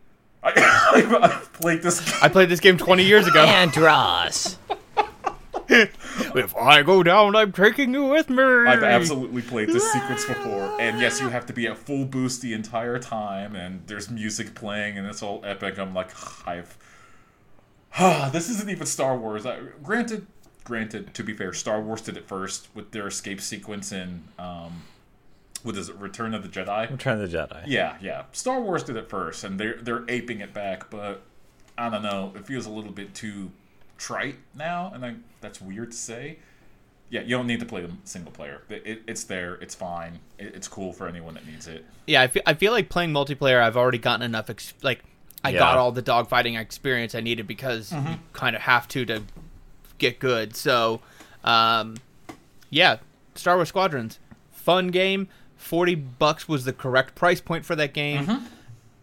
I, 0.42 0.52
I've 1.22 1.52
played 1.52 1.82
this 1.82 2.00
game. 2.00 2.18
I 2.22 2.28
played 2.28 2.48
this 2.48 2.60
game 2.60 2.78
20 2.78 3.04
years 3.04 3.26
ago. 3.26 3.44
Andross. 3.44 4.56
if 5.70 6.56
I 6.56 6.82
go 6.82 7.02
down, 7.02 7.36
I'm 7.36 7.52
taking 7.52 7.94
you 7.94 8.06
with 8.06 8.28
me. 8.28 8.42
I've 8.42 8.82
absolutely 8.82 9.42
played 9.42 9.68
this 9.68 9.90
sequence 9.92 10.24
before, 10.24 10.80
and 10.80 11.00
yes, 11.00 11.20
you 11.20 11.28
have 11.28 11.46
to 11.46 11.52
be 11.52 11.66
at 11.68 11.78
full 11.78 12.04
boost 12.04 12.42
the 12.42 12.52
entire 12.54 12.98
time, 12.98 13.54
and 13.54 13.86
there's 13.86 14.10
music 14.10 14.54
playing, 14.54 14.98
and 14.98 15.06
it's 15.06 15.22
all 15.22 15.40
epic. 15.44 15.78
I'm 15.78 15.94
like, 15.94 16.10
I've, 16.46 16.76
this 18.32 18.50
isn't 18.50 18.68
even 18.68 18.86
Star 18.86 19.16
Wars. 19.16 19.46
I, 19.46 19.60
granted, 19.82 20.26
granted, 20.64 21.14
to 21.14 21.22
be 21.22 21.34
fair, 21.34 21.52
Star 21.52 21.80
Wars 21.80 22.00
did 22.00 22.16
it 22.16 22.26
first 22.26 22.68
with 22.74 22.90
their 22.90 23.06
escape 23.06 23.40
sequence 23.40 23.92
in, 23.92 24.24
um, 24.38 24.82
what 25.64 25.76
is 25.76 25.88
it, 25.88 25.96
Return 25.96 26.34
of 26.34 26.42
the 26.42 26.48
Jedi? 26.48 26.90
Return 26.90 27.20
of 27.20 27.30
the 27.30 27.36
Jedi. 27.36 27.62
Yeah, 27.66 27.96
yeah. 28.00 28.24
Star 28.32 28.60
Wars 28.60 28.82
did 28.82 28.96
it 28.96 29.08
first, 29.08 29.44
and 29.44 29.58
they're 29.58 29.76
they're 29.80 30.04
aping 30.08 30.40
it 30.40 30.52
back, 30.54 30.90
but 30.90 31.22
I 31.78 31.88
don't 31.90 32.02
know. 32.02 32.32
It 32.36 32.46
feels 32.46 32.66
a 32.66 32.70
little 32.70 32.92
bit 32.92 33.14
too 33.14 33.50
trite 33.98 34.36
now, 34.54 34.90
and 34.94 35.04
I, 35.04 35.14
that's 35.40 35.60
weird 35.60 35.90
to 35.92 35.96
say. 35.96 36.38
Yeah, 37.10 37.22
you 37.22 37.30
don't 37.30 37.48
need 37.48 37.58
to 37.58 37.66
play 37.66 37.80
the 37.82 37.90
single 38.04 38.30
player. 38.30 38.62
It, 38.68 38.82
it, 38.86 39.02
it's 39.08 39.24
there. 39.24 39.54
It's 39.54 39.74
fine. 39.74 40.20
It, 40.38 40.54
it's 40.54 40.68
cool 40.68 40.92
for 40.92 41.08
anyone 41.08 41.34
that 41.34 41.44
needs 41.44 41.66
it. 41.66 41.84
Yeah, 42.06 42.22
I 42.22 42.28
feel, 42.28 42.42
I 42.46 42.54
feel 42.54 42.70
like 42.70 42.88
playing 42.88 43.10
multiplayer. 43.10 43.60
I've 43.60 43.76
already 43.76 43.98
gotten 43.98 44.22
enough. 44.22 44.48
Ex- 44.48 44.74
like, 44.82 45.02
I 45.42 45.50
Yeah. 45.50 45.58
got 45.58 45.76
all 45.76 45.90
the 45.90 46.04
dogfighting 46.04 46.56
experience 46.60 47.16
I 47.16 47.20
needed 47.20 47.48
because 47.48 47.90
you 47.92 48.00
kind 48.32 48.54
of 48.54 48.62
have 48.62 48.86
to 48.88 49.04
to 49.06 49.22
get 49.98 50.20
good. 50.20 50.54
So, 50.54 51.00
um, 51.42 51.96
yeah, 52.70 52.98
Star 53.34 53.56
Wars 53.56 53.68
Squadrons, 53.70 54.20
fun 54.52 54.88
game. 54.88 55.26
Forty 55.60 55.94
bucks 55.94 56.48
was 56.48 56.64
the 56.64 56.72
correct 56.72 57.14
price 57.14 57.40
point 57.40 57.64
for 57.64 57.76
that 57.76 57.94
game. 57.94 58.48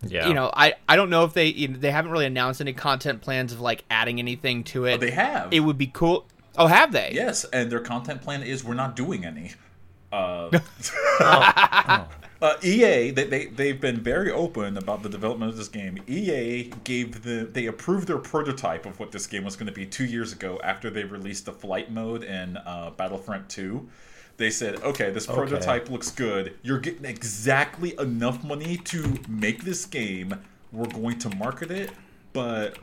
Yeah. 0.01 0.27
You 0.27 0.33
know, 0.33 0.51
I, 0.53 0.73
I 0.87 0.95
don't 0.95 1.09
know 1.09 1.23
if 1.23 1.33
they 1.33 1.47
you 1.47 1.69
know, 1.69 1.77
they 1.77 1.91
haven't 1.91 2.11
really 2.11 2.25
announced 2.25 2.61
any 2.61 2.73
content 2.73 3.21
plans 3.21 3.53
of 3.53 3.61
like 3.61 3.83
adding 3.89 4.19
anything 4.19 4.63
to 4.65 4.85
it. 4.85 4.93
But 4.93 5.01
they 5.01 5.11
have. 5.11 5.53
It 5.53 5.61
would 5.61 5.77
be 5.77 5.87
cool. 5.87 6.25
Oh, 6.57 6.67
have 6.67 6.91
they? 6.91 7.11
yes, 7.13 7.45
and 7.45 7.71
their 7.71 7.79
content 7.79 8.21
plan 8.21 8.41
is 8.41 8.63
we're 8.63 8.73
not 8.73 8.95
doing 8.95 9.25
any. 9.25 9.53
Uh, 10.11 10.49
uh, 11.19 12.05
EA 12.63 13.11
they, 13.11 13.25
they 13.25 13.45
they've 13.47 13.81
been 13.81 13.99
very 13.99 14.31
open 14.31 14.77
about 14.77 15.03
the 15.03 15.09
development 15.09 15.51
of 15.51 15.57
this 15.57 15.67
game. 15.67 16.01
EA 16.07 16.71
gave 16.83 17.23
the 17.23 17.47
they 17.51 17.67
approved 17.67 18.07
their 18.07 18.17
prototype 18.17 18.85
of 18.85 18.99
what 18.99 19.11
this 19.11 19.27
game 19.27 19.43
was 19.43 19.55
going 19.55 19.67
to 19.67 19.73
be 19.73 19.85
two 19.85 20.05
years 20.05 20.33
ago 20.33 20.59
after 20.63 20.89
they 20.89 21.03
released 21.03 21.45
the 21.45 21.53
flight 21.53 21.91
mode 21.91 22.23
in 22.23 22.57
uh, 22.57 22.91
Battlefront 22.97 23.49
Two. 23.49 23.87
They 24.37 24.51
said, 24.51 24.81
okay, 24.83 25.09
this 25.09 25.25
prototype 25.25 25.89
looks 25.89 26.11
good. 26.11 26.55
You're 26.61 26.79
getting 26.79 27.05
exactly 27.05 27.95
enough 27.99 28.43
money 28.43 28.77
to 28.77 29.15
make 29.27 29.63
this 29.63 29.85
game. 29.85 30.35
We're 30.71 30.85
going 30.85 31.17
to 31.19 31.35
market 31.35 31.71
it, 31.71 31.91
but 32.33 32.77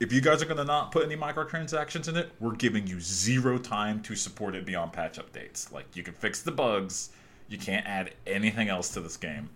if 0.00 0.12
you 0.12 0.20
guys 0.20 0.42
are 0.42 0.46
going 0.46 0.58
to 0.58 0.64
not 0.64 0.90
put 0.90 1.04
any 1.04 1.16
microtransactions 1.16 2.08
in 2.08 2.16
it, 2.16 2.32
we're 2.40 2.54
giving 2.54 2.86
you 2.86 3.00
zero 3.00 3.58
time 3.58 4.02
to 4.02 4.16
support 4.16 4.56
it 4.56 4.64
beyond 4.64 4.92
patch 4.92 5.18
updates. 5.18 5.72
Like, 5.72 5.86
you 5.94 6.02
can 6.02 6.14
fix 6.14 6.42
the 6.42 6.52
bugs, 6.52 7.10
you 7.48 7.58
can't 7.58 7.86
add 7.86 8.12
anything 8.26 8.68
else 8.68 8.88
to 8.90 9.00
this 9.00 9.16
game. 9.16 9.50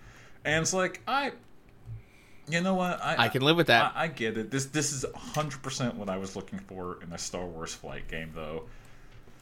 And 0.44 0.62
it's 0.62 0.72
like, 0.72 1.00
I. 1.06 1.32
You 2.48 2.60
know 2.60 2.74
what? 2.74 3.02
I, 3.02 3.24
I 3.24 3.28
can 3.28 3.42
live 3.42 3.56
with 3.56 3.68
that. 3.68 3.92
I, 3.94 4.04
I 4.04 4.06
get 4.08 4.36
it. 4.36 4.50
This 4.50 4.66
this 4.66 4.92
is 4.92 5.04
100% 5.04 5.94
what 5.94 6.08
I 6.08 6.16
was 6.18 6.34
looking 6.34 6.58
for 6.58 6.98
in 7.02 7.12
a 7.12 7.18
Star 7.18 7.46
Wars 7.46 7.72
flight 7.72 8.08
game, 8.08 8.32
though. 8.34 8.64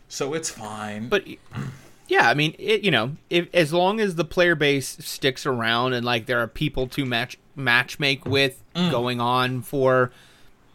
So 0.09 0.35
it's 0.35 0.51
fine. 0.51 1.09
But 1.09 1.25
yeah, 2.11 2.29
I 2.29 2.35
mean, 2.35 2.55
it, 2.59 2.83
you 2.83 2.91
know, 2.91 3.13
if 3.31 3.49
as 3.55 3.73
long 3.73 4.01
as 4.01 4.17
the 4.17 4.25
player 4.25 4.55
base 4.55 4.97
sticks 5.01 5.47
around 5.47 5.93
and 5.95 6.05
like 6.05 6.27
there 6.27 6.41
are 6.41 6.49
people 6.49 6.87
to 6.89 7.05
match 7.07 7.39
match 7.57 7.99
make 7.99 8.25
with 8.27 8.63
Mm. 8.75 8.91
going 8.91 9.21
on 9.21 9.63
for 9.63 10.13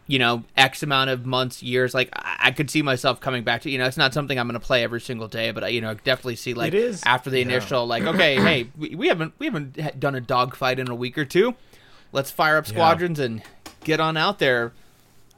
you 0.06 0.18
know 0.18 0.44
x 0.56 0.82
amount 0.82 1.08
of 1.08 1.24
months 1.24 1.62
years 1.62 1.94
like 1.94 2.10
I, 2.14 2.36
I 2.40 2.50
could 2.50 2.70
see 2.70 2.82
myself 2.82 3.20
coming 3.20 3.42
back 3.42 3.62
to 3.62 3.70
you 3.70 3.78
know 3.78 3.86
it's 3.86 3.96
not 3.96 4.12
something 4.12 4.38
i'm 4.38 4.46
going 4.46 4.60
to 4.60 4.64
play 4.64 4.82
every 4.84 5.00
single 5.00 5.28
day 5.28 5.50
but 5.50 5.64
I, 5.64 5.68
you 5.68 5.80
know 5.80 5.94
definitely 5.94 6.36
see 6.36 6.52
like 6.52 6.74
It 6.74 6.74
is- 6.74 7.02
after 7.06 7.30
the 7.30 7.40
initial 7.40 7.86
like 7.86 8.02
okay 8.12 8.36
hey 8.36 8.68
we, 8.76 8.94
we 8.94 9.08
haven't 9.08 9.32
we 9.38 9.46
haven't 9.46 9.98
done 9.98 10.14
a 10.14 10.20
dogfight 10.20 10.78
in 10.78 10.88
a 10.90 10.94
week 10.94 11.16
or 11.16 11.24
two 11.24 11.54
let's 12.12 12.30
fire 12.30 12.58
up 12.58 12.66
squadrons 12.66 13.18
and 13.18 13.42
get 13.82 13.98
on 13.98 14.18
out 14.18 14.38
there 14.38 14.74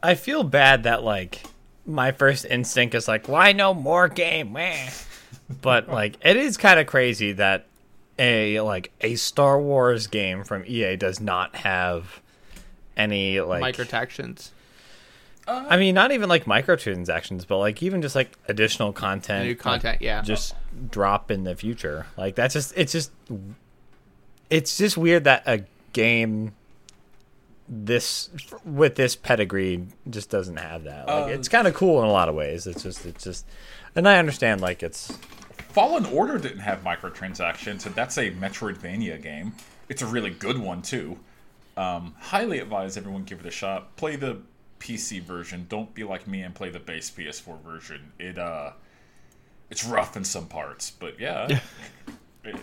I 0.02 0.16
feel 0.16 0.42
bad 0.42 0.82
that 0.82 1.04
like 1.04 1.44
my 1.86 2.10
first 2.10 2.44
instinct 2.44 2.96
is 2.96 3.06
like, 3.08 3.28
why 3.28 3.52
no 3.52 3.72
more 3.72 4.08
game? 4.08 4.52
Meh. 4.52 4.90
But 5.62 5.88
like, 5.88 6.16
it 6.22 6.36
is 6.36 6.56
kind 6.56 6.78
of 6.78 6.86
crazy 6.86 7.32
that 7.32 7.66
a 8.18 8.60
like 8.60 8.92
a 9.00 9.14
Star 9.16 9.60
Wars 9.60 10.06
game 10.06 10.44
from 10.44 10.64
EA 10.66 10.96
does 10.96 11.20
not 11.20 11.56
have 11.56 12.20
any 12.96 13.40
like. 13.40 13.62
microtransactions 13.62 14.50
I 15.48 15.78
mean, 15.78 15.94
not 15.94 16.12
even 16.12 16.28
like 16.28 16.44
microtransactions, 16.44 17.46
but 17.46 17.58
like 17.58 17.82
even 17.82 18.02
just 18.02 18.14
like 18.14 18.36
additional 18.48 18.92
content, 18.92 19.44
New 19.44 19.50
like, 19.52 19.58
content, 19.58 20.02
yeah. 20.02 20.20
just 20.22 20.54
drop 20.90 21.30
in 21.30 21.44
the 21.44 21.56
future. 21.56 22.06
Like 22.16 22.34
that's 22.34 22.52
just 22.52 22.74
it's 22.76 22.92
just 22.92 23.10
it's 24.50 24.76
just 24.76 24.96
weird 24.98 25.24
that 25.24 25.42
a 25.46 25.64
game 25.92 26.52
this 27.66 28.30
with 28.64 28.96
this 28.96 29.16
pedigree 29.16 29.86
just 30.10 30.28
doesn't 30.28 30.56
have 30.56 30.84
that. 30.84 31.06
Like 31.06 31.24
Uh, 31.24 31.28
it's 31.28 31.48
kind 31.48 31.66
of 31.66 31.74
cool 31.74 32.02
in 32.02 32.08
a 32.08 32.12
lot 32.12 32.28
of 32.28 32.34
ways. 32.34 32.66
It's 32.66 32.82
just 32.82 33.06
it's 33.06 33.24
just 33.24 33.46
and 33.98 34.08
I 34.08 34.18
understand 34.18 34.60
like 34.60 34.82
it's 34.82 35.16
Fallen 35.70 36.06
Order 36.06 36.38
didn't 36.38 36.60
have 36.60 36.82
microtransactions, 36.82 37.84
and 37.86 37.94
that's 37.94 38.16
a 38.16 38.30
Metroidvania 38.30 39.20
game. 39.22 39.52
It's 39.88 40.02
a 40.02 40.06
really 40.06 40.30
good 40.30 40.58
one 40.58 40.82
too. 40.82 41.18
Um, 41.76 42.14
highly 42.18 42.58
advise 42.58 42.96
everyone 42.96 43.24
give 43.24 43.40
it 43.40 43.46
a 43.46 43.50
shot. 43.50 43.96
Play 43.96 44.16
the 44.16 44.38
PC 44.80 45.22
version. 45.22 45.66
Don't 45.68 45.92
be 45.94 46.04
like 46.04 46.26
me 46.26 46.42
and 46.42 46.54
play 46.54 46.70
the 46.70 46.80
base 46.80 47.10
PS4 47.10 47.60
version. 47.62 48.12
It 48.18 48.38
uh, 48.38 48.72
it's 49.70 49.84
rough 49.84 50.16
in 50.16 50.24
some 50.24 50.46
parts, 50.46 50.90
but 50.90 51.20
yeah, 51.20 51.60
it- 52.44 52.56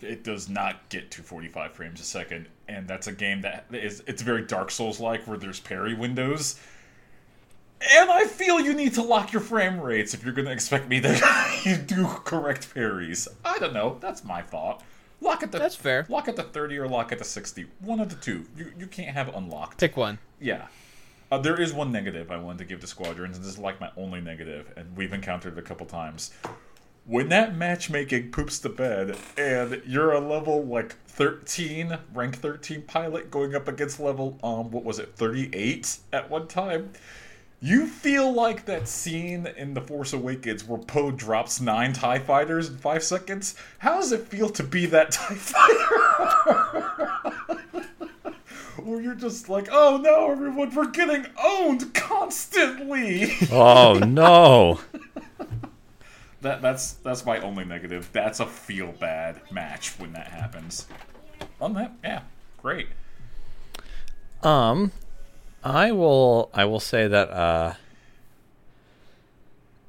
it 0.00 0.24
does 0.24 0.48
not 0.48 0.88
get 0.88 1.12
to 1.12 1.22
45 1.22 1.72
frames 1.74 2.00
a 2.00 2.04
second, 2.04 2.48
and 2.66 2.88
that's 2.88 3.06
a 3.06 3.12
game 3.12 3.42
that 3.42 3.66
is 3.70 4.02
it's 4.08 4.20
very 4.20 4.42
Dark 4.42 4.72
Souls 4.72 4.98
like 4.98 5.26
where 5.28 5.38
there's 5.38 5.60
parry 5.60 5.94
windows. 5.94 6.58
And 7.90 8.10
I 8.10 8.26
feel 8.26 8.60
you 8.60 8.74
need 8.74 8.94
to 8.94 9.02
lock 9.02 9.32
your 9.32 9.42
frame 9.42 9.80
rates 9.80 10.14
if 10.14 10.24
you're 10.24 10.34
going 10.34 10.46
to 10.46 10.52
expect 10.52 10.88
me 10.88 11.00
to 11.00 11.82
do 11.86 12.06
correct 12.06 12.72
parries. 12.72 13.26
I 13.44 13.58
don't 13.58 13.72
know. 13.72 13.98
That's 14.00 14.24
my 14.24 14.42
thought. 14.42 14.82
Lock 15.20 15.42
it 15.42 15.52
to 15.52 15.58
That's 15.58 15.76
fair. 15.76 16.06
Lock 16.08 16.28
it 16.28 16.36
to 16.36 16.42
30 16.42 16.78
or 16.78 16.88
lock 16.88 17.12
it 17.12 17.18
to 17.18 17.24
60. 17.24 17.66
One 17.80 18.00
of 18.00 18.08
the 18.08 18.16
two. 18.16 18.44
You 18.56 18.72
you 18.76 18.86
can't 18.86 19.14
have 19.14 19.34
unlocked. 19.34 19.78
Pick 19.78 19.96
one. 19.96 20.18
Yeah. 20.40 20.66
Uh, 21.30 21.38
there 21.38 21.58
is 21.58 21.72
one 21.72 21.90
negative 21.90 22.30
I 22.30 22.36
wanted 22.36 22.58
to 22.58 22.64
give 22.64 22.80
to 22.80 22.86
Squadrons, 22.86 23.36
and 23.36 23.44
this 23.44 23.54
is 23.54 23.58
like 23.58 23.80
my 23.80 23.90
only 23.96 24.20
negative, 24.20 24.70
and 24.76 24.94
we've 24.96 25.14
encountered 25.14 25.56
it 25.56 25.58
a 25.58 25.62
couple 25.62 25.86
times. 25.86 26.30
When 27.06 27.30
that 27.30 27.56
matchmaking 27.56 28.32
poops 28.32 28.58
the 28.58 28.68
bed, 28.68 29.16
and 29.38 29.80
you're 29.86 30.12
a 30.12 30.20
level 30.20 30.62
like 30.62 30.94
13, 31.06 31.98
rank 32.12 32.36
13 32.36 32.82
pilot 32.82 33.30
going 33.30 33.54
up 33.54 33.66
against 33.66 33.98
level, 33.98 34.38
um, 34.42 34.70
what 34.70 34.84
was 34.84 34.98
it, 34.98 35.14
38 35.16 35.96
at 36.12 36.28
one 36.28 36.48
time, 36.48 36.92
you 37.62 37.86
feel 37.86 38.32
like 38.32 38.64
that 38.64 38.88
scene 38.88 39.46
in 39.56 39.72
The 39.72 39.80
Force 39.80 40.12
Awakens 40.12 40.64
where 40.64 40.80
Poe 40.80 41.12
drops 41.12 41.60
nine 41.60 41.92
TIE 41.92 42.18
fighters 42.18 42.68
in 42.68 42.76
five 42.76 43.04
seconds. 43.04 43.54
How 43.78 44.00
does 44.00 44.10
it 44.10 44.26
feel 44.26 44.48
to 44.50 44.64
be 44.64 44.86
that 44.86 45.12
TIE 45.12 45.34
fighter? 45.36 45.92
where 48.82 49.00
you're 49.00 49.14
just 49.14 49.48
like, 49.48 49.68
oh 49.70 49.96
no, 50.02 50.32
everyone, 50.32 50.74
we're 50.74 50.90
getting 50.90 51.24
owned 51.42 51.94
constantly. 51.94 53.32
Oh 53.52 54.00
no. 54.04 54.80
that 56.40 56.62
that's 56.62 56.94
that's 56.94 57.24
my 57.24 57.38
only 57.38 57.64
negative. 57.64 58.10
That's 58.12 58.40
a 58.40 58.46
feel 58.46 58.90
bad 58.90 59.40
match 59.52 59.90
when 60.00 60.12
that 60.14 60.26
happens. 60.26 60.88
On 61.60 61.74
that, 61.74 61.92
yeah, 62.02 62.22
great. 62.60 62.88
Um, 64.42 64.90
I 65.64 65.92
will. 65.92 66.50
I 66.52 66.64
will 66.64 66.80
say 66.80 67.06
that 67.08 67.30
uh, 67.30 67.74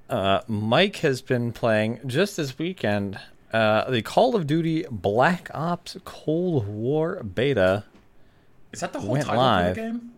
uh, 0.09 0.41
Mike 0.47 0.97
has 0.97 1.21
been 1.21 1.51
playing 1.51 1.99
just 2.05 2.37
this 2.37 2.57
weekend 2.59 3.19
uh, 3.53 3.89
the 3.89 4.01
Call 4.01 4.35
of 4.35 4.47
Duty 4.47 4.85
Black 4.89 5.49
Ops 5.53 5.97
Cold 6.03 6.67
War 6.67 7.23
beta. 7.23 7.85
Is 8.71 8.79
that 8.79 8.93
the 8.93 8.99
whole 8.99 9.15
title 9.17 9.35
live. 9.35 9.69
of 9.69 9.75
the 9.75 9.81
game? 9.81 10.11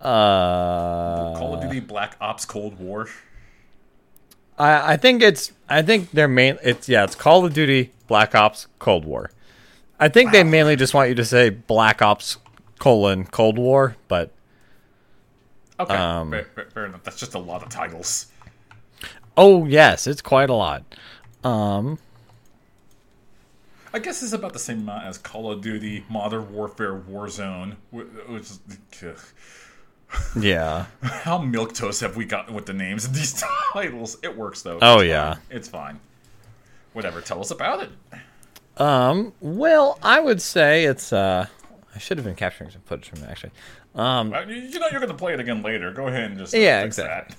Uh, 0.00 1.34
Call 1.36 1.54
of 1.54 1.62
Duty 1.62 1.80
Black 1.80 2.16
Ops 2.20 2.44
Cold 2.44 2.78
War. 2.78 3.08
I, 4.56 4.92
I 4.92 4.96
think 4.96 5.22
it's. 5.22 5.52
I 5.68 5.82
think 5.82 6.12
they're 6.12 6.28
main. 6.28 6.58
It's 6.62 6.88
yeah. 6.88 7.04
It's 7.04 7.16
Call 7.16 7.44
of 7.44 7.52
Duty 7.52 7.90
Black 8.06 8.34
Ops 8.34 8.68
Cold 8.78 9.04
War. 9.04 9.30
I 9.98 10.08
think 10.08 10.32
they 10.32 10.44
mainly 10.44 10.76
just 10.76 10.94
want 10.94 11.08
you 11.08 11.14
to 11.16 11.24
say 11.24 11.50
Black 11.50 12.02
Ops 12.02 12.36
colon 12.78 13.24
Cold 13.24 13.58
War, 13.58 13.96
but 14.08 14.30
Okay, 15.80 15.94
Um, 15.94 16.30
fair, 16.30 16.44
fair- 16.54 16.70
fair 16.70 16.84
enough. 16.86 17.02
That's 17.02 17.18
just 17.18 17.34
a 17.34 17.38
lot 17.38 17.62
of 17.62 17.68
titles. 17.68 18.26
oh 19.36 19.64
yes, 19.66 20.06
it's 20.06 20.22
quite 20.22 20.50
a 20.50 20.54
lot. 20.54 20.84
Um, 21.42 21.98
I 23.92 23.98
guess 24.00 24.22
it's 24.22 24.32
about 24.32 24.52
the 24.52 24.58
same 24.58 24.80
amount 24.80 25.04
as 25.06 25.18
Call 25.18 25.50
of 25.52 25.60
Duty 25.60 26.04
Modern 26.08 26.52
Warfare 26.52 26.94
Warzone, 26.96 27.76
which 27.90 28.42
is 28.42 28.60
ugh. 29.04 29.18
yeah. 30.40 30.86
how 31.02 31.38
milquetoast 31.38 32.00
have 32.00 32.16
we 32.16 32.24
gotten 32.24 32.54
with 32.54 32.66
the 32.66 32.72
names 32.72 33.04
of 33.04 33.14
these 33.14 33.42
titles? 33.72 34.16
It 34.22 34.36
works 34.36 34.62
though. 34.62 34.78
Oh, 34.82 34.98
It's 35.00 35.08
yeah. 35.08 35.34
fine. 35.34 35.42
it's 35.50 35.68
fine. 35.68 36.00
Whatever. 36.92 37.20
Tell 37.20 37.40
us 37.40 37.50
about 37.50 37.82
it. 37.82 37.90
Um, 38.80 39.32
well, 39.40 39.98
I 40.02 40.18
would 40.20 40.40
say 40.42 40.84
it's 40.84 41.12
uh 41.12 41.46
I 41.94 41.98
should 41.98 42.18
have 42.18 42.24
been 42.24 42.34
capturing 42.34 42.70
some 42.70 42.80
footage 42.82 43.08
from 43.10 43.22
it 43.22 43.30
actually. 43.30 43.52
Um 43.94 44.32
You 44.48 44.78
know 44.80 44.88
you're 44.90 45.00
going 45.00 45.08
to 45.08 45.14
play 45.14 45.34
it 45.34 45.40
again 45.40 45.62
later. 45.62 45.92
Go 45.92 46.08
ahead 46.08 46.24
and 46.30 46.38
just 46.38 46.52
Yeah, 46.54 46.82
fix 46.82 46.98
exactly. 46.98 47.36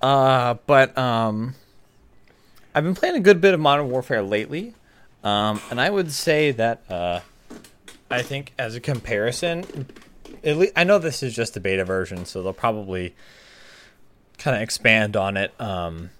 that. 0.00 0.06
uh 0.06 0.54
but 0.66 0.96
um 0.96 1.54
I've 2.74 2.84
been 2.84 2.94
playing 2.94 3.16
a 3.16 3.20
good 3.20 3.40
bit 3.40 3.52
of 3.54 3.60
Modern 3.60 3.90
Warfare 3.90 4.22
lately. 4.22 4.74
Um 5.24 5.60
and 5.70 5.80
I 5.80 5.90
would 5.90 6.12
say 6.12 6.52
that 6.52 6.88
uh 6.90 7.20
I 8.10 8.22
think 8.22 8.52
as 8.58 8.74
a 8.74 8.80
comparison 8.80 9.86
at 10.44 10.56
least 10.56 10.72
I 10.76 10.84
know 10.84 10.98
this 10.98 11.22
is 11.22 11.34
just 11.34 11.54
the 11.54 11.60
beta 11.60 11.84
version, 11.84 12.24
so 12.24 12.42
they'll 12.42 12.52
probably 12.52 13.14
kind 14.38 14.56
of 14.56 14.62
expand 14.62 15.16
on 15.16 15.36
it 15.36 15.52
um 15.60 16.10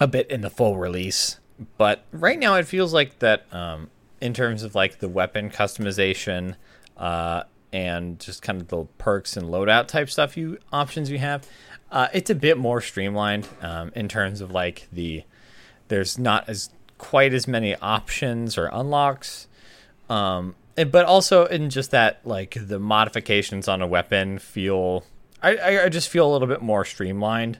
a 0.00 0.06
bit 0.08 0.28
in 0.30 0.40
the 0.40 0.50
full 0.50 0.76
release. 0.76 1.38
But 1.78 2.04
right 2.10 2.38
now 2.38 2.56
it 2.56 2.66
feels 2.66 2.92
like 2.94 3.18
that 3.20 3.44
um 3.54 3.90
in 4.20 4.32
terms 4.34 4.62
of 4.62 4.74
like 4.74 4.98
the 5.00 5.08
weapon 5.08 5.50
customization 5.50 6.56
uh 6.96 7.42
and 7.74 8.20
just 8.20 8.40
kind 8.40 8.60
of 8.60 8.68
the 8.68 8.84
perks 8.98 9.36
and 9.36 9.46
loadout 9.48 9.88
type 9.88 10.08
stuff 10.08 10.36
you 10.36 10.56
options 10.72 11.10
you 11.10 11.18
have 11.18 11.46
uh, 11.90 12.08
it's 12.14 12.30
a 12.30 12.34
bit 12.34 12.56
more 12.56 12.80
streamlined 12.80 13.46
um, 13.60 13.90
in 13.96 14.08
terms 14.08 14.40
of 14.40 14.52
like 14.52 14.86
the 14.92 15.24
there's 15.88 16.16
not 16.18 16.48
as 16.48 16.70
quite 16.98 17.34
as 17.34 17.48
many 17.48 17.74
options 17.76 18.56
or 18.56 18.66
unlocks 18.72 19.48
um 20.08 20.54
and- 20.76 20.92
but 20.92 21.04
also 21.04 21.46
in 21.46 21.68
just 21.68 21.90
that 21.90 22.20
like 22.24 22.56
the 22.60 22.78
modifications 22.78 23.66
on 23.68 23.82
a 23.82 23.86
weapon 23.86 24.38
feel 24.38 25.04
I, 25.42 25.82
I, 25.84 25.88
just 25.90 26.08
feel 26.08 26.26
a 26.26 26.32
little 26.32 26.48
bit 26.48 26.62
more 26.62 26.86
streamlined. 26.86 27.58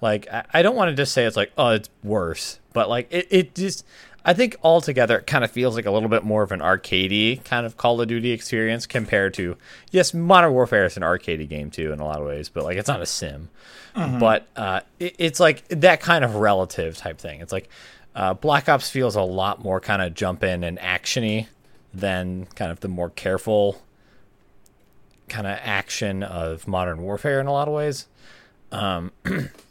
Like 0.00 0.26
I, 0.32 0.44
I 0.54 0.62
don't 0.62 0.76
want 0.76 0.88
to 0.88 0.96
just 0.96 1.12
say 1.12 1.24
it's 1.26 1.36
like 1.36 1.52
oh 1.58 1.70
it's 1.70 1.90
worse 2.02 2.58
but 2.72 2.88
like 2.88 3.08
it, 3.10 3.26
it 3.30 3.54
just 3.54 3.84
i 4.28 4.34
think 4.34 4.56
altogether 4.62 5.18
it 5.18 5.26
kind 5.26 5.42
of 5.42 5.50
feels 5.50 5.74
like 5.74 5.86
a 5.86 5.90
little 5.90 6.08
bit 6.08 6.22
more 6.22 6.42
of 6.42 6.52
an 6.52 6.60
arcadey 6.60 7.42
kind 7.44 7.66
of 7.66 7.76
call 7.76 8.00
of 8.00 8.08
duty 8.08 8.30
experience 8.30 8.86
compared 8.86 9.34
to 9.34 9.56
yes 9.90 10.14
modern 10.14 10.52
warfare 10.52 10.84
is 10.84 10.96
an 10.96 11.02
arcadey 11.02 11.48
game 11.48 11.70
too 11.70 11.92
in 11.92 11.98
a 12.00 12.04
lot 12.04 12.20
of 12.20 12.26
ways 12.26 12.48
but 12.48 12.64
like 12.64 12.76
it's 12.76 12.88
not 12.88 13.00
a 13.02 13.06
sim. 13.06 13.48
But 14.20 14.46
uh, 14.54 14.80
it, 15.00 15.16
it's 15.18 15.40
like 15.40 15.66
that 15.68 16.00
kind 16.00 16.24
of 16.24 16.36
relative 16.36 16.96
type 16.96 17.18
thing. 17.18 17.40
It's 17.40 17.52
like 17.52 17.68
uh, 18.14 18.34
black 18.34 18.68
ops 18.68 18.88
feels 18.90 19.16
a 19.16 19.22
lot 19.22 19.62
more 19.64 19.80
kind 19.80 20.00
of 20.02 20.14
jump 20.14 20.44
in 20.44 20.62
and 20.62 20.78
actiony 20.78 21.48
than 21.92 22.46
kind 22.54 22.70
of 22.70 22.80
the 22.80 22.88
more 22.88 23.10
careful 23.10 23.82
kind 25.28 25.46
of 25.46 25.58
action 25.62 26.22
of 26.22 26.68
modern 26.68 27.02
warfare 27.02 27.40
in 27.40 27.46
a 27.46 27.52
lot 27.52 27.66
of 27.66 27.74
ways 27.74 28.06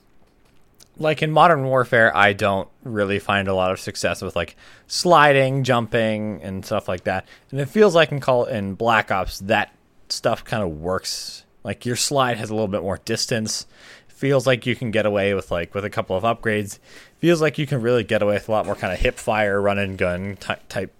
like 0.99 1.21
in 1.21 1.31
modern 1.31 1.63
warfare 1.63 2.15
i 2.15 2.33
don't 2.33 2.67
really 2.83 3.19
find 3.19 3.47
a 3.47 3.53
lot 3.53 3.71
of 3.71 3.79
success 3.79 4.21
with 4.21 4.35
like 4.35 4.55
sliding 4.87 5.63
jumping 5.63 6.41
and 6.41 6.65
stuff 6.65 6.87
like 6.87 7.03
that. 7.03 7.27
And 7.51 7.59
it 7.59 7.67
feels 7.67 7.93
like 7.93 8.11
in 8.11 8.19
call 8.19 8.45
in 8.45 8.73
black 8.73 9.11
ops 9.11 9.39
that 9.39 9.73
stuff 10.09 10.43
kind 10.43 10.63
of 10.63 10.69
works. 10.69 11.43
Like 11.63 11.85
your 11.85 11.97
slide 11.97 12.37
has 12.37 12.49
a 12.49 12.53
little 12.53 12.69
bit 12.69 12.81
more 12.81 12.97
distance. 13.03 13.67
Feels 14.07 14.47
like 14.47 14.65
you 14.65 14.75
can 14.75 14.89
get 14.89 15.05
away 15.05 15.33
with 15.33 15.51
like 15.51 15.75
with 15.75 15.85
a 15.85 15.89
couple 15.89 16.15
of 16.15 16.23
upgrades. 16.23 16.79
Feels 17.19 17.41
like 17.41 17.57
you 17.57 17.67
can 17.67 17.81
really 17.81 18.03
get 18.03 18.21
away 18.21 18.35
with 18.35 18.47
a 18.47 18.51
lot 18.51 18.65
more 18.65 18.75
kind 18.75 18.93
of 18.93 18.99
hip 18.99 19.17
fire 19.17 19.61
run 19.61 19.77
and 19.77 19.97
gun 19.97 20.37
ty- 20.39 20.59
type 20.69 20.93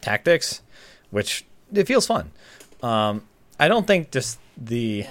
tactics 0.00 0.60
which 1.10 1.44
it 1.72 1.84
feels 1.84 2.06
fun. 2.06 2.30
Um 2.82 3.22
i 3.58 3.68
don't 3.68 3.86
think 3.86 4.10
just 4.10 4.38
the 4.56 5.06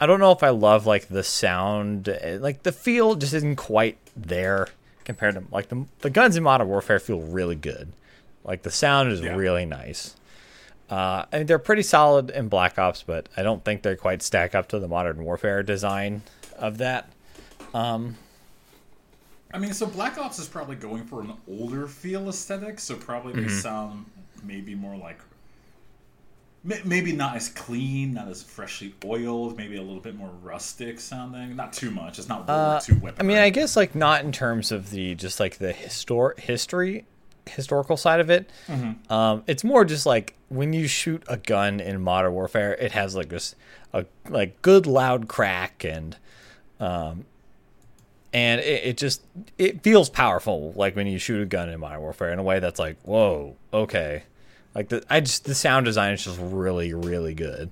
I 0.00 0.06
don't 0.06 0.18
know 0.20 0.32
if 0.32 0.42
I 0.42 0.48
love 0.48 0.86
like 0.86 1.08
the 1.08 1.22
sound, 1.22 2.08
eh, 2.08 2.38
like 2.40 2.62
the 2.62 2.72
feel 2.72 3.14
just 3.16 3.34
isn't 3.34 3.56
quite 3.56 3.98
there 4.16 4.68
compared 5.04 5.34
to 5.34 5.44
like 5.52 5.68
the 5.68 5.84
the 6.00 6.10
guns 6.10 6.36
in 6.36 6.42
Modern 6.42 6.68
Warfare 6.68 6.98
feel 6.98 7.20
really 7.20 7.54
good. 7.56 7.92
Like 8.44 8.62
the 8.62 8.70
sound 8.70 9.12
is 9.12 9.20
Yeah. 9.20 9.34
really 9.36 9.66
nice. 9.66 10.16
Uh, 10.90 11.24
I 11.32 11.38
mean, 11.38 11.46
they're 11.46 11.58
pretty 11.60 11.82
solid 11.82 12.30
in 12.30 12.48
Black 12.48 12.78
Ops, 12.78 13.04
but 13.04 13.28
I 13.36 13.42
don't 13.42 13.64
think 13.64 13.82
they 13.82 13.94
quite 13.94 14.22
stack 14.22 14.54
up 14.56 14.68
to 14.70 14.78
the 14.80 14.88
Modern 14.88 15.22
Warfare 15.24 15.62
design 15.62 16.22
of 16.58 16.78
that. 16.78 17.08
Um, 17.72 18.16
I 19.54 19.58
mean, 19.58 19.72
so 19.72 19.86
Black 19.86 20.18
Ops 20.18 20.38
is 20.40 20.48
probably 20.48 20.76
going 20.76 21.04
for 21.04 21.20
an 21.20 21.34
older 21.48 21.86
feel 21.86 22.28
aesthetic, 22.28 22.80
so 22.80 22.96
probably 22.96 23.34
Mm-hmm. 23.34 23.42
they 23.46 23.52
sound 23.52 24.06
maybe 24.42 24.74
more 24.74 24.96
like. 24.96 25.18
May- 26.64 26.80
Maybe 26.84 27.12
not 27.12 27.36
as 27.36 27.48
clean, 27.48 28.14
not 28.14 28.28
as 28.28 28.42
freshly 28.42 28.94
oiled, 29.04 29.56
maybe 29.56 29.76
a 29.76 29.82
little 29.82 30.00
bit 30.00 30.14
more 30.16 30.30
rustic 30.42 31.00
sounding. 31.00 31.56
Not 31.56 31.72
too 31.72 31.90
much. 31.90 32.18
It's 32.18 32.28
not 32.28 32.46
World 32.48 32.82
War 32.88 32.96
II 32.96 33.02
weapon. 33.02 33.20
Uh, 33.20 33.22
I 33.22 33.26
mean, 33.26 33.38
I 33.38 33.50
guess 33.50 33.76
like 33.76 33.94
not 33.94 34.24
in 34.24 34.32
terms 34.32 34.70
of 34.72 34.90
the 34.90 35.14
just 35.14 35.40
like 35.40 35.58
the 35.58 35.72
histor- 35.72 36.38
history 36.38 37.04
historical 37.48 37.96
side 37.96 38.20
of 38.20 38.30
it. 38.30 38.48
Um, 39.08 39.42
it's 39.48 39.64
more 39.64 39.84
just 39.84 40.06
like 40.06 40.34
when 40.50 40.72
you 40.72 40.86
shoot 40.86 41.24
a 41.26 41.36
gun 41.36 41.80
in 41.80 42.00
Modern 42.00 42.32
Warfare, 42.32 42.74
it 42.74 42.92
has 42.92 43.16
like 43.16 43.28
this 43.30 43.54
a 43.92 44.04
like 44.28 44.60
good 44.62 44.86
loud 44.86 45.26
crack 45.26 45.84
and 45.84 46.16
um, 46.78 47.24
and 48.32 48.60
it, 48.60 48.84
it 48.84 48.96
just 48.96 49.22
it 49.58 49.82
feels 49.82 50.08
powerful 50.08 50.72
like 50.76 50.94
when 50.94 51.06
you 51.08 51.18
shoot 51.18 51.42
a 51.42 51.46
gun 51.46 51.68
in 51.68 51.80
Modern 51.80 52.00
Warfare 52.00 52.32
in 52.32 52.38
a 52.38 52.42
way 52.42 52.60
that's 52.60 52.78
like 52.78 52.96
whoa 53.02 53.56
okay 53.72 54.22
like 54.74 54.88
the 54.88 55.04
I 55.10 55.20
just 55.20 55.44
the 55.44 55.54
sound 55.54 55.86
design 55.86 56.14
is 56.14 56.24
just 56.24 56.38
really 56.40 56.94
really 56.94 57.34
good. 57.34 57.70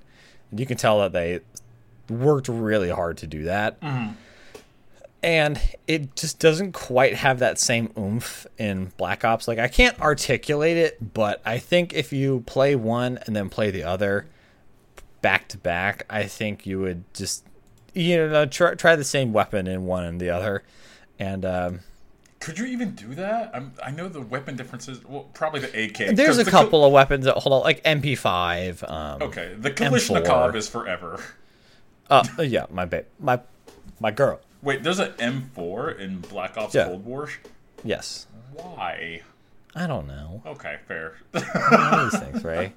And 0.50 0.60
you 0.60 0.66
can 0.66 0.76
tell 0.76 1.00
that 1.00 1.12
they 1.12 1.40
worked 2.08 2.48
really 2.48 2.90
hard 2.90 3.18
to 3.18 3.26
do 3.26 3.44
that. 3.44 3.76
And 5.20 5.60
it 5.88 6.14
just 6.14 6.38
doesn't 6.38 6.72
quite 6.72 7.14
have 7.16 7.40
that 7.40 7.58
same 7.58 7.92
oomph 7.98 8.46
in 8.56 8.92
Black 8.96 9.24
Ops. 9.24 9.48
Like 9.48 9.58
I 9.58 9.68
can't 9.68 10.00
articulate 10.00 10.76
it, 10.76 11.12
but 11.14 11.42
I 11.44 11.58
think 11.58 11.92
if 11.92 12.12
you 12.12 12.44
play 12.46 12.76
one 12.76 13.18
and 13.26 13.34
then 13.34 13.48
play 13.48 13.70
the 13.70 13.82
other 13.82 14.26
back 15.20 15.48
to 15.48 15.58
back, 15.58 16.06
I 16.08 16.24
think 16.24 16.66
you 16.66 16.80
would 16.80 17.02
just 17.14 17.44
you 17.94 18.16
know 18.16 18.46
try, 18.46 18.74
try 18.74 18.96
the 18.96 19.04
same 19.04 19.32
weapon 19.32 19.66
in 19.66 19.86
one 19.86 20.04
and 20.04 20.20
the 20.20 20.30
other, 20.30 20.62
and 21.18 21.44
um, 21.44 21.80
Could 22.40 22.58
you 22.58 22.66
even 22.66 22.92
do 22.94 23.14
that? 23.16 23.50
I'm, 23.52 23.72
I 23.84 23.90
know 23.90 24.08
the 24.08 24.20
weapon 24.20 24.56
differences. 24.56 25.04
Well, 25.04 25.24
probably 25.34 25.60
the 25.60 25.84
AK. 25.84 26.14
There's 26.16 26.38
a 26.38 26.44
the 26.44 26.50
couple 26.50 26.84
of 26.84 26.92
weapons 26.92 27.24
that 27.24 27.34
hold 27.36 27.52
on, 27.52 27.62
like 27.62 27.82
MP5. 27.84 28.88
Um, 28.88 29.22
okay, 29.22 29.54
the 29.58 29.70
Kalashnikov 29.70 30.52
M4. 30.52 30.54
is 30.54 30.68
forever. 30.68 31.20
Uh, 32.08 32.24
yeah, 32.38 32.66
my 32.70 32.84
babe, 32.84 33.04
my 33.18 33.40
my 34.00 34.10
girl. 34.10 34.40
Wait, 34.62 34.82
there's 34.82 34.98
an 34.98 35.12
M4 35.12 35.98
in 35.98 36.20
Black 36.20 36.56
Ops 36.56 36.74
Yeah. 36.74 36.86
Cold 36.86 37.04
War. 37.04 37.28
Yes, 37.84 38.26
Why? 38.54 39.22
I 39.74 39.86
don't 39.86 40.08
know. 40.08 40.42
Okay, 40.46 40.76
fair. 40.88 41.14
These 41.32 42.18
things, 42.18 42.42
right? 42.42 42.72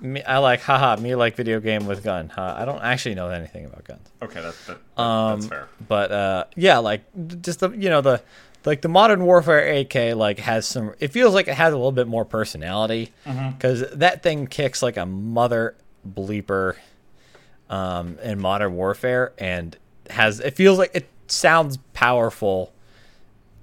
me, 0.00 0.22
I 0.24 0.38
like, 0.38 0.60
haha, 0.62 0.96
me 1.00 1.14
like 1.14 1.36
video 1.36 1.60
game 1.60 1.86
with 1.86 2.02
gun. 2.02 2.28
Huh? 2.30 2.54
I 2.58 2.64
don't 2.64 2.82
actually 2.82 3.14
know 3.14 3.28
anything 3.28 3.66
about 3.66 3.84
guns. 3.84 4.08
okay, 4.22 4.40
that, 4.40 4.54
that, 4.66 4.78
that- 4.96 5.00
Um, 5.02 5.40
that's 5.40 5.48
fair. 5.50 5.68
But 5.86 6.10
uh, 6.10 6.44
yeah, 6.56 6.78
like 6.78 7.02
just 7.42 7.60
the 7.60 7.70
you 7.70 7.90
know 7.90 8.00
the 8.00 8.22
like 8.64 8.82
the 8.82 8.88
modern 8.88 9.24
warfare 9.24 9.80
AK 9.80 10.14
like 10.16 10.38
has 10.40 10.66
some. 10.66 10.94
It 11.00 11.08
feels 11.12 11.34
like 11.34 11.48
it 11.48 11.54
has 11.54 11.72
a 11.72 11.76
little 11.76 11.92
bit 11.92 12.06
more 12.08 12.24
personality 12.24 13.12
because 13.56 13.88
that 13.92 14.22
thing 14.22 14.46
kicks 14.46 14.82
like 14.82 14.96
a 14.96 15.06
mother 15.06 15.74
bleeper 16.08 16.76
um, 17.68 18.18
in 18.22 18.38
modern 18.40 18.74
warfare 18.74 19.32
and 19.38 19.76
has 20.10 20.40
it 20.40 20.56
feels 20.56 20.78
like 20.78 20.90
it 20.94 21.08
sounds 21.28 21.76
powerful 21.94 22.72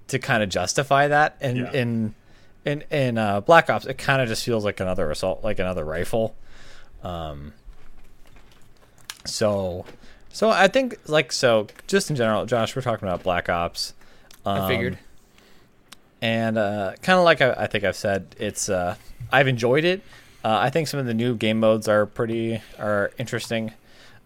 to 0.07 0.17
kind 0.19 0.41
of 0.41 0.49
justify 0.49 1.07
that 1.09 1.35
and 1.41 1.57
Yeah. 1.57 1.71
in 1.73 2.15
in 2.65 2.83
in 2.89 3.17
uh, 3.17 3.41
Black 3.41 3.69
Ops 3.69 3.85
it 3.85 3.97
kind 3.97 4.21
of 4.21 4.27
just 4.29 4.43
feels 4.45 4.63
like 4.63 4.79
another 4.79 5.11
assault 5.11 5.43
like 5.43 5.59
another 5.59 5.83
rifle. 5.83 6.35
Um, 7.03 7.53
so 9.25 9.85
so 10.31 10.49
I 10.49 10.67
think 10.67 10.97
like 11.07 11.31
so 11.31 11.67
just 11.87 12.09
in 12.09 12.15
general, 12.15 12.45
Josh, 12.45 12.75
we're 12.75 12.81
talking 12.81 13.07
about 13.07 13.23
Black 13.23 13.49
Ops. 13.49 13.93
I 14.47 14.59
Um, 14.59 14.67
figured. 14.67 14.97
and 16.21 16.57
uh, 16.57 16.93
kind 17.01 17.17
of 17.19 17.25
like 17.25 17.41
I, 17.41 17.51
I 17.53 17.67
think 17.67 17.83
I've 17.83 17.95
said, 17.95 18.35
it's 18.39 18.69
uh, 18.69 18.95
I've 19.31 19.47
enjoyed 19.47 19.83
it. 19.85 20.01
Uh, 20.43 20.57
I 20.59 20.69
think 20.69 20.87
some 20.87 20.99
of 20.99 21.05
the 21.05 21.13
new 21.13 21.35
game 21.35 21.59
modes 21.59 21.87
are 21.87 22.05
pretty 22.05 22.61
are 22.79 23.11
interesting. 23.17 23.73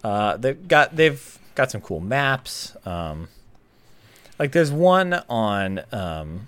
Uh, 0.03 0.37
they've 0.37 0.67
got 0.67 0.95
they've 0.95 1.39
got 1.55 1.71
some 1.71 1.81
cool 1.81 1.99
maps. 1.99 2.75
Um, 2.85 3.27
like 4.39 4.51
there's 4.51 4.71
one 4.71 5.13
on 5.29 5.81
um, 5.91 6.47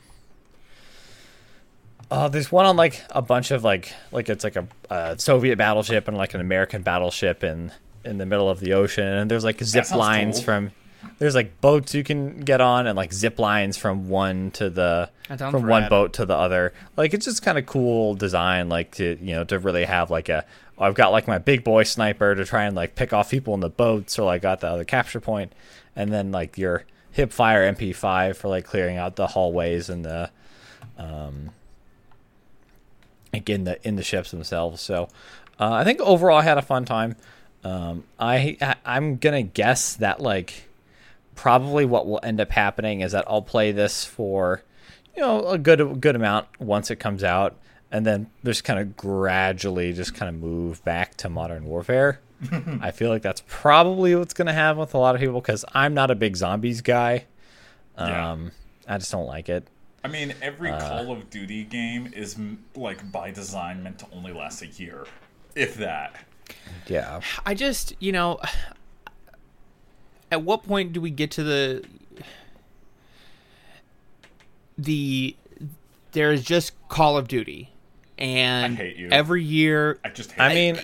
uh, 2.12 2.28
there's 2.30 2.52
one 2.52 2.66
on 2.66 2.76
like 2.78 3.02
a 3.12 3.22
bunch 3.22 3.52
of 3.52 3.64
like 3.64 3.94
like 4.12 4.30
it's 4.30 4.44
like 4.44 4.56
a, 4.56 4.68
a 4.90 5.18
Soviet 5.20 5.58
battleship 5.58 6.08
and 6.08 6.18
like 6.18 6.34
an 6.34 6.42
American 6.42 6.82
battleship 6.84 7.44
in 7.44 7.72
in 8.06 8.18
the 8.18 8.26
middle 8.26 8.50
of 8.50 8.60
the 8.60 8.74
ocean, 8.74 9.08
and 9.08 9.32
there's 9.32 9.44
like 9.44 9.64
zip 9.64 9.90
lines 9.92 10.38
cool. 10.38 10.44
from 10.44 10.72
there's 11.20 11.36
like 11.36 11.62
boats 11.62 11.94
you 11.94 12.04
can 12.04 12.42
get 12.42 12.62
on 12.62 12.88
and 12.88 12.96
like 12.98 13.14
zip 13.14 13.40
lines 13.40 13.78
from 13.78 14.10
one 14.10 14.52
to 14.52 14.70
the 14.70 15.10
from 15.52 15.64
one 15.70 15.84
boat 15.90 16.14
to 16.14 16.26
the 16.26 16.36
other. 16.36 16.74
Like 16.98 17.14
it's 17.14 17.26
just 17.26 17.42
kind 17.44 17.58
of 17.58 17.66
cool 17.66 18.16
design, 18.16 18.70
like 18.70 18.92
to 18.96 19.18
you 19.22 19.36
know 19.36 19.44
to 19.46 19.60
really 19.60 19.86
have 19.86 20.10
like 20.12 20.30
a 20.30 20.46
I've 20.78 20.96
got 20.96 21.12
like 21.12 21.28
my 21.28 21.38
big 21.38 21.64
boy 21.64 21.84
sniper 21.84 22.34
to 22.36 22.46
try 22.46 22.64
and 22.66 22.76
like 22.76 22.96
pick 22.96 23.14
off 23.14 23.30
people 23.32 23.54
in 23.54 23.60
the 23.60 23.70
boats, 23.70 24.18
or 24.20 24.24
like 24.26 24.42
got 24.42 24.60
the 24.60 24.68
other 24.68 24.84
capture 24.84 25.20
point, 25.22 25.54
and 25.96 26.12
then 26.12 26.32
like 26.32 26.58
your 26.58 26.84
hip 27.12 27.32
fire 27.32 27.72
MP5 27.72 28.36
for 28.36 28.48
like 28.48 28.66
clearing 28.66 28.98
out 28.98 29.16
the 29.16 29.28
hallways 29.28 29.88
and 29.90 30.04
the 30.04 30.30
um 30.98 31.52
like 33.32 33.50
in 33.50 33.64
the 33.64 33.88
in 33.88 33.96
the 33.96 34.04
ships 34.04 34.32
themselves. 34.32 34.82
So 34.82 35.10
uh, 35.60 35.72
I 35.72 35.84
think 35.84 36.00
overall 36.02 36.40
I 36.40 36.44
had 36.44 36.58
a 36.58 36.62
fun 36.62 36.86
time. 36.86 37.16
Um, 37.64 38.04
I 38.20 38.58
I- 38.62 38.76
I'm 38.86 39.18
gonna 39.18 39.44
guess 39.44 39.96
that 39.98 40.20
like 40.20 40.68
probably 41.36 41.86
what 41.86 42.06
will 42.08 42.20
end 42.24 42.40
up 42.40 42.52
happening 42.52 43.02
is 43.02 43.12
that 43.12 43.26
I'll 43.28 43.42
play 43.42 43.72
this 43.72 44.06
for 44.06 44.64
you 45.16 45.22
know 45.22 45.48
a 45.48 45.58
good 45.58 46.02
good 46.02 46.16
amount 46.16 46.48
once 46.60 46.92
it 46.92 46.98
comes 46.98 47.24
out, 47.24 47.56
and 47.92 48.06
then 48.06 48.30
just 48.44 48.64
kind 48.64 48.80
of 48.80 48.96
gradually 48.98 49.94
just 49.94 50.14
kind 50.16 50.30
of 50.30 50.42
move 50.42 50.84
back 50.84 51.16
to 51.18 51.30
Modern 51.30 51.66
Warfare. 51.66 52.20
I 52.82 52.92
feel 52.92 53.10
like 53.10 53.22
that's 53.22 53.44
probably 53.48 54.16
what's 54.16 54.34
gonna 54.34 54.54
happen 54.54 54.80
with 54.80 54.94
a 54.94 54.98
lot 54.98 55.16
of 55.16 55.22
people 55.22 55.40
because 55.40 55.64
I'm 55.74 55.94
not 55.94 56.12
a 56.12 56.16
big 56.16 56.36
zombies 56.36 56.82
guy. 56.82 57.26
Yeah. 57.98 58.32
Um, 58.32 58.52
I 58.88 58.98
just 58.98 59.12
don't 59.12 59.28
like 59.28 59.50
it. 59.50 59.68
I 60.04 60.10
mean, 60.10 60.34
every 60.42 60.70
uh, 60.70 60.80
Call 60.80 61.12
of 61.14 61.30
Duty 61.30 61.64
game 61.64 62.12
is 62.14 62.36
m- 62.36 62.66
like 62.76 63.10
by 63.12 63.32
design 63.32 63.84
meant 63.84 64.00
to 64.00 64.08
only 64.12 64.34
last 64.34 64.62
a 64.62 64.68
year, 64.68 65.06
if 65.56 65.76
that. 65.76 66.16
Yeah. 66.88 67.22
I 67.46 67.54
just, 67.54 67.94
you 68.00 68.12
know, 68.12 68.40
at 70.34 70.42
what 70.42 70.64
point 70.64 70.94
do 70.94 71.00
we 71.00 71.12
get 71.12 71.32
to 71.32 71.44
the 71.44 71.86
the 74.78 75.36
there's 76.12 76.44
just 76.44 76.74
Call 76.90 77.18
of 77.18 77.28
Duty 77.28 77.70
and 78.18 78.74
I 78.74 78.76
hate 78.76 78.96
you. 78.98 79.10
every 79.12 79.44
year 79.44 80.00
I 80.04 80.10
just. 80.10 80.32
Hate 80.32 80.42
I 80.42 80.54
mean, 80.54 80.80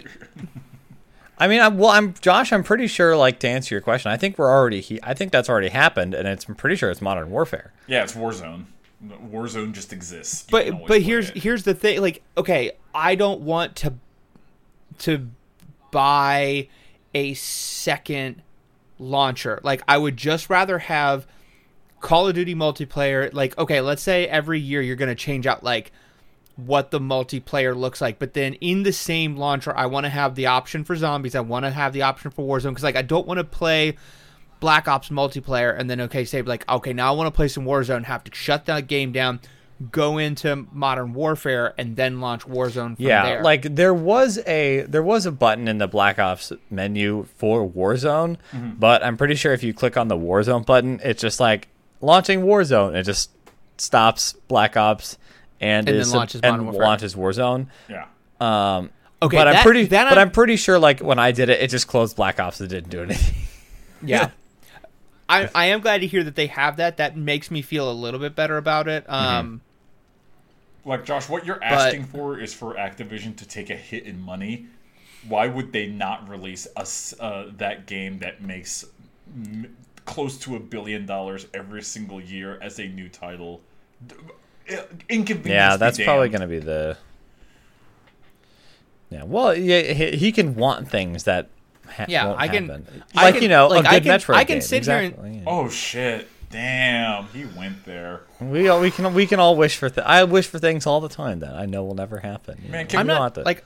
I 1.38 1.48
mean, 1.48 1.62
I'm, 1.62 1.78
well, 1.78 1.90
I'm 1.90 2.14
Josh. 2.16 2.54
I'm 2.54 2.64
pretty 2.64 2.88
sure, 2.88 3.18
like 3.18 3.40
to 3.40 3.48
answer 3.48 3.74
your 3.74 3.82
question, 3.82 4.12
I 4.12 4.18
think 4.18 4.38
we're 4.38 4.52
already. 4.52 4.82
He, 4.82 5.00
I 5.04 5.14
think 5.14 5.32
that's 5.32 5.50
already 5.50 5.70
happened, 5.70 6.14
and 6.14 6.28
it's. 6.28 6.48
I'm 6.48 6.56
pretty 6.56 6.76
sure 6.76 6.92
it's 6.92 7.02
Modern 7.02 7.32
Warfare. 7.32 7.74
yeah, 7.88 8.04
it's 8.04 8.14
Warzone. 8.14 8.66
Warzone 9.04 9.72
just 9.74 9.94
exists. 9.94 10.46
You 10.48 10.52
but 10.52 10.88
but 10.88 11.02
here's 11.02 11.30
it. 11.30 11.38
here's 11.38 11.64
the 11.64 11.74
thing 11.74 12.02
like 12.02 12.22
okay 12.38 12.74
i 12.94 13.16
don't 13.16 13.40
want 13.40 13.78
to 13.78 13.94
to 14.98 15.30
buy 15.90 16.68
a 17.14 17.34
second 17.36 18.42
launcher 19.00 19.60
like 19.64 19.82
i 19.88 19.98
would 19.98 20.18
just 20.18 20.50
rather 20.50 20.78
have 20.80 21.26
call 22.00 22.28
of 22.28 22.36
duty 22.36 22.56
multiplayer 22.56 23.34
like 23.34 23.58
okay 23.58 23.82
let's 23.82 24.02
say 24.02 24.28
every 24.28 24.60
year 24.60 24.82
you're 24.82 24.96
going 24.96 25.10
to 25.10 25.16
change 25.16 25.48
out 25.48 25.64
like 25.64 25.92
what 26.56 26.92
the 26.92 27.00
multiplayer 27.00 27.76
looks 27.76 28.02
like 28.02 28.20
but 28.20 28.34
then 28.34 28.54
in 28.56 28.84
the 28.84 28.92
same 28.92 29.38
launcher 29.38 29.76
i 29.76 29.86
want 29.86 30.06
to 30.06 30.10
have 30.10 30.36
the 30.36 30.46
option 30.46 30.84
for 30.84 30.96
zombies 30.96 31.36
i 31.36 31.40
want 31.40 31.64
to 31.66 31.72
have 31.72 31.94
the 31.94 32.02
option 32.02 32.30
for 32.32 32.46
warzone 32.46 32.70
because 32.70 32.84
like 32.84 32.98
i 32.98 33.02
don't 33.02 33.28
want 33.28 33.38
to 33.38 33.44
play 33.44 33.96
Black 34.60 34.88
Ops 34.88 35.10
multiplayer, 35.10 35.78
and 35.78 35.90
then 35.90 36.02
okay, 36.02 36.26
say 36.26 36.42
like 36.42 36.70
okay, 36.70 36.94
now 36.94 37.14
I 37.14 37.16
want 37.16 37.28
to 37.28 37.36
play 37.36 37.48
some 37.48 37.66
Warzone. 37.66 38.04
Have 38.04 38.24
to 38.26 38.36
shut 38.36 38.66
that 38.66 38.88
game 38.88 39.12
down, 39.12 39.40
go 39.92 40.18
into 40.18 40.68
Modern 40.74 41.14
Warfare, 41.14 41.74
and 41.78 41.96
then 41.96 42.20
launch 42.22 42.42
Warzone. 42.46 42.96
From 42.96 43.06
yeah, 43.06 43.24
there. 43.26 43.44
like 43.44 43.62
there 43.76 43.94
was 43.94 44.38
a 44.46 44.82
there 44.82 45.04
was 45.04 45.26
a 45.26 45.32
button 45.32 45.68
in 45.68 45.78
the 45.78 45.88
Black 45.88 46.20
Ops 46.20 46.52
menu 46.70 47.26
for 47.38 47.68
Warzone, 47.70 48.38
Mm-hmm. 48.52 48.72
but 48.80 49.04
I'm 49.04 49.16
pretty 49.18 49.36
sure 49.36 49.54
if 49.54 49.64
you 49.64 49.74
click 49.74 49.96
on 49.98 50.08
the 50.10 50.18
Warzone 50.18 50.66
button, 50.66 51.00
it's 51.04 51.22
just 51.22 51.40
like 51.40 51.68
launching 52.02 52.42
Warzone. 52.42 52.96
It 52.96 53.04
just 53.04 53.32
stops 53.78 54.34
Black 54.50 54.76
Ops 54.76 55.18
and, 55.62 55.88
And 55.88 55.96
then 55.96 56.02
is 56.02 56.14
launches 56.14 56.42
and 56.42 56.64
Warfare. 56.66 56.82
launches 56.82 57.16
Warzone. 57.16 57.68
yeah. 57.88 58.06
Um, 58.42 58.90
okay, 59.22 59.38
but 59.38 59.48
I'm 59.48 59.64
pretty, 59.64 59.86
that 59.86 60.10
but 60.10 60.18
I'm- 60.18 60.28
I'm 60.28 60.32
pretty 60.32 60.56
sure 60.58 60.78
like 60.80 61.00
when 61.00 61.20
I 61.20 61.32
did 61.32 61.50
it, 61.50 61.62
it 61.62 61.70
just 61.70 61.88
closed 61.88 62.16
Black 62.18 62.40
Ops. 62.40 62.60
It 62.62 62.68
didn't 62.68 62.90
do 62.90 63.04
anything. 63.04 63.36
yeah. 64.04 64.30
I, 65.28 65.48
I 65.54 65.66
am 65.68 65.82
glad 65.82 66.02
to 66.02 66.08
hear 66.08 66.24
that 66.24 66.36
they 66.36 66.48
have 66.48 66.78
that. 66.78 66.98
That 66.98 67.16
makes 67.16 67.52
me 67.52 67.62
feel 67.62 67.92
a 67.92 67.94
little 67.94 68.20
bit 68.20 68.36
better 68.36 68.58
about 68.58 68.88
it. 68.88 69.06
Um, 69.08 69.62
Like 70.86 71.06
Josh, 71.06 71.28
what 71.30 71.46
you're 71.46 71.64
asking 71.64 72.06
for 72.06 72.40
is 72.40 72.54
for 72.54 72.76
Activision 72.76 73.36
to 73.38 73.48
take 73.48 73.70
a 73.70 73.76
hit 73.76 74.04
in 74.06 74.20
money. 74.22 74.68
Why 75.28 75.48
would 75.48 75.74
they 75.74 75.88
not 75.88 76.28
release 76.30 76.68
us 76.78 77.14
uh, 77.20 77.52
that 77.58 77.86
game 77.86 78.20
that 78.20 78.42
makes 78.42 78.86
m- 79.36 79.76
close 80.06 80.38
to 80.40 80.56
a 80.56 80.60
billion 80.60 81.06
dollars 81.06 81.46
every 81.54 81.82
single 81.84 82.22
year 82.22 82.58
as 82.62 82.80
a 82.80 82.88
new 82.88 83.10
title? 83.10 83.60
D- 84.08 84.16
uh, 84.74 84.84
Inconvenience. 85.10 85.48
Yeah, 85.54 85.76
that's 85.78 85.98
probably 86.02 86.30
going 86.30 86.42
to 86.42 86.48
be 86.48 86.60
the. 86.60 86.98
Yeah, 89.10 89.24
well, 89.24 89.56
yeah, 89.56 89.82
he, 89.94 90.12
he 90.16 90.32
can 90.32 90.56
want 90.56 90.88
things 90.90 91.24
that. 91.24 91.50
Ha- 91.90 92.06
Yeah, 92.08 92.28
won't 92.28 92.40
I 92.40 92.48
can- 92.48 92.70
happen. 92.70 93.04
I 93.16 93.24
like 93.24 93.34
can- 93.36 93.44
you 93.44 93.50
know, 93.50 93.68
like, 93.68 93.86
a 93.86 93.90
I 93.90 93.94
good 94.00 94.04
can- 94.04 94.20
Metroid 94.20 94.36
I 94.36 94.44
can 94.44 94.56
game. 94.58 94.62
sit 94.62 94.86
here 94.86 94.96
and- 94.98 95.14
exactly. 95.14 95.44
Oh 95.48 95.68
shit! 95.70 96.28
Damn, 96.50 97.26
he 97.28 97.46
went 97.46 97.86
there. 97.86 98.22
We 98.42 98.68
all, 98.70 98.82
we 98.82 98.90
can 98.92 99.14
we 99.14 99.28
can 99.28 99.40
all 99.40 99.56
wish 99.56 99.78
for. 99.78 99.90
Th- 99.90 100.06
I 100.06 100.24
wish 100.24 100.48
for 100.48 100.58
things 100.60 100.88
all 100.88 101.00
the 101.00 101.10
time 101.10 101.40
that 101.40 101.54
I 101.54 101.66
know 101.66 101.84
will 101.84 101.94
never 101.96 102.20
happen. 102.20 102.64
Man, 102.70 102.88
can 102.88 103.00
I'm 103.02 103.06
We 103.08 103.14
don't 103.14 103.36
not 103.36 103.46
like 103.46 103.64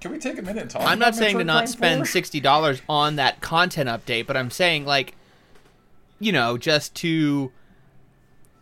Can 0.00 0.12
we 0.12 0.18
take 0.18 0.38
a 0.38 0.42
minute 0.42 0.62
and 0.62 0.70
talk? 0.70 0.82
I'm 0.82 0.98
about 0.98 0.98
not 0.98 1.14
saying 1.14 1.36
to 1.38 1.44
not 1.44 1.64
Prime 1.64 1.66
spend 1.66 1.98
4? 2.00 2.06
sixty 2.06 2.40
dollars 2.40 2.80
on 2.88 3.16
that 3.16 3.40
content 3.42 3.88
update, 3.90 4.26
but 4.26 4.36
I'm 4.36 4.50
saying 4.50 4.86
like, 4.86 5.14
you 6.18 6.32
know, 6.32 6.56
just 6.56 6.94
to 6.96 7.52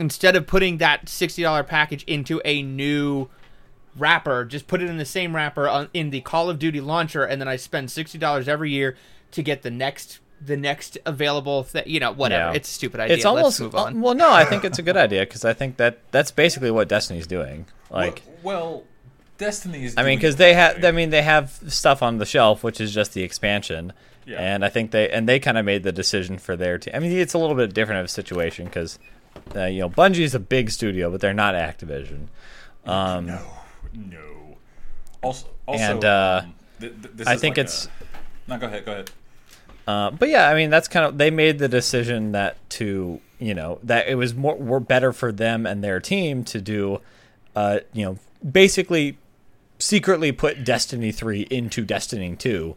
instead 0.01 0.35
of 0.35 0.47
putting 0.49 0.79
that 0.79 1.09
sixty 1.09 1.43
dollar 1.43 1.63
package 1.63 2.03
into 2.05 2.43
a 2.45 2.61
new 2.61 3.29
wrapper, 3.97 4.45
just 4.45 4.67
put 4.67 4.83
it 4.83 4.91
in 4.91 4.97
the 4.99 5.05
same 5.05 5.37
wrapper 5.37 5.69
on, 5.69 5.89
in 5.95 6.11
the 6.11 6.21
Call 6.23 6.51
of 6.51 6.59
Duty 6.59 6.81
launcher, 6.81 7.23
and 7.23 7.41
then 7.41 7.47
I 7.47 7.55
spend 7.55 7.93
sixty 7.93 8.19
dollars 8.19 8.49
every 8.49 8.73
year 8.73 8.97
to 9.31 9.43
get 9.45 9.63
the 9.63 9.71
next 9.71 10.19
the 10.45 10.57
next 10.57 10.99
available 11.07 11.63
thing. 11.63 11.85
You 11.87 12.01
know, 12.01 12.13
whatever. 12.13 12.51
Yeah. 12.53 12.57
It's 12.57 12.71
a 12.71 12.75
stupid 12.75 13.01
idea. 13.01 13.17
It's 13.17 13.25
almost 13.25 13.61
Let's 13.61 13.61
move 13.61 13.75
on. 13.75 14.01
well. 14.01 14.15
No, 14.15 14.31
I 14.33 14.45
think 14.45 14.65
it's 14.65 14.79
a 14.79 14.83
good 14.83 14.97
idea 14.97 15.21
because 15.23 15.45
I 15.45 15.53
think 15.53 15.77
that 15.79 15.99
that's 16.11 16.31
basically 16.31 16.71
what 16.71 16.89
Destiny's 16.89 17.27
doing. 17.27 17.67
Like, 17.91 18.23
well, 18.43 18.55
well 18.61 18.83
Destiny's. 19.39 19.95
I 19.97 20.03
mean, 20.05 20.19
because 20.19 20.37
they 20.37 20.55
have, 20.55 20.77
right. 20.77 20.85
I 20.87 20.91
mean, 20.93 21.11
they 21.11 21.23
have 21.23 21.51
stuff 21.69 22.03
on 22.03 22.19
the 22.19 22.27
shelf, 22.27 22.63
which 22.63 22.81
is 22.81 22.93
just 22.95 23.15
the 23.15 23.23
expansion. 23.23 23.93
Yeah. 24.27 24.39
And 24.41 24.65
I 24.65 24.69
think 24.71 24.91
they 24.91 25.11
and 25.11 25.29
they 25.29 25.39
kind 25.39 25.59
of 25.59 25.65
made 25.67 25.83
the 25.83 25.93
decision 25.93 26.39
for 26.39 26.57
their 26.57 26.79
team. 26.79 26.95
I 26.95 26.99
mean, 26.99 27.13
it's 27.13 27.35
a 27.35 27.39
little 27.39 27.57
bit 27.57 27.75
different 27.75 28.01
of 28.01 28.07
a 28.07 28.09
situation 28.09 28.65
because, 28.65 28.99
uh, 29.55 29.65
you 29.65 29.81
know, 29.81 29.91
Bungie 29.91 30.21
is 30.21 30.35
a 30.35 30.41
big 30.41 30.71
studio, 30.71 31.11
but 31.11 31.21
they're 31.21 31.35
not 31.35 31.55
Activision. 31.55 32.29
Um, 32.87 33.27
no, 33.27 33.41
no. 33.93 34.57
Also, 35.23 35.47
also 35.67 35.83
And, 35.83 36.05
uh, 36.05 36.41
um, 36.45 36.55
th- 36.81 36.93
th- 37.03 37.15
this 37.15 37.27
I 37.29 37.35
is 37.35 37.41
think 37.41 37.57
like 37.59 37.67
it's- 37.67 37.87
A, 37.87 38.51
no, 38.51 38.59
go 38.59 38.67
ahead. 38.67 38.85
Go 38.85 38.93
ahead. 38.93 39.11
Uh, 39.87 40.11
but 40.11 40.29
yeah, 40.29 40.49
I 40.49 40.55
mean 40.55 40.71
that's 40.71 40.89
kind 40.89 41.05
of 41.07 41.19
they 41.19 41.31
made 41.31 41.59
the 41.59 41.69
decision 41.69 42.33
that 42.33 42.57
to 42.71 43.21
you 43.39 43.55
know 43.55 43.79
that 43.83 44.09
it 44.09 44.15
was 44.15 44.35
more 44.35 44.57
were 44.57 44.81
better 44.81 45.13
for 45.13 45.31
them 45.33 45.67
and 45.67 45.85
their 45.85 46.01
team 46.01 46.43
to 46.45 46.61
do, 46.61 47.01
uh, 47.55 47.81
you 47.93 48.05
know, 48.05 48.19
basically 48.49 49.19
secretly 49.79 50.33
put 50.33 50.65
Destiny 50.65 51.13
three 51.13 51.43
into 51.51 51.85
Destiny 51.85 52.35
two. 52.37 52.77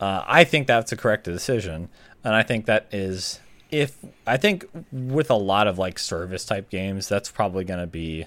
Uh, 0.00 0.22
I 0.26 0.44
think 0.44 0.66
that's 0.66 0.92
a 0.92 0.96
correct 0.96 1.24
decision, 1.24 1.88
and 2.24 2.34
I 2.34 2.42
think 2.42 2.64
that 2.66 2.86
is 2.92 3.40
if 3.70 3.98
I 4.26 4.38
think 4.38 4.66
with 4.90 5.30
a 5.30 5.34
lot 5.36 5.66
of 5.66 5.76
like 5.78 5.98
service 5.98 6.46
type 6.46 6.70
games, 6.70 7.08
that's 7.08 7.30
probably 7.30 7.64
going 7.64 7.80
to 7.80 7.86
be. 7.86 8.26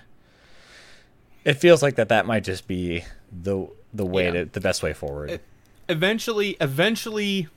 It 1.43 1.53
feels 1.53 1.81
like 1.81 1.95
that 1.95 2.09
that 2.09 2.27
might 2.27 2.43
just 2.43 2.67
be 2.67 3.03
the 3.31 3.67
the 3.93 4.05
way 4.05 4.25
Yeah. 4.25 4.31
to 4.31 4.45
the 4.45 4.61
best 4.61 4.83
way 4.83 4.93
forward. 4.93 5.39
eventually 5.89 6.55
eventually 6.61 7.47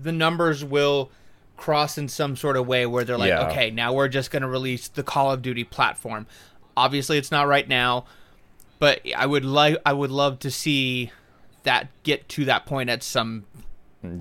the 0.00 0.12
numbers 0.12 0.64
will 0.64 1.10
cross 1.56 1.98
in 1.98 2.08
some 2.08 2.36
sort 2.36 2.56
of 2.56 2.66
way 2.66 2.86
where 2.86 3.04
they're 3.04 3.18
like 3.18 3.28
Yeah. 3.28 3.48
okay 3.48 3.70
now 3.70 3.92
we're 3.92 4.08
just 4.08 4.30
going 4.30 4.42
to 4.42 4.48
release 4.48 4.88
the 4.88 5.02
call 5.02 5.32
of 5.32 5.42
duty 5.42 5.64
platform 5.64 6.26
obviously 6.76 7.18
it's 7.18 7.32
not 7.32 7.48
right 7.48 7.66
now 7.66 8.04
but 8.78 9.00
i 9.16 9.26
would 9.26 9.44
like 9.44 9.76
i 9.84 9.92
would 9.92 10.12
love 10.12 10.38
to 10.40 10.50
see 10.52 11.10
that 11.64 11.88
get 12.04 12.28
to 12.28 12.44
that 12.44 12.64
point 12.64 12.88
at 12.90 13.02
some 13.02 13.44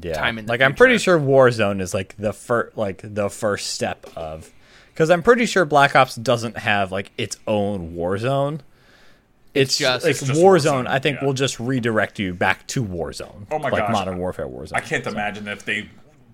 yeah. 0.02 0.14
time 0.14 0.38
in 0.38 0.46
the 0.46 0.52
like 0.52 0.62
I'm 0.62 0.74
pretty 0.74 0.98
sure 0.98 1.20
Warzone 1.20 1.82
is 1.82 1.94
like 1.94 2.16
the 2.18 2.34
first 2.34 2.76
like 2.78 3.02
the 3.04 3.30
first 3.30 3.74
step 3.74 4.06
of 4.16 4.52
because 4.92 5.10
I'm 5.10 5.22
pretty 5.22 5.46
sure 5.46 5.66
Black 5.66 5.96
Ops 5.96 6.16
doesn't 6.16 6.58
have 6.58 6.92
like 6.92 7.12
its 7.18 7.38
own 7.48 7.94
Warzone. 7.96 8.62
It's, 9.58 9.78
just- 9.78 10.04
like 10.06 10.12
It's 10.12 10.22
just 10.22 10.40
Warzone. 10.40 10.86
Warzone, 10.86 10.88
I 10.88 11.00
think 11.00 11.20
yeah. 11.20 11.26
will 11.26 11.34
just 11.34 11.60
redirect 11.60 12.20
you 12.20 12.34
back 12.34 12.66
to 12.68 12.84
Warzone. 12.84 13.48
Oh 13.52 13.60
my 13.60 13.70
like 13.70 13.84
gosh, 13.84 13.94
Modern 13.94 14.18
Warfare 14.18 14.48
Warzone. 14.48 14.74
I 14.76 14.82
can't 14.82 15.06
imagine 15.08 15.48
if 15.48 15.66
they 15.66 15.90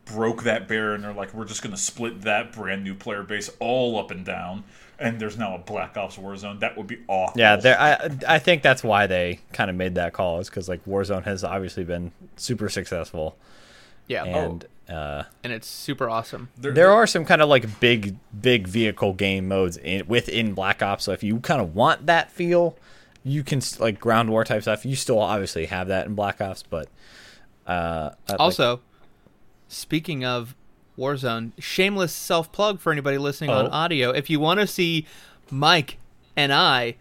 broke 0.05 0.43
that 0.43 0.67
barrier 0.67 0.93
and 0.95 1.03
they're 1.03 1.13
like, 1.13 1.33
we're 1.33 1.45
just 1.45 1.61
going 1.61 1.75
to 1.75 1.81
split 1.81 2.21
that 2.21 2.51
brand 2.51 2.83
new 2.83 2.93
player 2.93 3.23
base 3.23 3.49
all 3.59 3.97
up 3.97 4.11
and 4.11 4.25
down, 4.25 4.63
and 4.99 5.19
there's 5.19 5.37
now 5.37 5.55
a 5.55 5.59
Black 5.59 5.95
Ops 5.97 6.17
Warzone. 6.17 6.59
That 6.59 6.77
would 6.77 6.87
be 6.87 6.99
awful. 7.07 7.39
Yeah, 7.39 7.55
there. 7.55 7.79
I 7.79 8.09
I 8.27 8.39
think 8.39 8.61
that's 8.63 8.83
why 8.83 9.07
they 9.07 9.39
kind 9.53 9.69
of 9.69 9.75
made 9.75 9.95
that 9.95 10.13
call 10.13 10.39
is 10.39 10.49
because 10.49 10.67
like 10.69 10.83
Warzone 10.85 11.23
has 11.23 11.43
obviously 11.43 11.83
been 11.83 12.11
super 12.35 12.69
successful, 12.69 13.37
yeah 14.07 14.25
and 14.25 14.65
uh, 14.89 15.23
and 15.43 15.53
it's 15.53 15.67
super 15.67 16.09
awesome 16.09 16.49
there 16.57 16.91
are 16.91 17.07
some 17.07 17.23
kind 17.23 17.41
of 17.41 17.47
like 17.47 17.79
big 17.79 18.17
big 18.39 18.67
vehicle 18.67 19.13
game 19.13 19.47
modes 19.47 19.77
in 19.77 20.05
within 20.07 20.53
Black 20.53 20.81
Ops. 20.83 21.05
So 21.05 21.13
if 21.13 21.23
you 21.23 21.39
kind 21.39 21.61
of 21.61 21.73
want 21.75 22.05
that 22.07 22.29
feel, 22.31 22.75
you 23.23 23.43
can 23.43 23.61
like 23.79 23.99
ground 23.99 24.29
war 24.29 24.43
type 24.43 24.61
stuff. 24.61 24.85
You 24.85 24.95
still 24.95 25.19
obviously 25.19 25.65
have 25.67 25.87
that 25.87 26.05
in 26.05 26.15
Black 26.15 26.41
Ops, 26.41 26.63
but 26.63 26.87
uh, 27.67 28.11
like- 28.29 28.39
also 28.39 28.81
speaking 29.67 30.23
of 30.23 30.55
warzone 30.97 31.51
shameless 31.57 32.13
self 32.13 32.51
plug 32.51 32.79
for 32.79 32.91
anybody 32.91 33.17
listening 33.17 33.49
on 33.49 33.65
Oh. 33.65 33.69
audio 33.71 34.11
if 34.11 34.29
you 34.29 34.39
want 34.39 34.59
to 34.59 34.67
see 34.67 35.07
mike 35.49 35.97
and 36.35 36.53
i 36.53 36.93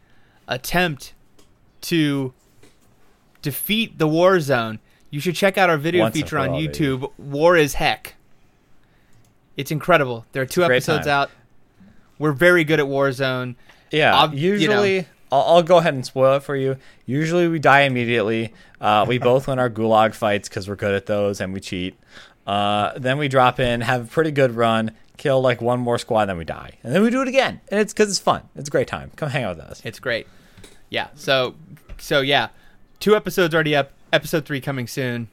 attempt 0.49 1.13
to 1.83 2.33
defeat 3.43 3.99
the 3.99 4.09
Warzone, 4.09 4.79
you 5.11 5.21
should 5.21 5.35
check 5.35 5.59
out 5.59 5.69
our 5.69 5.77
video 5.77 6.05
Once 6.05 6.15
feature 6.17 6.39
on 6.39 6.51
youtube 6.51 7.11
war 7.19 7.55
is 7.57 7.75
heck 7.75 8.15
it's 9.59 9.71
incredible 9.71 10.25
there 10.33 10.43
are 10.43 10.47
two 10.47 10.65
episodes 10.65 11.05
time. 11.05 11.13
out 11.25 11.31
we're 12.19 12.33
very 12.33 12.65
good 12.65 12.81
at 12.81 12.87
warzone 12.87 13.57
yeah. 13.91 14.19
ob- 14.19 14.33
you 14.33 14.69
know. 14.69 15.05
Usually, 15.33 15.47
I'll, 15.49 15.57
I'll 15.57 15.63
go 15.63 15.79
ahead 15.79 15.95
and 15.95 16.05
spoil 16.05 16.37
it 16.37 16.43
for 16.43 16.57
you. 16.57 16.77
Usually, 17.07 17.49
we 17.49 17.59
die 17.59 17.83
immediately. 17.83 18.53
Uh, 18.81 19.05
we 19.09 19.19
both 19.31 19.49
win 19.49 19.59
our 19.59 19.71
gulag 19.71 20.15
fights 20.15 20.49
because 20.49 20.69
we're 20.69 20.77
good 20.77 20.95
at 20.95 21.07
those 21.07 21.41
and 21.41 21.53
we 21.53 21.61
cheat. 21.61 21.99
Uh, 22.47 22.93
then 22.99 23.19
we 23.19 23.29
drop 23.29 23.61
in, 23.61 23.81
have 23.83 24.05
a 24.05 24.09
pretty 24.09 24.31
good 24.33 24.53
run, 24.57 24.93
kill 25.17 25.41
like 25.41 25.61
one 25.61 25.81
more 25.81 25.99
squad, 25.99 26.27
then 26.27 26.37
we 26.37 26.45
die, 26.45 26.73
and 26.83 26.93
then 26.93 27.03
we 27.03 27.11
do 27.11 27.23
it 27.23 27.29
again. 27.29 27.61
And 27.69 27.81
it's 27.81 27.93
because 27.93 28.09
it's 28.11 28.19
fun. 28.19 28.43
It's 28.57 28.69
a 28.69 28.73
great 28.73 28.89
time. 28.89 29.13
Come 29.17 29.31
hang 29.31 29.45
out 29.45 29.57
with 29.57 29.65
us. 29.65 29.81
It's 29.85 30.01
great. 30.01 30.27
Yeah. 30.91 31.09
So 31.15 31.55
so 31.99 32.21
yeah, 32.21 32.49
two 32.99 33.15
episodes 33.15 33.55
already 33.55 33.77
up. 33.77 33.93
Episode 34.13 34.45
three 34.45 34.61
coming 34.61 34.87
soon. 34.89 35.29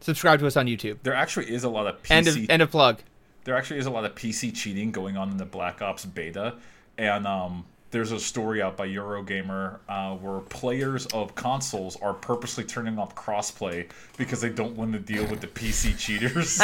Subscribe 0.00 0.40
to 0.40 0.46
us 0.46 0.56
on 0.56 0.66
YouTube. 0.66 0.98
There 1.02 1.14
actually 1.14 1.50
is 1.50 1.64
a 1.64 1.68
lot 1.68 1.86
of 1.86 2.02
PC. 2.02 2.10
End 2.10 2.28
of 2.28 2.50
end 2.50 2.62
of 2.62 2.70
plug. 2.70 3.00
there 3.44 3.56
actually 3.56 3.78
is 3.78 3.86
a 3.86 3.90
lot 3.90 4.04
of 4.04 4.14
PC 4.14 4.54
cheating 4.54 4.90
going 4.92 5.16
on 5.16 5.30
in 5.30 5.38
the 5.38 5.46
Black 5.46 5.80
Ops 5.80 6.04
beta, 6.04 6.56
and 6.98 7.26
um, 7.26 7.64
there's 7.92 8.10
a 8.10 8.18
story 8.18 8.60
out 8.60 8.76
by 8.76 8.88
Eurogamer 8.88 9.78
uh, 9.88 10.16
where 10.16 10.40
players 10.40 11.06
of 11.06 11.34
consoles 11.34 11.96
are 12.02 12.14
purposely 12.14 12.64
turning 12.64 12.98
off 12.98 13.14
crossplay 13.14 13.88
because 14.16 14.40
they 14.40 14.48
don't 14.48 14.74
want 14.74 14.92
to 14.94 14.98
deal 14.98 15.24
with 15.26 15.40
the 15.40 15.46
PC 15.46 15.96
cheaters. 15.96 16.58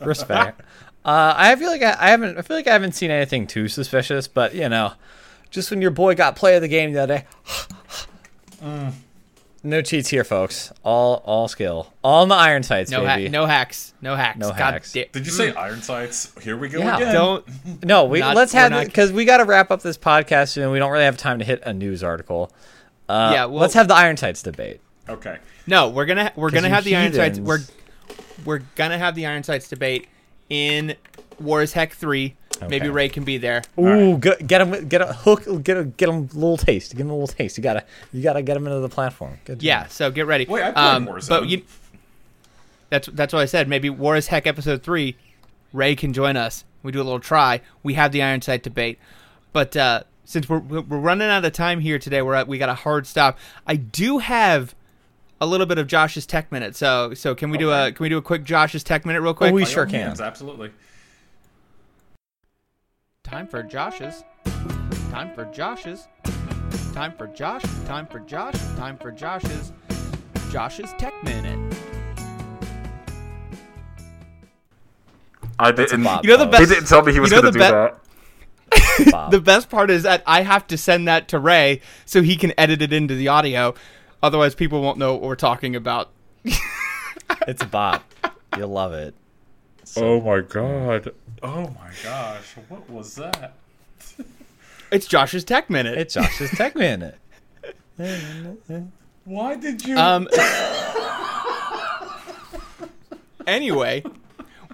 Respect. 0.04 0.60
uh, 1.04 1.34
I 1.36 1.56
feel 1.56 1.70
like 1.70 1.82
I, 1.82 1.96
I 1.98 2.10
haven't. 2.10 2.36
I 2.36 2.42
feel 2.42 2.56
like 2.56 2.66
I 2.66 2.72
haven't 2.72 2.92
seen 2.92 3.10
anything 3.10 3.46
too 3.46 3.68
suspicious, 3.68 4.28
but 4.28 4.54
you 4.54 4.68
know, 4.68 4.92
just 5.50 5.70
when 5.70 5.80
your 5.80 5.92
boy 5.92 6.14
got 6.14 6.36
play 6.36 6.56
of 6.56 6.62
the 6.62 6.68
game 6.68 6.92
the 6.92 7.02
other 7.02 7.24
day. 8.60 8.90
No 9.64 9.80
cheats 9.80 10.08
here, 10.08 10.24
folks. 10.24 10.72
All 10.82 11.22
all 11.24 11.46
skill. 11.46 11.92
All 12.02 12.24
in 12.24 12.28
the 12.28 12.34
iron 12.34 12.62
sights, 12.64 12.90
No 12.90 13.06
ha- 13.06 13.16
baby. 13.16 13.28
no 13.28 13.46
hacks. 13.46 13.94
No 14.02 14.16
hacks. 14.16 14.38
No 14.38 14.48
God 14.48 14.56
hacks. 14.58 14.92
da- 14.92 15.08
Did 15.12 15.24
you 15.24 15.30
say 15.32 15.54
Iron 15.54 15.82
Sights? 15.82 16.32
Here 16.42 16.56
we 16.56 16.68
go 16.68 16.80
Yeah. 16.80 16.96
again. 16.96 17.14
Don't 17.14 17.44
No, 17.84 18.04
we 18.06 18.18
Not- 18.20 18.34
let's 18.34 18.52
we're 18.54 18.60
have 18.60 18.70
not- 18.72 18.86
because 18.86 19.12
we 19.12 19.24
got 19.24 19.36
to 19.36 19.44
wrap 19.44 19.70
up 19.70 19.82
this 19.82 19.96
podcast 19.96 20.48
soon. 20.48 20.72
We 20.72 20.80
don't 20.80 20.90
really 20.90 21.04
have 21.04 21.16
time 21.16 21.38
to 21.38 21.44
hit 21.44 21.62
a 21.64 21.72
news 21.72 22.02
article. 22.02 22.50
Uh, 23.08 23.30
Yeah, 23.34 23.44
well- 23.44 23.60
let's 23.60 23.74
have 23.74 23.86
the 23.86 23.94
iron 23.94 24.16
sights 24.16 24.42
debate. 24.42 24.80
Okay. 25.08 25.38
No, 25.68 25.88
we're 25.90 26.06
gonna 26.06 26.32
we're 26.34 26.50
gonna 26.50 26.68
have 26.68 26.82
the 26.84 26.96
Iron 26.96 27.12
Sights. 27.12 27.38
We're 27.38 27.60
we're 28.44 28.62
gonna 28.74 28.98
have 28.98 29.14
the 29.14 29.26
Iron 29.26 29.44
Sights 29.44 29.68
debate 29.68 30.08
in 30.50 30.96
War 31.40 31.62
is 31.62 31.72
Heck 31.72 31.92
three. 31.92 32.34
Maybe 32.68 32.88
Ray 32.88 33.08
can 33.08 33.24
be 33.24 33.38
there. 33.38 33.62
Ooh, 33.78 34.18
get, 34.18 34.46
get 34.46 34.60
him, 34.60 34.88
get 34.88 35.00
a 35.00 35.12
hook, 35.12 35.44
get 35.62 35.76
a, 35.76 35.84
get 35.84 36.08
him 36.08 36.16
a 36.16 36.34
little 36.34 36.56
taste, 36.56 36.92
give 36.92 37.00
him 37.06 37.10
a 37.10 37.14
little 37.14 37.26
taste. 37.28 37.56
You 37.56 37.62
gotta, 37.62 37.84
you 38.12 38.22
gotta 38.22 38.42
get 38.42 38.56
him 38.56 38.66
into 38.66 38.80
the 38.80 38.88
platform. 38.88 39.38
Good 39.44 39.58
job. 39.58 39.64
Yeah, 39.64 39.86
so 39.86 40.10
get 40.10 40.26
ready. 40.26 40.46
Wait, 40.46 40.62
I 40.62 40.72
played 40.72 40.84
um, 40.84 41.06
Warzone. 41.06 41.28
But 41.28 41.48
you, 41.48 41.62
that's 42.90 43.08
that's 43.08 43.32
what 43.32 43.40
I 43.40 43.46
said. 43.46 43.68
Maybe 43.68 43.90
War 43.90 44.16
is 44.16 44.28
Heck 44.28 44.46
episode 44.46 44.82
three. 44.82 45.16
Ray 45.72 45.96
can 45.96 46.12
join 46.12 46.36
us. 46.36 46.64
We 46.82 46.92
do 46.92 47.00
a 47.00 47.04
little 47.04 47.20
try. 47.20 47.60
We 47.82 47.94
have 47.94 48.12
the 48.12 48.22
Iron 48.22 48.42
Sight 48.42 48.62
debate, 48.62 48.98
but 49.52 49.76
uh, 49.76 50.02
since 50.24 50.48
we're 50.48 50.58
we're 50.58 50.82
running 50.82 51.28
out 51.28 51.44
of 51.44 51.52
time 51.52 51.80
here 51.80 51.98
today, 51.98 52.22
we're 52.22 52.34
at, 52.34 52.48
we 52.48 52.58
got 52.58 52.68
a 52.68 52.74
hard 52.74 53.06
stop. 53.06 53.38
I 53.66 53.76
do 53.76 54.18
have 54.18 54.74
a 55.40 55.46
little 55.46 55.66
bit 55.66 55.78
of 55.78 55.86
Josh's 55.86 56.26
tech 56.26 56.52
minute. 56.52 56.76
So 56.76 57.14
so 57.14 57.34
can 57.34 57.50
we 57.50 57.58
do 57.58 57.70
a 57.70 57.92
can 57.92 58.02
we 58.04 58.08
do 58.08 58.18
a 58.18 58.22
quick 58.22 58.44
Josh's 58.44 58.84
tech 58.84 59.06
minute 59.06 59.20
real 59.20 59.34
quick? 59.34 59.50
Oh, 59.50 59.54
we 59.54 59.62
By 59.62 59.68
sure 59.68 59.86
can. 59.86 60.08
means, 60.08 60.20
absolutely. 60.20 60.70
Time 63.32 63.46
for 63.46 63.62
Josh's. 63.62 64.24
Time 65.10 65.34
for 65.34 65.46
Josh's. 65.46 66.06
Time 66.92 67.12
for 67.16 67.26
Josh. 67.28 67.62
Time 67.86 68.06
for 68.06 68.20
Josh. 68.20 68.52
Time 68.76 68.98
for 68.98 69.10
Josh's. 69.10 69.72
Josh's 70.50 70.92
Tech 70.98 71.14
Minute. 71.24 71.74
I 75.58 75.70
It's 75.70 75.94
a 75.94 75.96
bop, 75.96 76.24
You 76.24 76.30
know 76.30 76.36
the 76.36 76.44
folks. 76.44 76.58
best- 76.58 76.70
didn't 76.72 76.86
tell 76.88 77.00
me 77.02 77.14
he 77.14 77.20
was 77.20 77.30
You 77.30 77.36
know 77.36 77.42
going 77.42 77.54
to 77.54 77.58
the 77.58 77.64
do 77.64 77.70
be- 77.70 79.06
that. 79.06 79.10
Bop. 79.12 79.30
The 79.30 79.40
best 79.40 79.70
part 79.70 79.90
is 79.90 80.02
that 80.02 80.22
I 80.26 80.42
have 80.42 80.66
to 80.66 80.76
send 80.76 81.08
that 81.08 81.28
to 81.28 81.38
Ray 81.38 81.80
so 82.04 82.20
he 82.20 82.36
can 82.36 82.52
edit 82.58 82.82
it 82.82 82.92
into 82.92 83.14
the 83.14 83.28
audio. 83.28 83.72
Otherwise, 84.22 84.54
people 84.54 84.82
won't 84.82 84.98
know 84.98 85.14
what 85.14 85.22
we're 85.22 85.36
talking 85.36 85.74
about. 85.74 86.10
it's 87.48 87.62
a 87.62 87.66
bop. 87.66 88.04
You'll 88.58 88.68
love 88.68 88.92
it. 88.92 89.14
Oh 89.96 90.20
my 90.20 90.40
god. 90.40 91.12
Oh 91.42 91.62
my 91.68 91.90
gosh. 92.04 92.54
What 92.68 92.88
was 92.88 93.14
that? 93.16 93.54
It's 94.90 95.06
Josh's 95.06 95.44
Tech 95.44 95.70
Minute. 95.70 95.98
It's 95.98 96.14
Josh's 96.14 96.50
Tech 96.50 96.74
Minute. 96.76 97.16
Why 99.24 99.56
did 99.56 99.84
you? 99.86 99.96
Um. 99.96 100.28
anyway, 103.46 104.02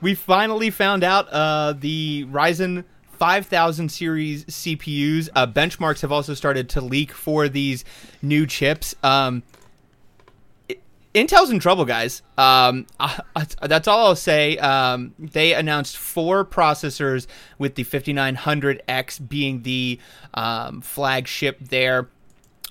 we 0.00 0.14
finally 0.14 0.70
found 0.70 1.04
out 1.04 1.28
uh, 1.30 1.74
the 1.78 2.26
Ryzen 2.30 2.84
5000 3.18 3.90
series 3.90 4.44
CPUs. 4.46 5.28
Uh, 5.34 5.46
benchmarks 5.46 6.00
have 6.02 6.12
also 6.12 6.34
started 6.34 6.68
to 6.70 6.80
leak 6.80 7.12
for 7.12 7.48
these 7.48 7.84
new 8.22 8.46
chips. 8.46 8.94
Um, 9.02 9.42
i- 9.52 9.57
Intel's 11.18 11.50
in 11.50 11.58
trouble, 11.58 11.84
guys. 11.84 12.22
Um, 12.36 12.86
uh, 13.00 13.18
uh, 13.34 13.44
that's 13.66 13.88
all 13.88 14.06
I'll 14.06 14.16
say. 14.16 14.56
Um, 14.58 15.14
they 15.18 15.52
announced 15.52 15.96
four 15.96 16.44
processors, 16.44 17.26
with 17.58 17.74
the 17.74 17.84
5900X 17.84 19.28
being 19.28 19.62
the 19.62 19.98
um, 20.34 20.80
flagship 20.80 21.58
there. 21.60 22.08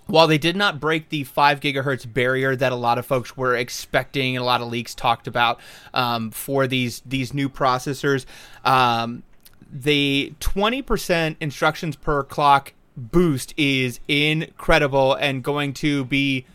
While 0.05 0.27
they 0.27 0.37
did 0.37 0.55
not 0.55 0.79
break 0.79 1.09
the 1.09 1.25
five 1.25 1.59
gigahertz 1.59 2.11
barrier 2.11 2.55
that 2.55 2.71
a 2.71 2.75
lot 2.75 2.97
of 2.97 3.05
folks 3.05 3.35
were 3.35 3.55
expecting, 3.55 4.37
and 4.37 4.41
a 4.41 4.45
lot 4.45 4.61
of 4.61 4.69
leaks 4.69 4.95
talked 4.95 5.27
about 5.27 5.59
um, 5.93 6.31
for 6.31 6.65
these 6.65 7.01
these 7.05 7.33
new 7.33 7.49
processors, 7.49 8.25
um, 8.63 9.23
the 9.69 10.33
20% 10.39 11.35
instructions 11.41 11.97
per 11.97 12.23
clock 12.23 12.73
boost 12.95 13.53
is 13.57 13.99
incredible 14.07 15.13
and 15.15 15.43
going 15.43 15.73
to 15.73 16.05
be 16.05 16.45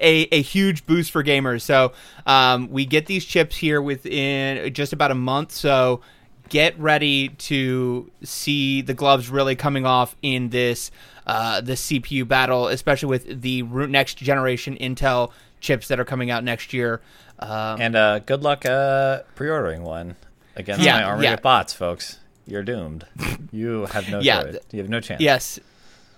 a, 0.00 0.22
a 0.32 0.42
huge 0.42 0.86
boost 0.86 1.10
for 1.10 1.22
gamers. 1.22 1.62
So 1.62 1.92
um, 2.26 2.68
we 2.70 2.84
get 2.86 3.06
these 3.06 3.24
chips 3.24 3.56
here 3.56 3.80
within 3.80 4.72
just 4.74 4.92
about 4.92 5.10
a 5.10 5.14
month. 5.14 5.52
So 5.52 6.00
get 6.48 6.78
ready 6.78 7.28
to 7.30 8.10
see 8.22 8.80
the 8.82 8.94
gloves 8.94 9.28
really 9.28 9.56
coming 9.56 9.84
off 9.86 10.16
in 10.22 10.50
this 10.50 10.90
uh, 11.26 11.60
the 11.60 11.72
CPU 11.72 12.26
battle, 12.26 12.68
especially 12.68 13.08
with 13.08 13.42
the 13.42 13.62
next 13.62 14.14
generation 14.18 14.76
Intel 14.80 15.32
chips 15.60 15.88
that 15.88 15.98
are 15.98 16.04
coming 16.04 16.30
out 16.30 16.44
next 16.44 16.72
year. 16.72 17.00
Um, 17.38 17.80
and 17.80 17.96
uh, 17.96 18.18
good 18.20 18.42
luck 18.42 18.64
uh, 18.64 19.22
pre-ordering 19.34 19.82
one 19.82 20.14
against 20.54 20.84
Yeah, 20.84 20.98
my 20.98 21.02
army 21.02 21.24
yeah. 21.24 21.34
of 21.34 21.42
bots, 21.42 21.72
folks. 21.74 22.18
You're 22.46 22.62
doomed. 22.62 23.04
You 23.50 23.86
have 23.86 24.08
no 24.08 24.20
Yeah, 24.22 24.44
choice. 24.44 24.56
You 24.70 24.80
have 24.80 24.88
no 24.88 25.00
chance. 25.00 25.20
Yes. 25.20 25.58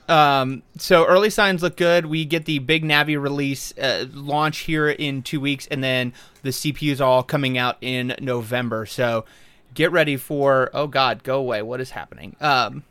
Um, 0.09 0.63
so 0.79 1.05
early 1.05 1.29
signs 1.29 1.63
look 1.63 1.77
good. 1.77 2.07
We 2.07 2.25
get 2.25 2.47
the 2.47 2.61
big 2.61 2.83
Navi 2.83 3.21
release 3.21 3.77
uh, 3.77 4.07
launch 4.13 4.61
here 4.61 4.89
in 4.89 5.23
two 5.23 5.41
weeks, 5.41 5.67
and 5.71 5.85
then 5.85 6.15
the 6.43 6.51
CPUs 6.51 7.01
all 7.01 7.23
coming 7.23 7.59
out 7.59 7.77
in 7.83 8.15
November. 8.21 8.87
So 8.87 9.27
get 9.75 9.93
ready 9.93 10.17
for. 10.17 10.71
Oh 10.73 10.87
God, 10.87 11.23
go 11.23 11.39
away! 11.39 11.61
What 11.61 11.81
is 11.81 11.91
happening? 11.91 12.37
Um, 12.41 12.85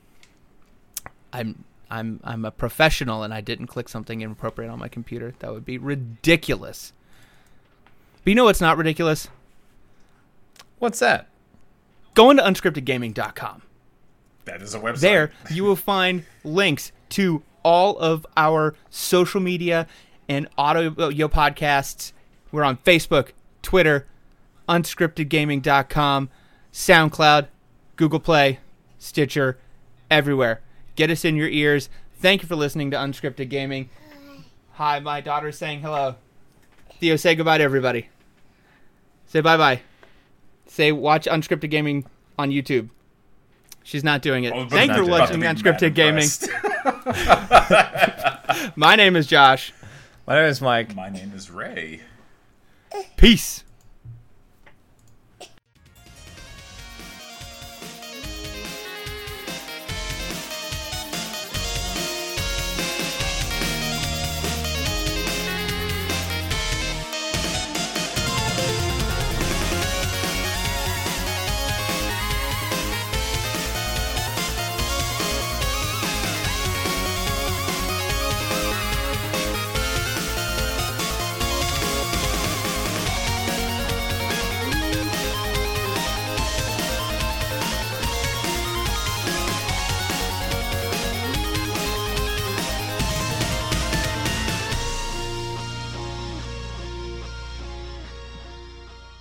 I'm 1.33 1.63
I'm 1.89 2.19
I'm 2.23 2.45
a 2.45 2.51
professional, 2.51 3.23
and 3.23 3.33
I 3.33 3.41
didn't 3.41 3.67
click 3.67 3.89
something 3.89 4.21
inappropriate 4.21 4.71
on 4.71 4.77
my 4.77 4.87
computer. 4.87 5.33
That 5.39 5.51
would 5.51 5.65
be 5.65 5.79
ridiculous. 5.79 6.93
But 8.23 8.29
you 8.29 8.35
know 8.35 8.45
what's 8.45 8.61
not 8.61 8.77
ridiculous? 8.77 9.27
What's 10.77 10.99
that? 10.99 11.29
Going 12.13 12.37
to 12.37 12.43
unscriptedgaming.com. 12.43 13.63
That 14.45 14.61
is 14.61 14.75
a 14.75 14.79
website. 14.79 14.99
There, 14.99 15.31
you 15.51 15.63
will 15.63 15.75
find 15.75 16.23
links 16.43 16.91
to 17.09 17.43
all 17.63 17.97
of 17.97 18.25
our 18.35 18.75
social 18.89 19.41
media 19.41 19.87
and 20.29 20.47
audio 20.57 20.89
podcasts. 21.27 22.11
We're 22.51 22.63
on 22.63 22.77
Facebook, 22.77 23.29
Twitter, 23.61 24.07
unscriptedgaming.com, 24.69 26.29
SoundCloud, 26.71 27.47
Google 27.95 28.19
Play, 28.19 28.59
Stitcher, 28.99 29.57
everywhere. 30.09 30.61
Get 30.95 31.11
us 31.11 31.25
in 31.25 31.35
your 31.35 31.49
ears. 31.49 31.89
Thank 32.19 32.41
you 32.41 32.47
for 32.47 32.55
listening 32.55 32.91
to 32.91 32.97
Unscripted 32.97 33.49
Gaming. 33.49 33.89
Hi, 34.73 34.99
my 34.99 35.21
daughter's 35.21 35.57
saying 35.57 35.81
hello. 35.81 36.15
Theo, 36.99 37.15
say 37.15 37.35
goodbye 37.35 37.59
to 37.59 37.63
everybody. 37.63 38.09
Say 39.27 39.41
bye 39.41 39.57
bye. 39.57 39.81
Say 40.67 40.91
watch 40.91 41.25
Unscripted 41.25 41.69
Gaming 41.69 42.05
on 42.39 42.49
YouTube. 42.49 42.89
She's 43.83 44.03
not 44.03 44.21
doing 44.21 44.43
it. 44.43 44.53
Oh, 44.53 44.67
Thank 44.67 44.91
you 44.91 45.05
for 45.05 45.09
watching 45.09 45.41
Unscripted 45.41 45.93
Gaming. 45.93 46.27
My 48.75 48.95
name 48.95 49.15
is 49.15 49.27
Josh. 49.27 49.73
My 50.25 50.35
name 50.35 50.45
is 50.45 50.61
Mike. 50.61 50.95
My 50.95 51.09
name 51.09 51.31
is 51.35 51.51
Ray. 51.51 52.01
Peace. 53.17 53.63